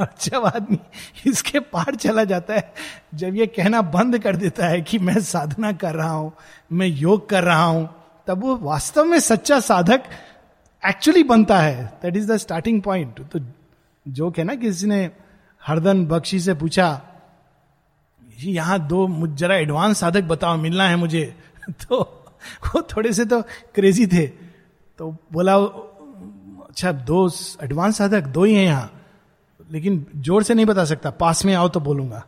जब 0.00 0.44
आदमी, 0.44 0.78
इसके 1.26 1.60
पार 1.60 1.94
चला 1.94 2.24
जाता 2.24 2.54
है, 2.54 2.74
जब 3.14 3.36
ये 3.36 3.46
कहना 3.46 3.82
बंद 3.82 4.18
कर 4.18 4.36
देता 4.36 4.66
है 4.66 4.80
कि 4.80 4.98
मैं 4.98 5.20
साधना 5.20 5.72
कर 5.72 5.94
रहा 5.94 6.10
हूँ, 6.10 6.32
मैं 6.72 6.86
योग 6.86 7.28
कर 7.28 7.44
रहा 7.44 7.64
हूँ, 7.64 7.88
तब 8.26 8.42
वो 8.42 8.56
वास्तव 8.56 9.04
में 9.04 9.20
सच्चा 9.20 9.60
साधक 9.60 10.02
एक्चुअली 10.88 11.22
बनता 11.22 11.58
है। 11.58 11.98
That 12.02 12.16
is 12.16 12.32
the 12.32 12.36
starting 12.36 12.82
point 12.82 13.30
तो 13.30 13.40
जो 14.08 14.34
है 14.38 14.44
ना 14.44 14.54
किसी 14.54 14.86
ने 14.86 15.10
हरदन 15.66 16.06
बख्शी 16.06 16.40
से 16.40 16.54
पूछा 16.54 17.02
यहाँ 18.38 18.86
दो, 18.86 19.06
मुझ, 19.06 19.30
जरा 19.30 19.56
एडवांस 19.56 19.98
साधक 19.98 20.22
बताओ, 20.22 20.56
मिलना 20.56 20.88
है 20.88 20.96
मुझे? 20.96 21.36
तो 21.70 22.25
वो 22.66 22.82
थोड़े 22.82 23.12
से 23.12 23.24
तो 23.24 23.42
क्रेजी 23.74 24.06
थे। 24.06 24.26
तो 24.98 25.16
बोला 25.32 25.56
अच्छा 25.56 26.92
दो 26.92 27.30
एडवांस 27.62 27.98
साधक 27.98 28.22
दो 28.22 28.44
ही 28.44 28.54
हैं 28.54 28.64
यहाँ। 28.64 28.92
लेकिन 29.72 30.06
ज़ोर 30.16 30.42
से 30.42 30.54
नहीं 30.54 30.66
बता 30.66 30.84
सकता, 30.84 31.10
पास 31.10 31.44
में 31.44 31.54
आओ 31.54 31.68
तो 31.68 31.80
बोलूँगा। 31.80 32.26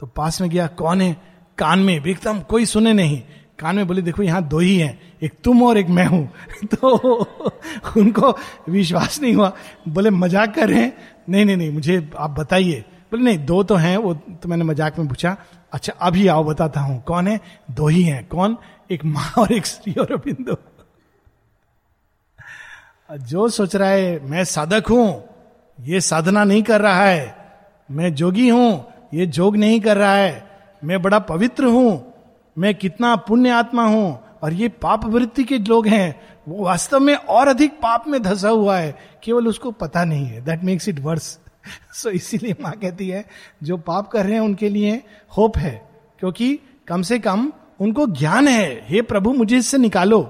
तो 0.00 0.06
पास 0.06 0.40
में 0.40 0.50
गया, 0.50 0.66
कौन 0.66 1.00
है? 1.00 1.16
कान 1.58 1.78
में 1.78 2.04
एकदम 2.06 2.40
कोई 2.40 2.66
सुने 2.66 2.92
नहीं। 2.92 3.22
कान 3.58 3.76
में 3.76 3.86
बोले, 3.86 4.02
देखो, 4.02 4.22
यहाँ 4.22 4.48
दो 4.48 4.58
ही 4.58 4.78
हैं, 4.78 5.00
एक 5.22 5.32
तुम 5.44 5.62
और 5.62 5.78
एक 5.78 5.88
मैं 5.88 6.06
हूँ। 6.06 6.32
तो 6.64 6.96
उनको 7.96 8.36
विश्वास 8.68 9.20
नहीं 9.20 9.34
हुआ। 9.34 9.52
बोले, 9.88 10.10
मज़ाक 10.10 10.54
कर 10.54 10.68
रहे 10.68 10.82
हैं? 10.82 10.96
नहीं 11.28 11.44
नहीं 11.44 11.56
नहीं, 11.56 11.70
मुझे 11.70 12.10
आप 12.18 12.30
बताइए। 12.30 12.84
बोले, 13.10 13.22
नहीं, 13.22 13.46
दो 13.46 13.62
तो 13.62 13.74
हैं, 13.74 13.96
वो 13.96 14.14
तो 14.14 14.48
मैंने 14.48 14.64
मज़ाक 14.64 14.98
में 14.98 15.08
पूछा। 15.08 15.36
अच्छा 15.72 15.92
अभी 15.92 16.26
आओ, 16.26 16.44
बताता 16.44 16.80
हूँ। 16.80 17.02
कौन 17.02 17.28
है? 17.28 17.40
दो 17.70 17.88
ही 17.88 18.02
हैं। 18.02 18.28
कौन? 18.28 18.56
एक 18.90 19.04
माँ 19.04 19.32
और 19.38 19.52
एक 19.52 19.66
श्री 19.66 19.92
और 19.92 20.16
बिंदु 20.16 20.56
जो 23.10 23.48
सोच 23.48 23.74
रहा 23.76 23.88
है, 23.88 24.18
मैं 24.24 24.44
साधक 24.44 24.86
हूँ, 24.90 25.22
ये 25.78 26.00
साधना 26.00 26.44
नहीं 26.44 26.62
कर 26.62 26.80
रहा 26.80 27.04
है, 27.04 27.34
मैं 27.88 28.14
जोगी 28.14 28.48
हूँ, 28.48 28.84
ये 29.14 29.26
जोग 29.26 29.56
नहीं 29.56 29.80
कर 29.80 29.96
रहा 29.96 30.14
है, 30.14 30.42
मैं 30.82 31.00
बड़ा 31.02 31.18
पवित्र 31.18 31.64
हूँ, 31.64 32.14
मैं 32.56 32.74
कितना 32.74 33.14
पुण्य 33.16 33.50
आत्मा 33.50 33.84
हूँ, 33.86 34.18
और 34.42 34.52
ये 34.52 34.68
पाप 34.68 35.04
वृत्ति 35.04 35.44
के 35.44 35.58
लोग 35.58 35.86
हैं, 35.86 36.20
वो 36.48 36.64
वास्तव 36.64 37.00
में 37.00 37.14
और 37.14 37.48
अधिक 37.48 37.78
पाप 37.80 38.08
में 38.08 38.22
धसा 38.22 38.48
हुआ 38.48 38.78
है, 38.78 38.94
केवल 39.24 39.48
उसको 39.48 39.70
पता 39.70 40.04
नहीं 40.04 40.26
है। 40.26 40.44
That 40.44 40.64
makes 40.64 40.88
it 40.88 41.00
worse 41.00 41.38
so 41.94 42.10
इसीलिए 42.10 42.54
माँ 42.60 42.72
कहती 42.72 43.08
है, 43.08 43.24
जो 43.62 43.76
पाप 43.76 44.08
कर 44.08 44.24
रहे 44.24 44.34
हैं, 44.34 44.40
उनके 44.40 44.68
लिए 44.68 45.02
होप 45.36 45.58
है, 45.58 45.76
क्योंकि 46.20 46.58
कम 46.88 47.02
से 47.02 47.18
कम 47.18 47.52
उनको 47.80 48.06
ज्ञान 48.08 48.48
है। 48.48 48.86
हे 48.88 49.02
प्रभु, 49.02 49.32
मुझे 49.32 49.56
इससे 49.56 49.78
निकालो। 49.78 50.20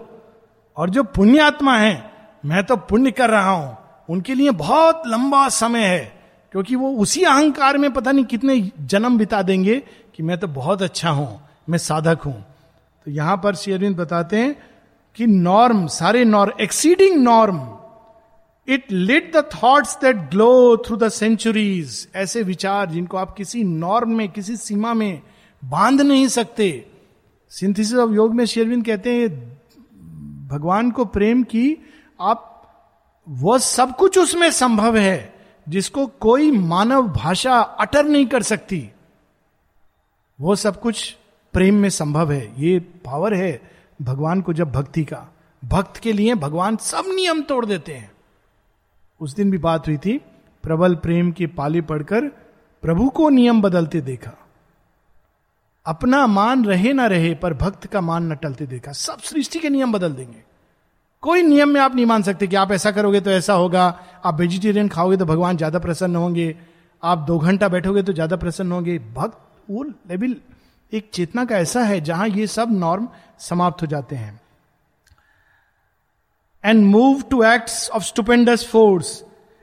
और 0.77 0.91
जो 0.91 1.03
पुण्य 1.05 1.41
आत्मा 1.41 1.77
है, 1.77 2.13
मैं 2.45 2.63
तो 2.65 2.77
पुण्य 2.77 3.11
कर 3.11 3.31
रहा 3.31 3.51
हूँ। 3.51 3.77
उनके 4.09 4.35
लिए 4.35 4.51
बहुत 4.53 5.03
लंबा 5.07 5.49
समय 5.49 5.85
है, 5.85 6.05
क्योंकि 6.55 6.77
वो 6.77 6.91
उसी 6.93 7.23
अहंकार 7.23 7.79
में 7.79 7.93
पता 7.93 8.13
नहीं 8.13 8.25
कितने 8.25 8.59
जन्म 8.81 9.19
बिता 9.19 9.43
देंगे 9.43 9.77
कि 10.17 10.23
मैं 10.23 10.39
तो 10.39 10.49
बहुत 10.49 10.83
अच्छा 10.83 11.11
हूँ, 11.11 11.41
मैं 11.69 11.79
साधक 11.79 12.23
हूँ। 12.27 12.35
तो 13.07 13.11
यहाँ 13.11 13.37
पर 13.37 13.55
शेरविंद 13.55 13.97
बताते 13.97 14.39
हैं 14.39 14.55
कि 15.17 15.27
नॉर्म 15.27 15.87
सारे 15.87 16.25
norm 16.25 16.63
exceeding 16.63 17.23
norm 17.23 17.61
it 18.69 18.93
lit 18.93 19.37
the 19.37 19.45
thoughts 19.55 19.97
that 19.97 20.17
glow 20.31 20.77
through 20.77 20.97
the 20.97 21.09
centuries 21.09 22.09
ऐसे 22.15 22.43
विचार 22.43 22.91
जिनको 22.91 23.17
आप 23.17 23.35
किसी 23.35 23.65
नॉर्म 23.65 24.17
में, 24.17 24.29
किसी 24.29 24.57
सीमा 24.57 24.95
में 24.95 25.21
बाँध 25.63 26.01
नहीं 26.01 26.27
सकते। 26.29 26.69
सिंथिस 27.55 27.95
ऑफ़ 27.95 28.11
योग 28.11 28.35
में 28.35 28.45
शेरविंद 28.45 28.87
कहते 28.87 29.15
हैं, 29.15 29.29
भगवान 30.49 30.91
को 30.91 31.05
प्रेम 31.05 31.43
की, 31.43 31.77
आप 32.21 32.51
वो 33.29 33.59
सब 33.59 33.97
कुछ 33.97 34.19
उसमें 34.19 34.51
संभव 34.51 34.97
है, 34.97 35.35
जिसको 35.69 36.07
कोई 36.07 36.51
मानव 36.51 37.09
भाषा 37.09 37.61
अटर 37.61 38.05
नहीं 38.05 38.27
कर 38.27 38.43
सकती। 38.43 38.91
वो 40.41 40.57
सब 40.57 40.81
कुछ 40.81 41.17
प्रेम 41.53 41.75
में 41.75 41.89
संभव 41.89 42.33
है, 42.33 42.63
ये 42.63 42.81
पावर 42.81 43.35
है 43.35 43.71
भगवान 44.03 44.41
को 44.41 44.53
जब 44.53 44.73
भक्ति 44.73 45.05
का। 45.05 45.35
भक्त 45.65 45.97
के 45.97 46.13
लिए 46.13 46.35
भगवान 46.35 46.77
सब 46.77 47.03
नियम 47.07 47.43
तोड़ 47.43 47.67
देते 47.67 47.93
हैं। 47.93 48.13
उस 49.21 49.35
दिन 49.35 49.51
भी 49.51 49.59
बात 49.59 49.89
हुई 49.89 49.97
थी, 49.97 50.21
प्रबल 50.63 50.95
प्रेम 50.95 51.33
के 51.33 51.47
पाले 51.47 51.81
पढ़कर 51.81 52.21
प्रभु 52.83 53.09
को 53.09 53.29
नियम 53.29 53.63
बदलते 53.63 54.01
देखा। 54.01 54.44
अपना 55.87 56.27
मान 56.27 56.65
रहे 56.65 56.93
ना 56.93 57.07
रहे, 57.07 57.35
पर 57.35 57.55
भक्त 57.55 57.87
का 57.87 58.01
मान 58.01 58.33
न 58.33 58.35
टलते 58.37 58.67
देखा। 58.67 58.93
सब 58.95 59.21
सृष्टि 59.21 59.59
के 59.59 59.69
नियम 59.71 59.93
बदल 59.93 60.13
देंगे। 60.13 60.43
कोई 61.23 61.43
नियम 61.43 61.69
में 61.69 61.81
आप 61.81 61.95
नहीं 61.95 62.07
मान 62.07 62.23
सकते 62.23 62.47
कि 62.47 62.57
आप 62.57 62.73
ऐसा 62.73 62.91
करोगे 62.91 63.21
तो 63.21 63.31
ऐसा 63.31 63.53
होगा। 63.55 63.87
आप 64.25 64.41
वेजिटेरियन 64.41 64.89
खाओगे 64.89 65.17
तो 65.17 65.25
भगवान 65.25 65.57
ज़्यादा 65.57 65.79
प्रसन्न 65.79 66.17
होंगे। 66.17 66.55
आप 67.03 67.19
दो 67.19 67.39
घंटा 67.39 67.69
बैठोगे 67.69 68.03
तो 68.03 68.13
ज़्यादा 68.13 68.37
प्रसन्न 68.37 68.73
होंगे। 68.73 68.99
भक्त 69.15 69.39
वो 69.69 69.83
लेवल, 69.83 70.37
एक 70.93 71.11
चेतना 71.15 71.45
का 71.45 71.59
ऐसा 71.59 71.83
है 71.83 72.01
जहाँ 72.03 72.29
ये 72.29 72.47
सब 72.49 72.73
नॉर्म 72.73 73.09
समाप्त 73.41 73.83
हो 73.83 73.87
जाते 73.87 74.17
हैं। 74.17 74.41
And 76.65 76.85
move 76.87 77.23
to 77.31 77.43
act 77.45 77.71
of 77.91 78.03
stupendous 78.05 78.67
force 78.67 79.23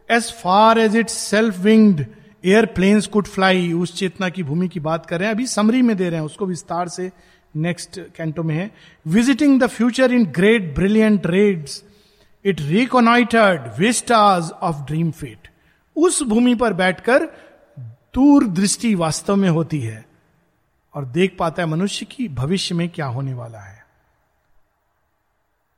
as 0.10 0.32
far 0.34 0.80
as 0.80 0.96
itself 1.10 1.58
winged 1.60 2.06
air 2.46 2.66
planes 2.66 3.08
could 3.08 3.28
fly 3.28 3.72
उस 3.74 3.96
चेतना 3.96 4.30
की 4.30 4.44
भूमि 4.44 4.68
की 4.68 4.80
बात 4.80 5.06
कर 5.06 5.20
रहे 5.20 5.28
हैं। 5.28 5.36
अभी 5.36 5.48
समरी 5.48 5.82
में 5.82 5.98
दे 5.98 6.10
रहे 6.10 6.20
हैं, 6.20 6.26
उसको 6.26 6.46
विस्तार 6.46 6.88
से 6.88 7.12
नेक्स्ट 7.56 8.00
कैंटो 8.00 8.44
में 8.44 8.56
है। 8.56 8.72
Visiting 9.08 9.60
the 9.62 9.68
future 9.68 10.12
in 10.12 10.26
great 10.26 10.76
brilliant 10.76 11.28
raids 11.28 11.84
it 12.46 12.62
reconnoitred 12.62 13.72
vistas 13.80 14.52
of 14.52 14.76
dream 14.76 15.12
fate 15.12 15.48
उस 15.96 16.24
भूमि 16.24 16.56
पर 16.56 16.74
बैठकर 16.74 17.26
दूर 18.14 18.48
दृष्टि 18.48 18.96
वास्तव 18.96 19.36
में 19.36 19.50
होती 19.50 19.80
है 19.80 20.06
और 20.94 21.06
देख 21.06 21.36
पाता 21.40 21.64
है 21.64 21.70
मनुष्य 21.70 22.06
की 22.06 22.28
भविष्य 22.28 22.76
में 22.76 22.90
क्या 22.90 23.06
होने 23.06 23.34
वाला 23.34 23.60
है। 23.60 23.80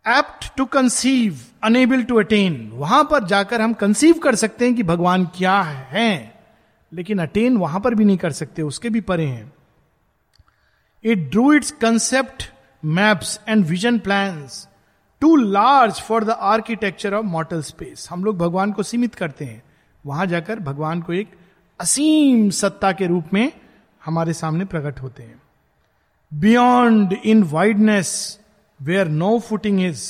Apt 0.06 0.56
to 0.58 0.66
conceive 0.66 1.40
unable 1.64 2.04
to 2.04 2.20
attain 2.20 2.70
वहाँ 2.74 3.04
पर 3.04 3.24
जाकर 3.24 3.62
हम 3.62 3.74
कंसीव 3.74 4.14
कर 4.14 4.36
सकते 4.36 4.66
हैं 4.66 4.76
कि 4.76 4.84
भगवान 4.84 5.26
क्या 5.26 5.62
है। 5.62 6.33
लेकिन 6.94 7.20
अटेन 7.20 7.58
वहाँ 7.58 7.80
पर 7.80 7.96
भी 7.96 8.06
नहीं 8.06 8.18
कर 8.18 8.32
सकते, 8.32 8.62
उसके 8.62 8.90
भी 8.90 9.02
परे 9.02 9.26
हैं। 9.26 9.54
It 11.04 11.30
drew 11.32 11.54
its 11.54 11.72
concept 11.72 12.44
maps 12.86 13.40
and 13.50 13.66
vision 13.66 14.00
plan 14.00 14.48
too 15.22 15.36
large 15.36 16.02
for 16.02 16.24
the 16.24 16.30
architecture 16.30 17.14
of 17.14 17.26
mortal 17.26 17.62
space 17.62 18.08
हम 18.12 18.24
लोग 18.26 18.38
भगवान 18.38 18.72
को 18.72 18.84
सीमित 18.84 19.16
करते 19.16 19.46
हैं। 19.46 19.64
वहाँ 20.06 20.26
जाकर 20.26 20.60
भगवान 20.60 21.02
को 21.02 21.14
एक 21.14 21.32
असीम 21.80 22.50
सत्ता 22.50 22.92
के 22.92 23.08
रूप 23.08 23.34
में 23.34 23.52
हमारे 24.06 24.34
सामने 24.34 24.66
प्रकट 24.66 25.00
होते 25.00 25.24
हैं। 25.24 25.42
Beyond 26.32 27.14
in 27.14 27.44
wideness 27.44 28.40
where 28.82 29.08
no 29.08 29.40
footing 29.40 29.82
is 29.84 30.04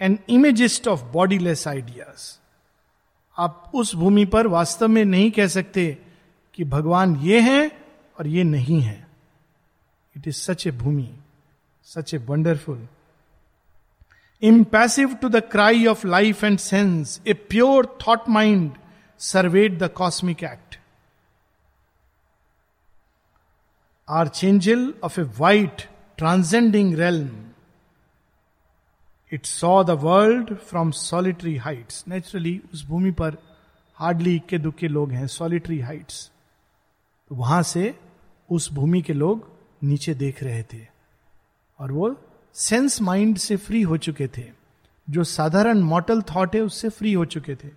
an 0.00 0.18
imagist 0.28 0.88
of 0.88 1.04
bodiless 1.04 1.68
ideas 1.68 2.41
आप 3.38 3.70
उस 3.74 3.94
भूमि 3.94 4.24
पर 4.26 4.46
वास्तव 4.46 4.88
में 4.88 5.04
नहीं 5.04 5.30
कह 5.30 5.46
सकते 5.46 5.86
कि 6.54 6.64
भगवान 6.64 7.16
ये 7.16 7.40
है 7.40 7.70
और 8.18 8.26
ये 8.28 8.44
नहीं 8.44 8.80
है 8.80 8.98
it 10.16 10.28
is 10.28 10.36
such 10.36 10.66
a 10.66 10.70
Bhumi 10.70 11.08
such 11.86 12.14
a 12.14 12.18
wonderful 12.28 12.86
impassive 14.42 15.14
to 15.14 15.28
the 15.28 15.42
cry 15.52 15.86
of 15.86 16.06
life 16.06 16.44
and 16.44 16.58
sense 16.58 17.20
a 17.26 17.32
pure 17.50 17.86
thought 18.06 18.28
mind 18.28 18.70
surveyed 19.20 19.78
the 19.78 19.90
cosmic 19.96 20.44
act 20.44 20.78
archangel 24.08 24.80
of 25.04 25.20
a 25.20 25.24
white 25.38 25.82
transcending 26.18 26.94
realm. 26.94 27.51
It 29.34 29.42
saw 29.42 29.82
the 29.82 29.98
world 29.98 30.56
from 30.56 30.90
solitary 30.90 31.56
heights 31.56 32.04
naturally 32.08 32.62
उस 32.72 32.86
भूमि 32.86 33.10
पर 33.10 33.36
hardly 33.94 34.36
इक्के 34.36 34.58
दुक्के 34.58 34.88
लोग 34.88 35.12
हैं 35.12 35.26
solitary 35.26 35.80
Heights 35.80 36.32
तो 37.28 37.34
वहाँ 37.34 37.62
से 37.62 38.00
उस 38.50 38.72
भूमि 38.72 39.02
के 39.02 39.12
लोग 39.12 39.52
नीचे 39.82 40.14
देख 40.14 40.42
रहे 40.42 40.62
थे। 40.62 40.86
और 41.78 41.92
वो 41.92 42.16
सेंस 42.54 43.00
माइंड 43.00 43.36
से 43.36 43.56
फ्री 43.56 43.82
हो 43.82 43.96
चुके 43.96 44.28
थे। 44.28 44.50
जो 45.10 45.24
साधारण 45.24 45.78
मॉटल 45.78 46.22
थॉट 46.22 46.54
है, 46.54 46.60
उससे 46.60 46.88
फ्री 46.88 47.12
हो 47.12 47.24
चुके 47.24 47.56
थे। 47.56 47.68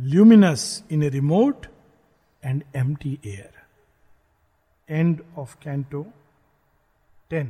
Luminous 0.00 0.84
in 0.90 1.02
a 1.02 1.08
remote 1.08 1.66
and 2.44 2.64
empty 2.76 3.18
air 3.26 3.52
end 4.88 5.22
of 5.36 5.56
canto 5.62 6.06
10. 7.30 7.46